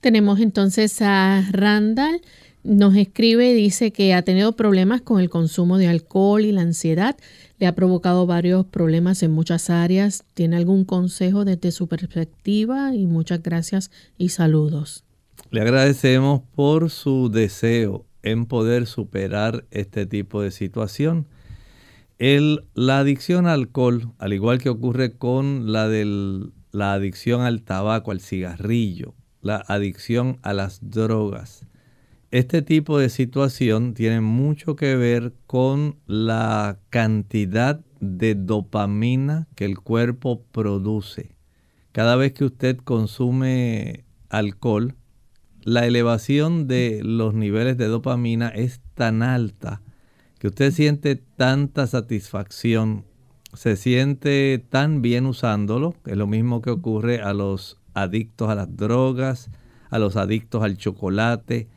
Tenemos 0.00 0.40
entonces 0.40 1.00
a 1.02 1.48
Randall, 1.52 2.20
nos 2.64 2.96
escribe 2.96 3.50
y 3.50 3.54
dice 3.54 3.92
que 3.92 4.14
ha 4.14 4.22
tenido 4.22 4.52
problemas 4.54 5.00
con 5.00 5.20
el 5.20 5.28
consumo 5.28 5.78
de 5.78 5.88
alcohol 5.88 6.44
y 6.44 6.52
la 6.52 6.62
ansiedad, 6.62 7.16
le 7.58 7.66
ha 7.66 7.74
provocado 7.74 8.26
varios 8.26 8.66
problemas 8.66 9.22
en 9.22 9.32
muchas 9.32 9.70
áreas. 9.70 10.24
¿Tiene 10.34 10.56
algún 10.56 10.84
consejo 10.84 11.44
desde 11.44 11.72
su 11.72 11.88
perspectiva? 11.88 12.94
Y 12.94 13.06
muchas 13.06 13.42
gracias 13.42 13.90
y 14.18 14.30
saludos. 14.30 15.04
Le 15.52 15.60
agradecemos 15.60 16.40
por 16.54 16.88
su 16.88 17.28
deseo 17.28 18.06
en 18.22 18.46
poder 18.46 18.86
superar 18.86 19.66
este 19.70 20.06
tipo 20.06 20.40
de 20.40 20.50
situación. 20.50 21.26
La 22.18 22.98
adicción 23.00 23.46
al 23.46 23.60
alcohol, 23.60 24.14
al 24.16 24.32
igual 24.32 24.62
que 24.62 24.70
ocurre 24.70 25.18
con 25.18 25.70
la, 25.70 25.88
del, 25.88 26.54
la 26.70 26.94
adicción 26.94 27.42
al 27.42 27.60
tabaco, 27.60 28.12
al 28.12 28.20
cigarrillo, 28.22 29.14
la 29.42 29.56
adicción 29.56 30.38
a 30.40 30.54
las 30.54 30.88
drogas, 30.88 31.66
este 32.30 32.62
tipo 32.62 32.98
de 32.98 33.10
situación 33.10 33.92
tiene 33.92 34.22
mucho 34.22 34.74
que 34.74 34.96
ver 34.96 35.34
con 35.46 35.96
la 36.06 36.78
cantidad 36.88 37.84
de 38.00 38.36
dopamina 38.36 39.48
que 39.54 39.66
el 39.66 39.78
cuerpo 39.78 40.46
produce. 40.50 41.36
Cada 41.92 42.16
vez 42.16 42.32
que 42.32 42.46
usted 42.46 42.78
consume 42.78 44.06
alcohol, 44.30 44.94
la 45.64 45.86
elevación 45.86 46.66
de 46.66 47.00
los 47.04 47.34
niveles 47.34 47.76
de 47.76 47.86
dopamina 47.86 48.48
es 48.48 48.80
tan 48.94 49.22
alta 49.22 49.82
que 50.38 50.48
usted 50.48 50.72
siente 50.72 51.16
tanta 51.16 51.86
satisfacción, 51.86 53.04
se 53.52 53.76
siente 53.76 54.64
tan 54.70 55.00
bien 55.00 55.26
usándolo, 55.26 55.94
es 56.04 56.16
lo 56.16 56.26
mismo 56.26 56.62
que 56.62 56.70
ocurre 56.70 57.22
a 57.22 57.32
los 57.32 57.78
adictos 57.94 58.50
a 58.50 58.56
las 58.56 58.76
drogas, 58.76 59.50
a 59.90 59.98
los 59.98 60.16
adictos 60.16 60.64
al 60.64 60.76
chocolate, 60.76 61.68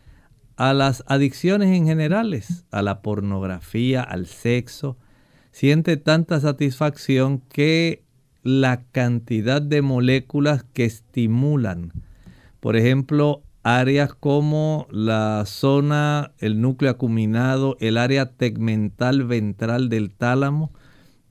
a 0.56 0.74
las 0.74 1.04
adicciones 1.08 1.76
en 1.76 1.86
generales, 1.86 2.66
a 2.72 2.82
la 2.82 3.02
pornografía, 3.02 4.02
al 4.02 4.26
sexo. 4.26 4.98
Siente 5.52 5.98
tanta 5.98 6.40
satisfacción 6.40 7.40
que 7.40 8.04
la 8.42 8.84
cantidad 8.92 9.62
de 9.62 9.82
moléculas 9.82 10.64
que 10.64 10.86
estimulan, 10.86 11.92
por 12.60 12.78
ejemplo, 12.78 13.44
áreas 13.66 14.13
como 14.13 14.88
la 14.91 15.43
zona, 15.47 16.34
el 16.38 16.61
núcleo 16.61 16.91
acuminado, 16.91 17.78
el 17.80 17.97
área 17.97 18.28
tegmental 18.38 19.24
ventral 19.24 19.89
del 19.89 20.13
tálamo, 20.13 20.72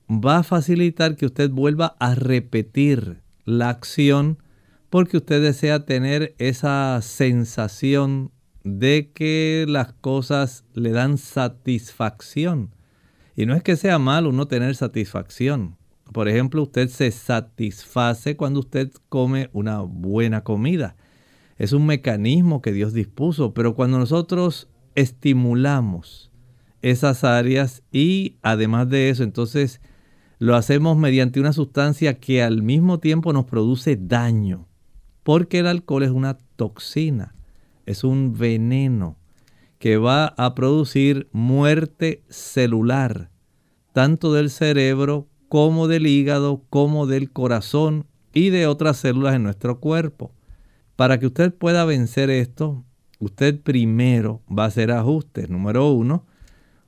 va 0.09 0.39
a 0.39 0.43
facilitar 0.43 1.15
que 1.15 1.27
usted 1.27 1.49
vuelva 1.49 1.95
a 1.97 2.13
repetir 2.13 3.21
la 3.45 3.69
acción 3.69 4.43
porque 4.89 5.15
usted 5.15 5.41
desea 5.41 5.85
tener 5.85 6.35
esa 6.37 6.99
sensación 7.01 8.31
de 8.65 9.11
que 9.13 9.65
las 9.69 9.93
cosas 9.93 10.65
le 10.73 10.91
dan 10.91 11.17
satisfacción. 11.17 12.75
Y 13.37 13.45
no 13.45 13.55
es 13.55 13.63
que 13.63 13.77
sea 13.77 13.97
malo 13.97 14.33
no 14.33 14.49
tener 14.49 14.75
satisfacción. 14.75 15.77
Por 16.11 16.27
ejemplo, 16.27 16.63
usted 16.63 16.89
se 16.89 17.11
satisface 17.11 18.35
cuando 18.35 18.59
usted 18.59 18.91
come 19.07 19.49
una 19.53 19.79
buena 19.79 20.43
comida 20.43 20.97
es 21.57 21.71
un 21.73 21.85
mecanismo 21.85 22.61
que 22.61 22.73
Dios 22.73 22.93
dispuso, 22.93 23.53
pero 23.53 23.75
cuando 23.75 23.97
nosotros 23.97 24.67
estimulamos 24.95 26.31
esas 26.81 27.23
áreas 27.23 27.83
y 27.91 28.37
además 28.41 28.89
de 28.89 29.09
eso, 29.09 29.23
entonces 29.23 29.81
lo 30.37 30.55
hacemos 30.55 30.97
mediante 30.97 31.39
una 31.39 31.53
sustancia 31.53 32.19
que 32.19 32.43
al 32.43 32.61
mismo 32.61 32.99
tiempo 32.99 33.33
nos 33.33 33.45
produce 33.45 33.95
daño, 33.95 34.67
porque 35.23 35.59
el 35.59 35.67
alcohol 35.67 36.03
es 36.03 36.11
una 36.11 36.37
toxina, 36.55 37.35
es 37.85 38.03
un 38.03 38.37
veneno 38.37 39.17
que 39.79 39.97
va 39.97 40.27
a 40.37 40.55
producir 40.55 41.29
muerte 41.31 42.23
celular, 42.29 43.31
tanto 43.93 44.33
del 44.33 44.49
cerebro 44.49 45.27
como 45.47 45.87
del 45.87 46.05
hígado, 46.07 46.63
como 46.69 47.07
del 47.07 47.31
corazón 47.31 48.07
y 48.33 48.49
de 48.49 48.67
otras 48.67 48.97
células 48.97 49.35
en 49.35 49.43
nuestro 49.43 49.79
cuerpo. 49.79 50.33
Para 50.95 51.19
que 51.19 51.27
usted 51.27 51.53
pueda 51.53 51.83
vencer 51.85 52.29
esto, 52.29 52.85
usted 53.19 53.59
primero 53.59 54.41
va 54.47 54.63
a 54.63 54.67
hacer 54.67 54.91
ajustes. 54.91 55.49
Número 55.49 55.91
uno, 55.91 56.25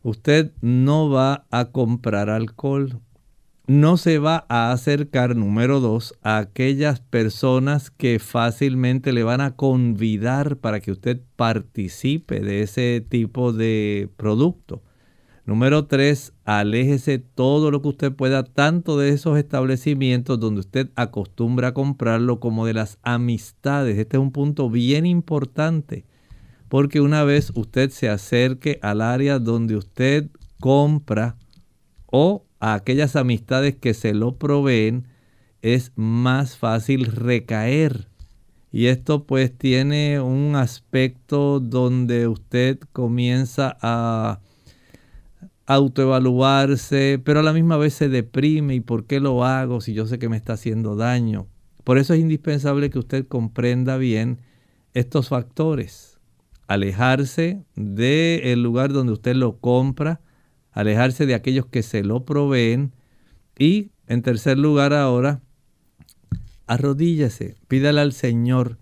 usted 0.03 0.51
no 0.62 1.10
va 1.10 1.45
a 1.51 1.66
comprar 1.72 2.30
alcohol. 2.30 3.01
No 3.68 3.97
se 3.97 4.18
va 4.18 4.45
a 4.47 4.72
acercar, 4.72 5.36
número 5.36 5.82
dos, 5.82 6.16
a 6.22 6.38
aquellas 6.38 7.01
personas 7.01 7.91
que 7.91 8.18
fácilmente 8.18 9.12
le 9.12 9.24
van 9.24 9.41
a 9.41 9.58
convidar 9.58 10.55
para 10.55 10.80
que 10.80 10.91
usted 10.91 11.20
participe 11.36 12.39
de 12.39 12.62
ese 12.62 13.05
tipo 13.10 13.51
de 13.51 14.10
producto. 14.16 14.84
Número 15.47 15.85
tres, 15.85 16.33
aléjese 16.43 17.19
todo 17.19 17.71
lo 17.71 17.81
que 17.81 17.87
usted 17.87 18.11
pueda, 18.11 18.43
tanto 18.43 18.97
de 18.97 19.11
esos 19.11 19.37
establecimientos 19.37 20.37
donde 20.41 20.59
usted 20.59 20.89
acostumbra 20.97 21.69
a 21.69 21.73
comprarlo 21.73 22.41
como 22.41 22.65
de 22.65 22.73
las 22.73 22.99
amistades. 23.01 23.97
Este 23.97 24.17
es 24.17 24.21
un 24.21 24.33
punto 24.33 24.69
bien 24.69 25.05
importante, 25.05 26.03
porque 26.67 26.99
una 26.99 27.23
vez 27.23 27.53
usted 27.55 27.91
se 27.91 28.09
acerque 28.09 28.77
al 28.81 28.99
área 28.99 29.39
donde 29.39 29.77
usted 29.77 30.29
compra 30.59 31.37
o 32.07 32.43
a 32.59 32.73
aquellas 32.73 33.15
amistades 33.15 33.77
que 33.77 33.93
se 33.93 34.13
lo 34.13 34.35
proveen, 34.35 35.07
es 35.61 35.93
más 35.95 36.57
fácil 36.57 37.05
recaer. 37.05 38.09
Y 38.69 38.87
esto 38.87 39.23
pues 39.23 39.57
tiene 39.57 40.19
un 40.19 40.57
aspecto 40.57 41.61
donde 41.61 42.27
usted 42.27 42.79
comienza 42.91 43.77
a 43.81 44.41
autoevaluarse, 45.68 47.22
pero 47.24 47.41
a 47.41 47.43
la 47.43 47.53
misma 47.53 47.78
vez 47.78 47.93
se 47.93 48.07
deprime 48.07 48.74
y 48.74 48.80
por 48.80 49.05
qué 49.05 49.20
lo 49.20 49.43
hago 49.43 49.82
si 49.82 49.93
yo 49.93 50.07
sé 50.07 50.18
que 50.18 50.30
me 50.30 50.38
está 50.38 50.53
haciendo 50.53 50.95
daño. 50.95 51.47
Por 51.84 51.97
eso 51.97 52.13
es 52.13 52.22
indispensable 52.22 52.89
que 52.89 52.99
usted 52.99 53.28
comprenda 53.28 53.97
bien 53.97 54.39
estos 54.93 55.28
factores. 55.28 56.20
Alejarse 56.68 57.63
del 57.76 58.63
lugar 58.63 58.93
donde 58.93 59.13
usted 59.13 59.36
lo 59.36 59.57
compra, 59.59 60.22
alejarse 60.72 61.26
de 61.26 61.36
aquellos 61.36 61.65
que 61.65 61.84
se 61.84 62.03
lo 62.03 62.26
proveen 62.26 62.93
y 63.57 63.91
en 64.07 64.22
tercer 64.22 64.57
lugar 64.57 64.93
ahora, 64.93 65.41
arrodíllese, 66.65 67.55
pídale 67.68 67.99
al 68.01 68.13
Señor 68.13 68.78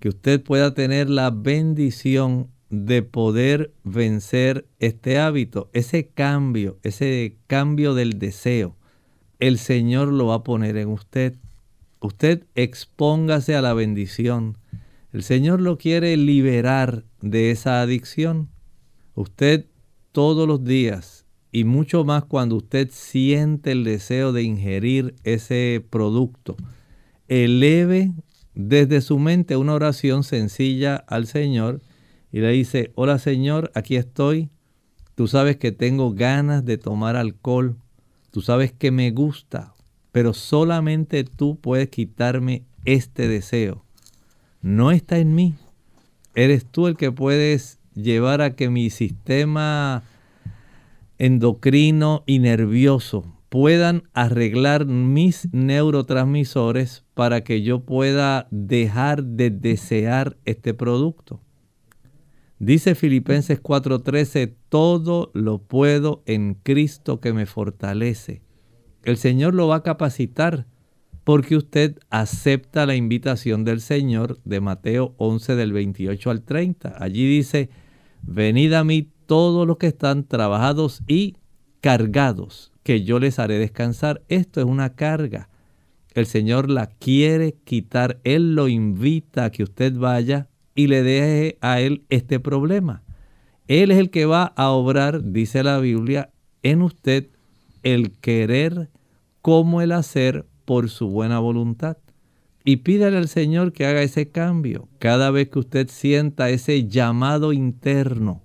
que 0.00 0.08
usted 0.08 0.42
pueda 0.42 0.74
tener 0.74 1.08
la 1.08 1.30
bendición 1.30 2.48
de 2.84 3.02
poder 3.02 3.72
vencer 3.84 4.66
este 4.78 5.18
hábito, 5.18 5.70
ese 5.72 6.08
cambio, 6.08 6.78
ese 6.82 7.38
cambio 7.46 7.94
del 7.94 8.18
deseo, 8.18 8.76
el 9.38 9.58
Señor 9.58 10.08
lo 10.08 10.26
va 10.26 10.36
a 10.36 10.44
poner 10.44 10.76
en 10.76 10.88
usted. 10.88 11.36
Usted 12.00 12.44
expóngase 12.54 13.54
a 13.54 13.62
la 13.62 13.72
bendición. 13.72 14.58
El 15.12 15.22
Señor 15.22 15.60
lo 15.60 15.78
quiere 15.78 16.16
liberar 16.16 17.04
de 17.22 17.50
esa 17.50 17.80
adicción. 17.80 18.48
Usted 19.14 19.66
todos 20.12 20.46
los 20.46 20.64
días 20.64 21.26
y 21.52 21.64
mucho 21.64 22.04
más 22.04 22.24
cuando 22.24 22.56
usted 22.56 22.90
siente 22.90 23.72
el 23.72 23.84
deseo 23.84 24.32
de 24.32 24.42
ingerir 24.42 25.14
ese 25.24 25.84
producto, 25.88 26.56
eleve 27.28 28.12
desde 28.54 29.00
su 29.00 29.18
mente 29.18 29.56
una 29.56 29.74
oración 29.74 30.22
sencilla 30.24 30.96
al 30.96 31.26
Señor 31.26 31.80
y 32.36 32.40
le 32.40 32.50
dice, 32.50 32.92
hola 32.96 33.18
Señor, 33.18 33.70
aquí 33.74 33.96
estoy. 33.96 34.50
Tú 35.14 35.26
sabes 35.26 35.56
que 35.56 35.72
tengo 35.72 36.12
ganas 36.12 36.66
de 36.66 36.76
tomar 36.76 37.16
alcohol. 37.16 37.78
Tú 38.30 38.42
sabes 38.42 38.74
que 38.74 38.90
me 38.90 39.10
gusta, 39.10 39.74
pero 40.12 40.34
solamente 40.34 41.24
tú 41.24 41.58
puedes 41.58 41.88
quitarme 41.88 42.66
este 42.84 43.26
deseo. 43.26 43.86
No 44.60 44.90
está 44.90 45.16
en 45.16 45.34
mí. 45.34 45.54
Eres 46.34 46.66
tú 46.66 46.88
el 46.88 46.98
que 46.98 47.10
puedes 47.10 47.78
llevar 47.94 48.42
a 48.42 48.54
que 48.54 48.68
mi 48.68 48.90
sistema 48.90 50.02
endocrino 51.16 52.22
y 52.26 52.38
nervioso 52.38 53.24
puedan 53.48 54.02
arreglar 54.12 54.84
mis 54.84 55.48
neurotransmisores 55.54 57.02
para 57.14 57.44
que 57.44 57.62
yo 57.62 57.86
pueda 57.86 58.46
dejar 58.50 59.24
de 59.24 59.48
desear 59.48 60.36
este 60.44 60.74
producto. 60.74 61.40
Dice 62.58 62.94
Filipenses 62.94 63.60
4:13, 63.60 64.54
todo 64.68 65.30
lo 65.34 65.58
puedo 65.58 66.22
en 66.24 66.54
Cristo 66.54 67.20
que 67.20 67.34
me 67.34 67.44
fortalece. 67.44 68.42
El 69.04 69.18
Señor 69.18 69.54
lo 69.54 69.68
va 69.68 69.76
a 69.76 69.82
capacitar 69.82 70.66
porque 71.22 71.56
usted 71.56 71.98
acepta 72.08 72.86
la 72.86 72.94
invitación 72.94 73.64
del 73.64 73.80
Señor 73.80 74.40
de 74.44 74.60
Mateo 74.60 75.14
11 75.18 75.54
del 75.54 75.72
28 75.72 76.30
al 76.30 76.42
30. 76.42 76.94
Allí 76.98 77.26
dice, 77.28 77.68
venid 78.22 78.72
a 78.72 78.84
mí 78.84 79.10
todos 79.26 79.66
los 79.66 79.76
que 79.76 79.88
están 79.88 80.24
trabajados 80.24 81.02
y 81.06 81.36
cargados, 81.80 82.72
que 82.82 83.02
yo 83.02 83.18
les 83.18 83.38
haré 83.38 83.58
descansar. 83.58 84.22
Esto 84.28 84.60
es 84.60 84.66
una 84.66 84.94
carga. 84.94 85.50
El 86.14 86.26
Señor 86.26 86.70
la 86.70 86.86
quiere 86.86 87.56
quitar. 87.64 88.18
Él 88.24 88.54
lo 88.54 88.68
invita 88.68 89.44
a 89.44 89.50
que 89.50 89.64
usted 89.64 89.94
vaya 89.94 90.48
y 90.76 90.86
le 90.86 91.02
deje 91.02 91.58
a 91.60 91.80
Él 91.80 92.04
este 92.08 92.38
problema. 92.38 93.02
Él 93.66 93.90
es 93.90 93.98
el 93.98 94.10
que 94.10 94.26
va 94.26 94.44
a 94.44 94.68
obrar, 94.68 95.32
dice 95.32 95.64
la 95.64 95.80
Biblia, 95.80 96.30
en 96.62 96.82
usted 96.82 97.28
el 97.82 98.12
querer 98.12 98.90
como 99.42 99.82
el 99.82 99.90
hacer 99.90 100.46
por 100.64 100.88
su 100.88 101.08
buena 101.08 101.40
voluntad. 101.40 101.96
Y 102.64 102.78
pídale 102.78 103.16
al 103.16 103.28
Señor 103.28 103.72
que 103.72 103.86
haga 103.86 104.02
ese 104.02 104.28
cambio. 104.28 104.88
Cada 104.98 105.30
vez 105.30 105.48
que 105.48 105.60
usted 105.60 105.88
sienta 105.88 106.50
ese 106.50 106.86
llamado 106.86 107.52
interno 107.52 108.42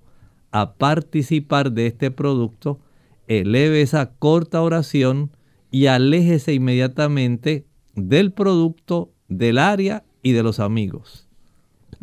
a 0.52 0.74
participar 0.74 1.72
de 1.72 1.88
este 1.88 2.10
producto, 2.10 2.80
eleve 3.26 3.82
esa 3.82 4.14
corta 4.14 4.62
oración 4.62 5.30
y 5.70 5.86
aléjese 5.86 6.54
inmediatamente 6.54 7.66
del 7.94 8.32
producto, 8.32 9.10
del 9.28 9.58
área 9.58 10.04
y 10.22 10.32
de 10.32 10.42
los 10.42 10.60
amigos. 10.60 11.21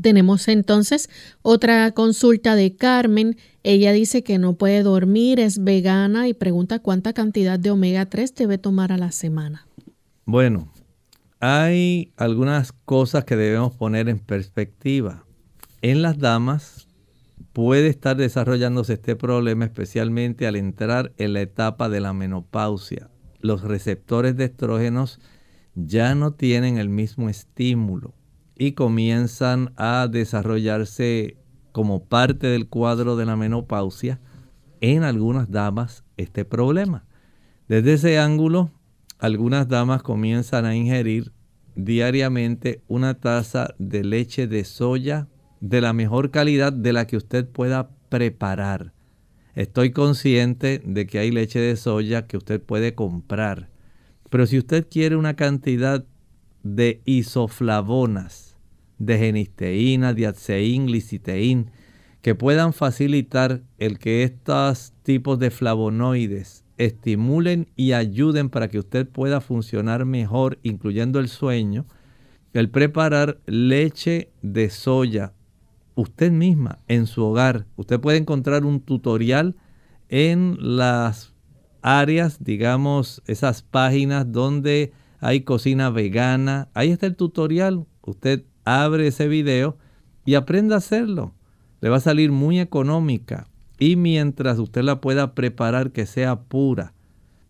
Tenemos 0.02 0.48
entonces 0.48 1.10
otra 1.42 1.92
consulta 1.92 2.56
de 2.56 2.76
Carmen. 2.76 3.38
Ella 3.64 3.92
dice 3.92 4.24
que 4.24 4.38
no 4.38 4.54
puede 4.54 4.82
dormir, 4.84 5.40
es 5.40 5.64
vegana 5.64 6.28
y 6.28 6.34
pregunta 6.34 6.80
cuánta 6.80 7.14
cantidad 7.14 7.60
de 7.60 7.72
omega 7.72 8.06
3 8.06 8.34
debe 8.36 8.58
tomar 8.58 8.92
a 8.92 8.98
la 8.98 9.12
semana. 9.12 9.68
Bueno, 10.26 10.72
hay 11.40 12.14
algunas 12.16 12.72
cosas 12.72 13.26
que 13.26 13.36
debemos 13.36 13.74
poner 13.76 14.08
en 14.08 14.20
perspectiva. 14.20 15.26
En 15.82 16.02
las 16.02 16.18
damas 16.18 16.88
puede 17.52 17.88
estar 17.88 18.16
desarrollándose 18.16 18.94
este 18.94 19.16
problema 19.16 19.66
especialmente 19.66 20.48
al 20.48 20.56
entrar 20.56 21.14
en 21.18 21.34
la 21.34 21.42
etapa 21.42 21.90
de 21.90 22.00
la 22.00 22.14
menopausia. 22.14 23.10
Los 23.42 23.64
receptores 23.64 24.38
de 24.38 24.46
estrógenos 24.46 25.20
ya 25.76 26.16
no 26.16 26.32
tienen 26.34 26.78
el 26.78 26.90
mismo 26.90 27.30
estímulo 27.30 28.14
y 28.60 28.74
comienzan 28.74 29.74
a 29.78 30.08
desarrollarse 30.12 31.38
como 31.72 32.04
parte 32.04 32.46
del 32.48 32.68
cuadro 32.68 33.16
de 33.16 33.26
la 33.26 33.38
menopausia 33.38 34.20
en 34.82 35.04
algunas 35.04 35.50
damas 35.50 36.04
este 36.18 36.44
problema. 36.44 37.06
Desde 37.70 37.94
ese 37.94 38.20
ángulo, 38.20 38.70
algunas 39.18 39.70
damas 39.70 40.04
comienzan 40.04 40.66
a 40.66 40.76
ingerir 40.76 41.32
diariamente 41.76 42.82
una 42.90 43.14
taza 43.14 43.76
de 43.80 44.04
leche 44.04 44.46
de 44.48 44.66
soya 44.66 45.30
de 45.62 45.80
la 45.80 45.94
mejor 45.94 46.30
calidad 46.30 46.74
de 46.74 46.92
la 46.92 47.08
que 47.08 47.16
usted 47.16 47.48
pueda 47.48 47.90
preparar. 48.10 48.92
Estoy 49.56 49.92
consciente 49.92 50.82
de 50.86 51.08
que 51.08 51.20
hay 51.20 51.32
leche 51.32 51.60
de 51.60 51.78
soya 51.78 52.28
que 52.28 52.36
usted 52.36 52.62
puede 52.62 52.94
comprar, 52.94 53.70
pero 54.30 54.46
si 54.46 54.58
usted 54.58 54.88
quiere 54.90 55.16
una 55.16 55.36
cantidad 55.36 56.04
de 56.64 57.02
isoflavonas, 57.06 58.49
de 59.00 59.18
genisteína, 59.18 60.14
diaceín, 60.14 60.92
liciteín, 60.92 61.72
que 62.22 62.36
puedan 62.36 62.74
facilitar 62.74 63.62
el 63.78 63.98
que 63.98 64.24
estos 64.24 64.94
tipos 65.04 65.40
de 65.40 65.50
flavonoides 65.50 66.66
estimulen 66.78 67.68
y 67.76 67.94
ayuden 67.94 68.50
para 68.50 68.68
que 68.68 68.80
usted 68.80 69.08
pueda 69.08 69.42
funcionar 69.42 70.06
mejor, 70.06 70.60
incluyendo 70.64 71.20
el 71.20 71.28
sueño, 71.28 71.86
el 72.54 72.70
preparar 72.70 73.40
leche 73.46 74.32
de 74.42 74.70
soya 74.70 75.34
usted 75.96 76.32
misma 76.32 76.80
en 76.88 77.08
su 77.08 77.24
hogar. 77.24 77.66
Usted 77.76 78.00
puede 78.00 78.18
encontrar 78.18 78.66
un 78.66 78.80
tutorial 78.80 79.56
en 80.08 80.58
las 80.60 81.34
áreas, 81.82 82.44
digamos, 82.44 83.22
esas 83.28 83.62
páginas 83.62 84.32
donde 84.32 84.94
hay 85.20 85.42
cocina 85.42 85.90
vegana. 85.90 86.70
Ahí 86.74 86.92
está 86.92 87.06
el 87.06 87.16
tutorial. 87.16 87.86
Usted 88.02 88.44
abre 88.70 89.08
ese 89.08 89.28
video 89.28 89.78
y 90.26 90.36
aprenda 90.36 90.76
a 90.76 90.80
hacerlo. 90.80 91.34
Le 91.82 91.90
va 91.90 91.98
a 91.98 92.02
salir 92.02 92.32
muy 92.32 92.60
económica. 92.60 93.48
Y 93.80 93.96
mientras 93.96 94.60
usted 94.60 94.84
la 94.84 95.00
pueda 95.02 95.34
preparar 95.34 95.92
que 95.92 96.06
sea 96.06 96.42
pura, 96.42 96.94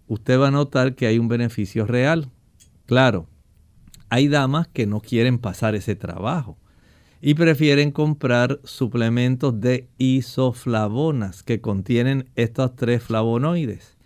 usted 0.08 0.40
va 0.40 0.50
a 0.50 0.52
notar 0.52 0.96
que 0.96 1.08
hay 1.08 1.18
un 1.18 1.28
beneficio 1.28 1.86
real. 1.86 2.30
Claro, 2.86 3.28
hay 4.10 4.28
damas 4.28 4.68
que 4.68 4.86
no 4.86 5.02
quieren 5.02 5.40
pasar 5.40 5.76
ese 5.76 5.96
trabajo 5.96 6.58
y 7.22 7.34
prefieren 7.34 7.92
comprar 7.92 8.60
suplementos 8.64 9.60
de 9.60 9.90
isoflavonas 9.98 11.44
que 11.44 11.62
contienen 11.62 12.30
estos 12.36 12.76
tres 12.76 13.04
flavonoides. 13.04 13.98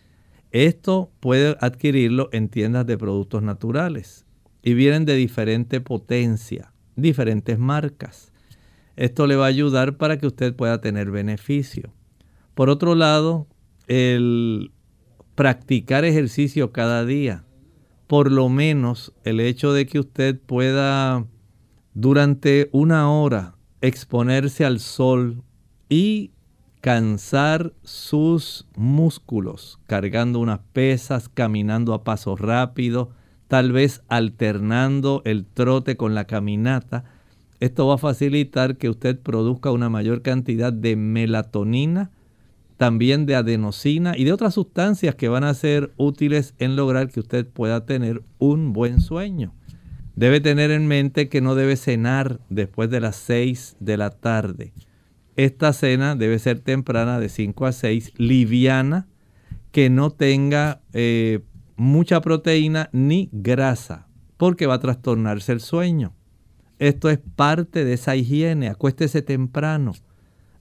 Esto 0.52 1.12
puede 1.20 1.58
adquirirlo 1.62 2.30
en 2.32 2.50
tiendas 2.50 2.86
de 2.86 2.98
productos 2.98 3.44
naturales 3.44 4.26
y 4.62 4.74
vienen 4.74 5.06
de 5.06 5.16
diferente 5.16 5.82
potencia, 5.82 6.73
diferentes 6.96 7.58
marcas. 7.60 8.32
Esto 8.96 9.28
le 9.28 9.36
va 9.36 9.46
a 9.46 9.50
ayudar 9.50 9.98
para 9.98 10.18
que 10.18 10.28
usted 10.28 10.56
pueda 10.56 10.82
tener 10.82 11.12
beneficio. 11.12 11.92
Por 12.54 12.70
otro 12.70 12.96
lado, 12.96 13.48
el 13.88 14.72
practicar 15.36 16.06
ejercicio 16.06 16.72
cada 16.72 17.06
día, 17.06 17.44
por 18.08 18.32
lo 18.32 18.50
menos 18.50 19.14
el 19.24 19.40
hecho 19.40 19.74
de 19.74 19.88
que 19.88 20.00
usted 20.00 20.40
pueda 20.40 21.26
durante 21.94 22.70
una 22.72 23.10
hora 23.12 23.56
exponerse 23.82 24.66
al 24.66 24.80
sol 24.80 25.44
y 25.90 26.32
cansar 26.82 27.74
sus 27.84 28.68
músculos, 28.76 29.80
cargando 29.88 30.40
unas 30.40 30.60
pesas, 30.74 31.30
caminando 31.30 31.94
a 31.94 32.04
paso 32.04 32.36
rápido, 32.36 33.12
tal 33.54 33.72
vez 33.72 34.02
alternando 34.08 35.22
el 35.26 35.46
trote 35.46 35.96
con 35.96 36.16
la 36.16 36.26
caminata. 36.26 37.04
Esto 37.60 37.86
va 37.86 37.94
a 37.94 38.00
facilitar 38.00 38.78
que 38.78 38.90
usted 38.90 39.20
produzca 39.20 39.70
una 39.70 39.90
mayor 39.90 40.24
cantidad 40.24 40.74
de 40.74 40.96
melatonina, 40.96 42.10
también 42.78 43.28
de 43.28 43.36
adenosina 43.36 44.18
y 44.18 44.24
de 44.24 44.34
otras 44.34 44.56
sustancias 44.56 45.14
que 45.14 45.28
van 45.28 45.44
a 45.44 45.54
ser 45.54 45.94
útiles 45.98 46.56
en 46.58 46.76
lograr 46.76 47.10
que 47.10 47.20
usted 47.20 47.46
pueda 47.46 47.86
tener 47.86 48.24
un 48.40 48.74
buen 48.74 49.02
sueño. 49.02 49.54
Debe 50.16 50.42
tener 50.42 50.72
en 50.72 50.88
mente 50.88 51.30
que 51.30 51.42
no 51.42 51.54
debe 51.54 51.76
cenar 51.76 52.40
después 52.50 52.90
de 52.90 53.02
las 53.02 53.18
6 53.18 53.76
de 53.80 53.98
la 53.98 54.10
tarde. 54.10 54.74
Esta 55.36 55.74
cena 55.74 56.16
debe 56.16 56.40
ser 56.40 56.58
temprana 56.58 57.20
de 57.20 57.30
5 57.30 57.68
a 57.68 57.72
6, 57.72 58.14
liviana, 58.18 59.06
que 59.72 59.92
no 59.92 60.10
tenga 60.10 60.82
eh, 60.94 61.42
mucha 61.76 62.22
proteína 62.22 62.90
ni 62.92 63.30
grasa, 63.32 64.08
porque 64.38 64.68
va 64.68 64.76
a 64.76 64.80
trastornarse 64.80 65.52
el 65.52 65.60
sueño. 65.60 66.14
Esto 66.80 67.10
es 67.10 67.20
parte 67.36 67.86
de 67.86 67.94
esa 67.94 68.16
higiene. 68.16 68.68
Acuéstese 68.68 69.22
temprano. 69.22 69.94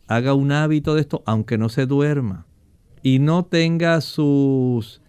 Haga 0.06 0.34
un 0.34 0.52
hábito 0.52 0.94
de 0.94 1.00
esto, 1.00 1.22
aunque 1.26 1.58
no 1.58 1.68
se 1.68 1.86
duerma. 1.86 2.46
Y 3.02 3.18
no 3.18 3.44
tenga 3.44 4.00
sus 4.00 5.00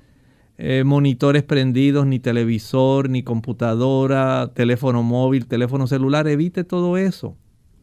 eh, 0.58 0.84
monitores 0.86 1.44
prendidos, 1.44 2.08
ni 2.08 2.20
televisor, 2.20 3.10
ni 3.10 3.22
computadora, 3.22 4.52
teléfono 4.56 5.04
móvil, 5.04 5.46
teléfono 5.46 5.88
celular. 5.88 6.28
Evite 6.28 6.64
todo 6.64 6.98
eso. 6.98 7.38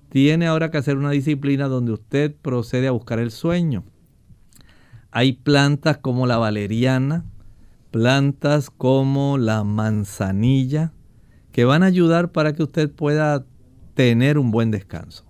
Tiene 0.09 0.47
ahora 0.49 0.73
que 0.73 0.79
hacer 0.79 0.97
una 0.97 1.11
disciplina 1.11 1.69
donde 1.69 1.93
usted 1.93 2.35
procede 2.35 2.89
a 2.89 2.93
buscar 2.93 3.21
el 3.21 3.31
sueño. 3.31 3.85
Hay 5.13 5.35
plantas 5.35 5.99
como 5.99 6.27
la 6.27 6.39
valeriana, 6.39 7.25
plantas 7.91 8.71
como 8.71 9.39
la 9.39 9.65
manzanilla, 9.65 10.93
que 11.53 11.65
van 11.65 11.83
a 11.83 11.87
ayudar 11.87 12.33
para 12.33 12.55
que 12.55 12.63
usted 12.63 12.91
pueda 12.91 13.45
tener 13.95 14.39
un 14.39 14.51
buen 14.51 14.71
descanso. 14.71 15.25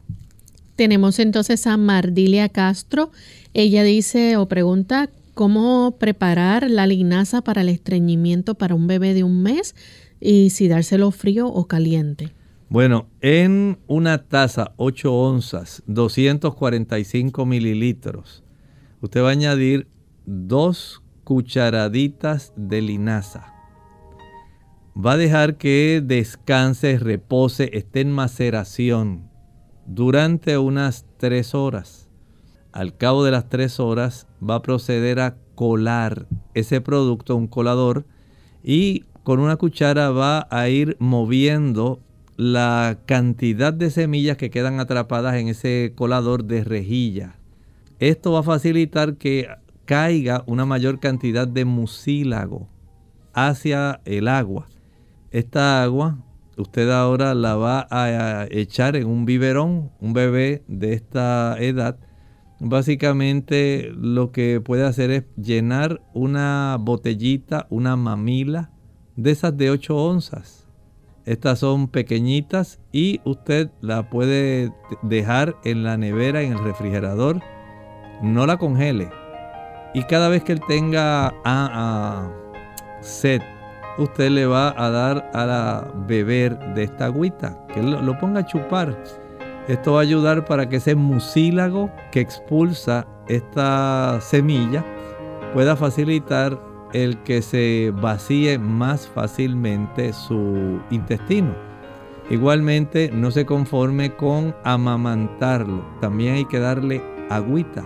Tenemos 0.76 1.18
entonces 1.18 1.66
a 1.66 1.76
Mardilia 1.76 2.48
Castro. 2.48 3.11
Ella 3.52 3.82
dice 3.82 4.36
o 4.36 4.46
pregunta 4.46 5.11
cómo 5.34 5.96
preparar 5.98 6.70
la 6.70 6.86
linaza 6.86 7.42
para 7.42 7.62
el 7.62 7.68
estreñimiento 7.68 8.54
para 8.54 8.74
un 8.74 8.86
bebé 8.86 9.14
de 9.14 9.24
un 9.24 9.42
mes 9.42 9.74
y 10.20 10.50
si 10.50 10.68
dárselo 10.68 11.11
frío 11.11 11.48
o 11.48 11.66
caliente. 11.66 12.30
Bueno, 12.68 13.08
en 13.20 13.78
una 13.88 14.18
taza 14.18 14.72
8 14.76 15.12
onzas, 15.12 15.82
245 15.86 17.44
mililitros, 17.44 18.44
usted 19.00 19.22
va 19.22 19.30
a 19.30 19.32
añadir 19.32 19.88
dos 20.24 21.02
cucharaditas 21.31 22.53
de 22.57 22.83
linaza. 22.83 23.55
Va 24.97 25.12
a 25.12 25.16
dejar 25.16 25.59
que 25.59 26.03
descanse, 26.05 26.99
repose, 26.99 27.70
esté 27.72 28.01
en 28.01 28.11
maceración 28.11 29.31
durante 29.87 30.59
unas 30.59 31.07
3 31.18 31.55
horas. 31.55 32.09
Al 32.72 32.97
cabo 32.97 33.22
de 33.22 33.31
las 33.31 33.49
tres 33.49 33.78
horas 33.78 34.26
va 34.43 34.57
a 34.57 34.62
proceder 34.62 35.20
a 35.20 35.37
colar 35.55 36.26
ese 36.55 36.81
producto, 36.81 37.37
un 37.37 37.47
colador, 37.47 38.07
y 38.64 39.05
con 39.22 39.39
una 39.39 39.55
cuchara 39.55 40.11
va 40.11 40.49
a 40.51 40.68
ir 40.68 40.97
moviendo 40.99 42.01
la 42.37 42.99
cantidad 43.07 43.72
de 43.72 43.91
semillas 43.91 44.37
que 44.37 44.51
quedan 44.51 44.81
atrapadas 44.81 45.37
en 45.37 45.47
ese 45.47 45.93
colador 45.95 46.43
de 46.43 46.64
rejilla. 46.64 47.37
Esto 48.01 48.33
va 48.33 48.41
a 48.41 48.43
facilitar 48.43 49.16
que 49.16 49.47
caiga 49.91 50.45
una 50.47 50.64
mayor 50.66 51.01
cantidad 51.01 51.49
de 51.49 51.64
mucílago 51.64 52.68
hacia 53.32 54.01
el 54.05 54.28
agua. 54.28 54.68
Esta 55.32 55.82
agua 55.82 56.16
usted 56.57 56.88
ahora 56.93 57.34
la 57.34 57.57
va 57.57 57.88
a 57.91 58.47
echar 58.53 58.95
en 58.95 59.09
un 59.09 59.24
biberón, 59.24 59.91
un 60.01 60.12
bebé 60.12 60.62
de 60.68 60.93
esta 60.93 61.57
edad, 61.59 61.99
básicamente 62.61 63.91
lo 63.97 64.30
que 64.30 64.61
puede 64.61 64.86
hacer 64.86 65.11
es 65.11 65.24
llenar 65.36 66.01
una 66.14 66.76
botellita, 66.78 67.66
una 67.68 67.97
mamila 67.97 68.70
de 69.16 69.32
esas 69.32 69.57
de 69.57 69.72
8 69.72 69.97
onzas. 69.97 70.68
Estas 71.24 71.59
son 71.59 71.88
pequeñitas 71.88 72.78
y 72.93 73.20
usted 73.24 73.72
la 73.80 74.09
puede 74.09 74.72
dejar 75.03 75.57
en 75.64 75.82
la 75.82 75.97
nevera, 75.97 76.43
en 76.43 76.53
el 76.53 76.62
refrigerador. 76.62 77.41
No 78.22 78.47
la 78.47 78.57
congele. 78.57 79.19
Y 79.95 80.05
cada 80.05 80.28
vez 80.28 80.45
que 80.45 80.53
él 80.53 80.61
tenga 80.68 81.32
sed, 83.01 83.43
usted 83.99 84.30
le 84.30 84.47
va 84.47 84.74
a 84.76 84.91
dar 84.91 85.30
a 85.34 85.84
beber 86.07 86.59
de 86.74 86.84
esta 86.84 87.07
agüita. 87.07 87.59
Que 87.74 87.82
lo, 87.82 88.01
lo 88.01 88.18
ponga 88.18 88.41
a 88.41 88.47
chupar 88.47 88.97
esto 89.70 89.93
va 89.93 90.01
a 90.01 90.03
ayudar 90.03 90.45
para 90.47 90.68
que 90.68 90.76
ese 90.76 90.97
mucílago 90.97 91.91
que 92.11 92.18
expulsa 92.20 93.07
esta 93.28 94.18
semilla 94.20 94.84
pueda 95.55 95.76
facilitar 95.76 96.61
el 96.93 97.18
que 97.18 97.41
se 97.41 97.93
vacíe 97.95 98.59
más 98.59 99.07
fácilmente 99.07 100.12
su 100.12 100.80
intestino. 100.91 101.55
Igualmente 102.30 103.11
no 103.12 103.30
se 103.30 103.47
conforme 103.47 104.16
con 104.16 104.57
amamantarlo, 104.64 105.84
también 106.01 106.34
hay 106.34 106.45
que 106.47 106.59
darle 106.59 107.01
agüita. 107.28 107.84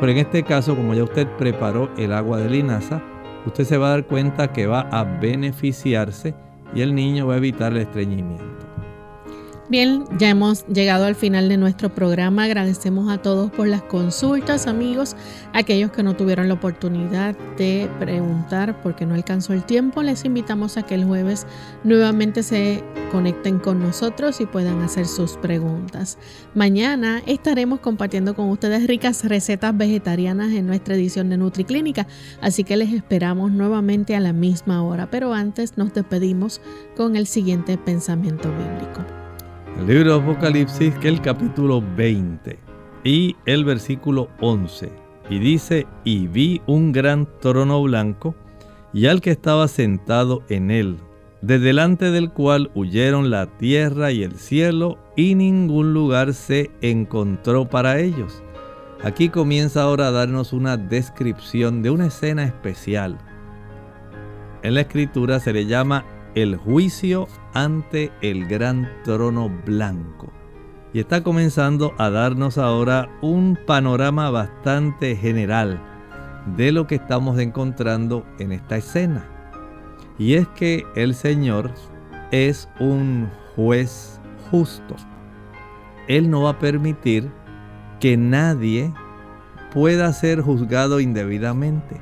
Pero 0.00 0.12
en 0.12 0.18
este 0.18 0.42
caso, 0.42 0.76
como 0.76 0.94
ya 0.94 1.04
usted 1.04 1.26
preparó 1.38 1.90
el 1.96 2.12
agua 2.12 2.38
de 2.38 2.50
linaza, 2.50 3.02
usted 3.46 3.64
se 3.64 3.78
va 3.78 3.88
a 3.88 3.90
dar 3.90 4.06
cuenta 4.06 4.52
que 4.52 4.66
va 4.66 4.88
a 4.90 5.04
beneficiarse 5.04 6.34
y 6.74 6.82
el 6.82 6.94
niño 6.94 7.26
va 7.26 7.34
a 7.34 7.38
evitar 7.38 7.72
el 7.72 7.78
estreñimiento. 7.78 8.65
Bien, 9.68 10.04
ya 10.16 10.28
hemos 10.28 10.64
llegado 10.68 11.06
al 11.06 11.16
final 11.16 11.48
de 11.48 11.56
nuestro 11.56 11.92
programa. 11.92 12.44
Agradecemos 12.44 13.10
a 13.10 13.20
todos 13.20 13.50
por 13.50 13.66
las 13.66 13.82
consultas, 13.82 14.68
amigos. 14.68 15.16
Aquellos 15.52 15.90
que 15.90 16.04
no 16.04 16.14
tuvieron 16.14 16.46
la 16.46 16.54
oportunidad 16.54 17.36
de 17.56 17.90
preguntar 17.98 18.80
porque 18.80 19.06
no 19.06 19.16
alcanzó 19.16 19.54
el 19.54 19.64
tiempo, 19.64 20.04
les 20.04 20.24
invitamos 20.24 20.76
a 20.76 20.84
que 20.84 20.94
el 20.94 21.04
jueves 21.04 21.48
nuevamente 21.82 22.44
se 22.44 22.84
conecten 23.10 23.58
con 23.58 23.80
nosotros 23.80 24.40
y 24.40 24.46
puedan 24.46 24.82
hacer 24.82 25.06
sus 25.06 25.36
preguntas. 25.36 26.16
Mañana 26.54 27.20
estaremos 27.26 27.80
compartiendo 27.80 28.36
con 28.36 28.48
ustedes 28.50 28.86
ricas 28.86 29.24
recetas 29.24 29.76
vegetarianas 29.76 30.52
en 30.52 30.68
nuestra 30.68 30.94
edición 30.94 31.28
de 31.28 31.38
NutriClínica, 31.38 32.06
así 32.40 32.62
que 32.62 32.76
les 32.76 32.92
esperamos 32.92 33.50
nuevamente 33.50 34.14
a 34.14 34.20
la 34.20 34.32
misma 34.32 34.84
hora. 34.84 35.10
Pero 35.10 35.34
antes 35.34 35.76
nos 35.76 35.92
despedimos 35.92 36.60
con 36.96 37.16
el 37.16 37.26
siguiente 37.26 37.76
pensamiento 37.78 38.48
bíblico. 38.48 39.25
El 39.78 39.88
libro 39.88 40.18
de 40.18 40.22
Apocalipsis, 40.22 40.94
que 40.94 41.08
el 41.08 41.20
capítulo 41.20 41.82
20 41.96 42.58
y 43.04 43.36
el 43.44 43.64
versículo 43.64 44.30
11. 44.40 44.90
Y 45.28 45.38
dice, 45.38 45.86
y 46.02 46.28
vi 46.28 46.62
un 46.66 46.92
gran 46.92 47.28
trono 47.40 47.82
blanco 47.82 48.34
y 48.94 49.06
al 49.06 49.20
que 49.20 49.30
estaba 49.30 49.68
sentado 49.68 50.42
en 50.48 50.70
él, 50.70 50.96
de 51.42 51.58
delante 51.58 52.10
del 52.10 52.30
cual 52.30 52.70
huyeron 52.74 53.28
la 53.28 53.46
tierra 53.58 54.12
y 54.12 54.22
el 54.22 54.36
cielo, 54.36 54.98
y 55.14 55.34
ningún 55.34 55.92
lugar 55.92 56.32
se 56.32 56.70
encontró 56.80 57.68
para 57.68 58.00
ellos. 58.00 58.42
Aquí 59.04 59.28
comienza 59.28 59.82
ahora 59.82 60.08
a 60.08 60.12
darnos 60.12 60.54
una 60.54 60.78
descripción 60.78 61.82
de 61.82 61.90
una 61.90 62.06
escena 62.06 62.44
especial. 62.44 63.18
En 64.62 64.74
la 64.74 64.80
escritura 64.80 65.38
se 65.38 65.52
le 65.52 65.66
llama 65.66 66.06
el 66.36 66.56
juicio 66.56 67.28
ante 67.54 68.12
el 68.20 68.46
gran 68.46 68.88
trono 69.04 69.50
blanco. 69.64 70.30
Y 70.92 71.00
está 71.00 71.22
comenzando 71.22 71.94
a 71.96 72.10
darnos 72.10 72.58
ahora 72.58 73.08
un 73.22 73.58
panorama 73.66 74.30
bastante 74.30 75.16
general 75.16 75.82
de 76.54 76.72
lo 76.72 76.86
que 76.86 76.96
estamos 76.96 77.38
encontrando 77.38 78.26
en 78.38 78.52
esta 78.52 78.76
escena. 78.76 79.24
Y 80.18 80.34
es 80.34 80.46
que 80.48 80.84
el 80.94 81.14
Señor 81.14 81.70
es 82.30 82.68
un 82.80 83.30
juez 83.54 84.20
justo. 84.50 84.94
Él 86.06 86.30
no 86.30 86.42
va 86.42 86.50
a 86.50 86.58
permitir 86.58 87.30
que 87.98 88.18
nadie 88.18 88.92
pueda 89.72 90.12
ser 90.12 90.42
juzgado 90.42 91.00
indebidamente. 91.00 91.96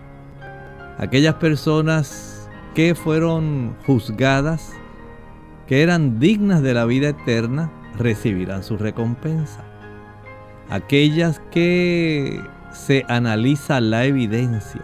Aquellas 0.98 1.34
personas 1.34 2.33
que 2.74 2.94
fueron 2.94 3.76
juzgadas, 3.86 4.72
que 5.66 5.82
eran 5.82 6.18
dignas 6.18 6.62
de 6.62 6.74
la 6.74 6.84
vida 6.84 7.10
eterna, 7.10 7.72
recibirán 7.96 8.62
su 8.62 8.76
recompensa. 8.76 9.64
Aquellas 10.68 11.40
que 11.50 12.40
se 12.72 13.04
analiza 13.08 13.80
la 13.80 14.04
evidencia 14.04 14.82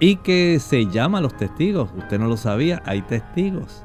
y 0.00 0.16
que 0.16 0.58
se 0.58 0.86
llama 0.86 1.18
a 1.18 1.20
los 1.20 1.36
testigos. 1.36 1.90
Usted 1.96 2.18
no 2.18 2.26
lo 2.26 2.36
sabía, 2.38 2.82
hay 2.86 3.02
testigos. 3.02 3.84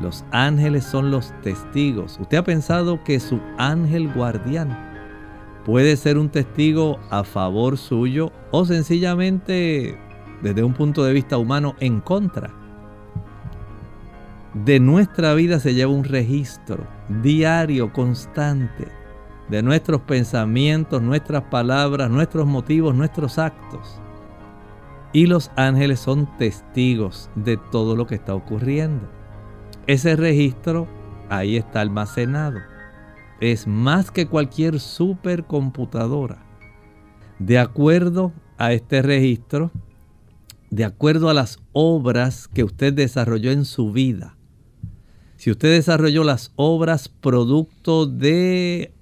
Los 0.00 0.24
ángeles 0.32 0.84
son 0.84 1.10
los 1.10 1.32
testigos. 1.42 2.18
¿Usted 2.20 2.38
ha 2.38 2.44
pensado 2.44 3.04
que 3.04 3.20
su 3.20 3.40
ángel 3.56 4.12
guardián 4.12 4.76
puede 5.64 5.96
ser 5.96 6.18
un 6.18 6.28
testigo 6.28 6.98
a 7.10 7.22
favor 7.22 7.78
suyo 7.78 8.32
o 8.50 8.64
sencillamente 8.64 9.96
desde 10.42 10.62
un 10.62 10.74
punto 10.74 11.04
de 11.04 11.12
vista 11.12 11.38
humano 11.38 11.74
en 11.80 12.00
contra? 12.00 12.50
De 14.54 14.80
nuestra 14.80 15.32
vida 15.32 15.60
se 15.60 15.72
lleva 15.72 15.92
un 15.92 16.04
registro 16.04 16.86
diario, 17.22 17.92
constante, 17.92 18.88
de 19.48 19.62
nuestros 19.62 20.02
pensamientos, 20.02 21.02
nuestras 21.02 21.44
palabras, 21.44 22.10
nuestros 22.10 22.46
motivos, 22.46 22.94
nuestros 22.94 23.38
actos. 23.38 24.00
Y 25.12 25.26
los 25.26 25.50
ángeles 25.56 26.00
son 26.00 26.26
testigos 26.38 27.30
de 27.34 27.56
todo 27.56 27.96
lo 27.96 28.06
que 28.06 28.14
está 28.14 28.34
ocurriendo. 28.34 29.08
Ese 29.86 30.16
registro 30.16 30.86
ahí 31.28 31.56
está 31.56 31.80
almacenado. 31.80 32.60
Es 33.40 33.66
más 33.66 34.10
que 34.10 34.26
cualquier 34.26 34.80
supercomputadora. 34.80 36.38
De 37.38 37.58
acuerdo 37.58 38.32
a 38.58 38.72
este 38.72 39.02
registro, 39.02 39.70
de 40.72 40.86
acuerdo 40.86 41.28
a 41.28 41.34
las 41.34 41.58
obras 41.72 42.48
que 42.48 42.64
usted 42.64 42.94
desarrolló 42.94 43.50
en 43.50 43.66
su 43.66 43.92
vida, 43.92 44.38
si 45.36 45.50
usted 45.50 45.70
desarrolló 45.70 46.24
las 46.24 46.50
obras 46.56 47.10
producto 47.10 48.06
de 48.06 48.94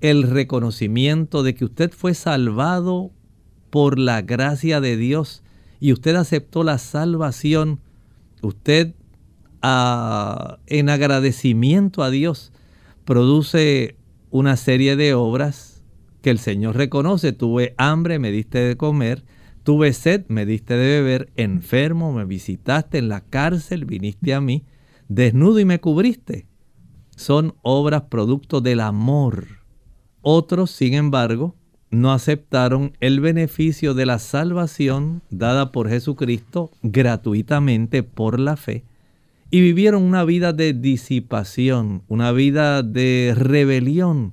el 0.00 0.22
reconocimiento 0.22 1.42
de 1.42 1.54
que 1.54 1.66
usted 1.66 1.92
fue 1.92 2.14
salvado 2.14 3.10
por 3.68 3.98
la 3.98 4.22
gracia 4.22 4.80
de 4.80 4.96
Dios 4.96 5.42
y 5.80 5.92
usted 5.92 6.16
aceptó 6.16 6.64
la 6.64 6.78
salvación, 6.78 7.80
usted 8.40 8.94
en 9.60 10.88
agradecimiento 10.88 12.02
a 12.04 12.10
Dios, 12.10 12.52
produce 13.04 13.96
una 14.30 14.56
serie 14.56 14.96
de 14.96 15.12
obras 15.12 15.82
que 16.22 16.30
el 16.30 16.38
Señor 16.38 16.76
reconoce. 16.76 17.32
Tuve 17.32 17.74
hambre, 17.76 18.18
me 18.18 18.30
diste 18.30 18.60
de 18.60 18.76
comer. 18.78 19.24
Tuve 19.68 19.92
sed, 19.92 20.24
me 20.28 20.46
diste 20.46 20.78
de 20.78 21.02
beber. 21.02 21.30
Enfermo, 21.36 22.10
me 22.14 22.24
visitaste 22.24 22.96
en 22.96 23.10
la 23.10 23.20
cárcel, 23.20 23.84
viniste 23.84 24.32
a 24.32 24.40
mí. 24.40 24.64
Desnudo 25.08 25.60
y 25.60 25.66
me 25.66 25.78
cubriste. 25.78 26.46
Son 27.14 27.54
obras 27.60 28.04
producto 28.08 28.62
del 28.62 28.80
amor. 28.80 29.46
Otros, 30.22 30.70
sin 30.70 30.94
embargo, 30.94 31.54
no 31.90 32.14
aceptaron 32.14 32.96
el 33.00 33.20
beneficio 33.20 33.92
de 33.92 34.06
la 34.06 34.18
salvación 34.18 35.20
dada 35.28 35.70
por 35.70 35.90
Jesucristo 35.90 36.70
gratuitamente 36.82 38.02
por 38.02 38.40
la 38.40 38.56
fe 38.56 38.86
y 39.50 39.60
vivieron 39.60 40.02
una 40.02 40.24
vida 40.24 40.54
de 40.54 40.72
disipación, 40.72 42.04
una 42.08 42.32
vida 42.32 42.82
de 42.82 43.34
rebelión, 43.36 44.32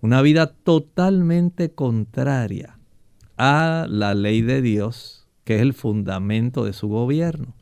una 0.00 0.20
vida 0.20 0.48
totalmente 0.48 1.70
contraria 1.70 2.74
a 3.36 3.86
la 3.88 4.14
ley 4.14 4.42
de 4.42 4.62
Dios, 4.62 5.26
que 5.44 5.56
es 5.56 5.62
el 5.62 5.74
fundamento 5.74 6.64
de 6.64 6.72
su 6.72 6.88
gobierno. 6.88 7.54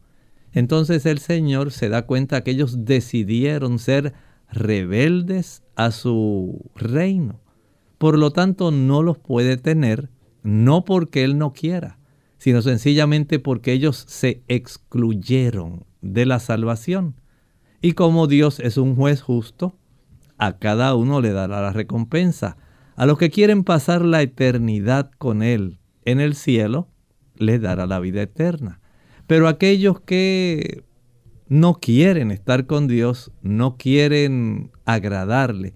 Entonces 0.53 1.07
el 1.07 1.18
Señor 1.18 1.73
se 1.73 1.89
da 1.89 2.07
cuenta 2.07 2.43
que 2.43 2.51
ellos 2.51 2.85
decidieron 2.85 3.79
ser 3.79 4.12
rebeldes 4.51 5.62
a 5.77 5.91
su 5.91 6.70
reino. 6.75 7.41
Por 7.99 8.18
lo 8.18 8.33
tanto, 8.33 8.70
no 8.70 9.03
los 9.03 9.18
puede 9.18 9.57
tener, 9.57 10.11
no 10.43 10.85
porque 10.85 11.25
Él 11.25 11.39
no 11.39 11.53
quiera, 11.53 11.99
sino 12.37 12.61
sencillamente 12.61 13.39
porque 13.39 13.73
ellos 13.73 14.05
se 14.09 14.43
excluyeron 14.49 15.85
de 16.01 16.27
la 16.27 16.41
salvación. 16.41 17.14
Y 17.81 17.93
como 17.93 18.27
Dios 18.27 18.61
es 18.61 18.77
un 18.77 18.97
juez 18.97 19.23
justo, 19.23 19.77
a 20.39 20.59
cada 20.59 20.95
uno 20.97 21.20
le 21.20 21.33
dará 21.33 21.61
la 21.62 21.73
recompensa. 21.73 22.57
A 22.97 23.07
los 23.07 23.18
que 23.18 23.30
quieren 23.30 23.64
pasar 23.64 24.05
la 24.05 24.22
eternidad 24.22 25.11
con 25.18 25.43
Él 25.43 25.78
en 26.05 26.20
el 26.20 26.34
cielo, 26.34 26.88
les 27.36 27.61
dará 27.61 27.86
la 27.86 28.01
vida 28.01 28.22
eterna. 28.22 28.80
Pero 29.26 29.49
aquellos 29.49 30.01
que 30.01 30.84
no 31.49 31.74
quieren 31.74 32.30
estar 32.30 32.66
con 32.66 32.88
Dios, 32.88 33.32
no 33.43 33.76
quieren 33.76 34.70
agradarle, 34.84 35.74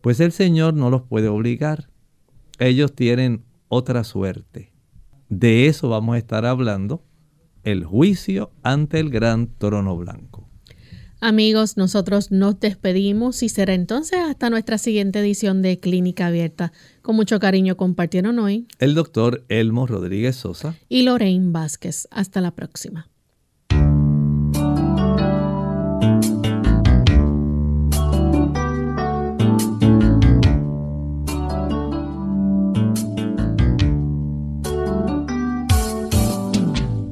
pues 0.00 0.20
el 0.20 0.32
Señor 0.32 0.74
no 0.74 0.90
los 0.90 1.02
puede 1.02 1.28
obligar. 1.28 1.88
Ellos 2.58 2.94
tienen 2.94 3.44
otra 3.68 4.04
suerte. 4.04 4.72
De 5.28 5.66
eso 5.66 5.88
vamos 5.88 6.16
a 6.16 6.18
estar 6.18 6.44
hablando 6.44 7.04
el 7.62 7.84
juicio 7.84 8.50
ante 8.62 8.98
el 8.98 9.10
gran 9.10 9.46
trono 9.58 9.96
blanco. 9.96 10.41
Amigos, 11.24 11.76
nosotros 11.76 12.32
nos 12.32 12.58
despedimos 12.58 13.44
y 13.44 13.48
será 13.48 13.74
entonces 13.74 14.18
hasta 14.18 14.50
nuestra 14.50 14.76
siguiente 14.76 15.20
edición 15.20 15.62
de 15.62 15.78
Clínica 15.78 16.26
Abierta. 16.26 16.72
Con 17.00 17.14
mucho 17.14 17.38
cariño 17.38 17.76
compartieron 17.76 18.40
hoy 18.40 18.66
el 18.80 18.96
doctor 18.96 19.44
Elmo 19.48 19.86
Rodríguez 19.86 20.34
Sosa 20.34 20.74
y 20.88 21.02
Lorraine 21.02 21.52
Vázquez. 21.52 22.08
Hasta 22.10 22.40
la 22.40 22.50
próxima. 22.50 23.08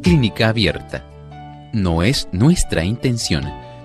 Clínica 0.02 0.48
Abierta. 0.48 1.06
No 1.72 2.02
es 2.02 2.26
nuestra 2.32 2.84
intención 2.84 3.44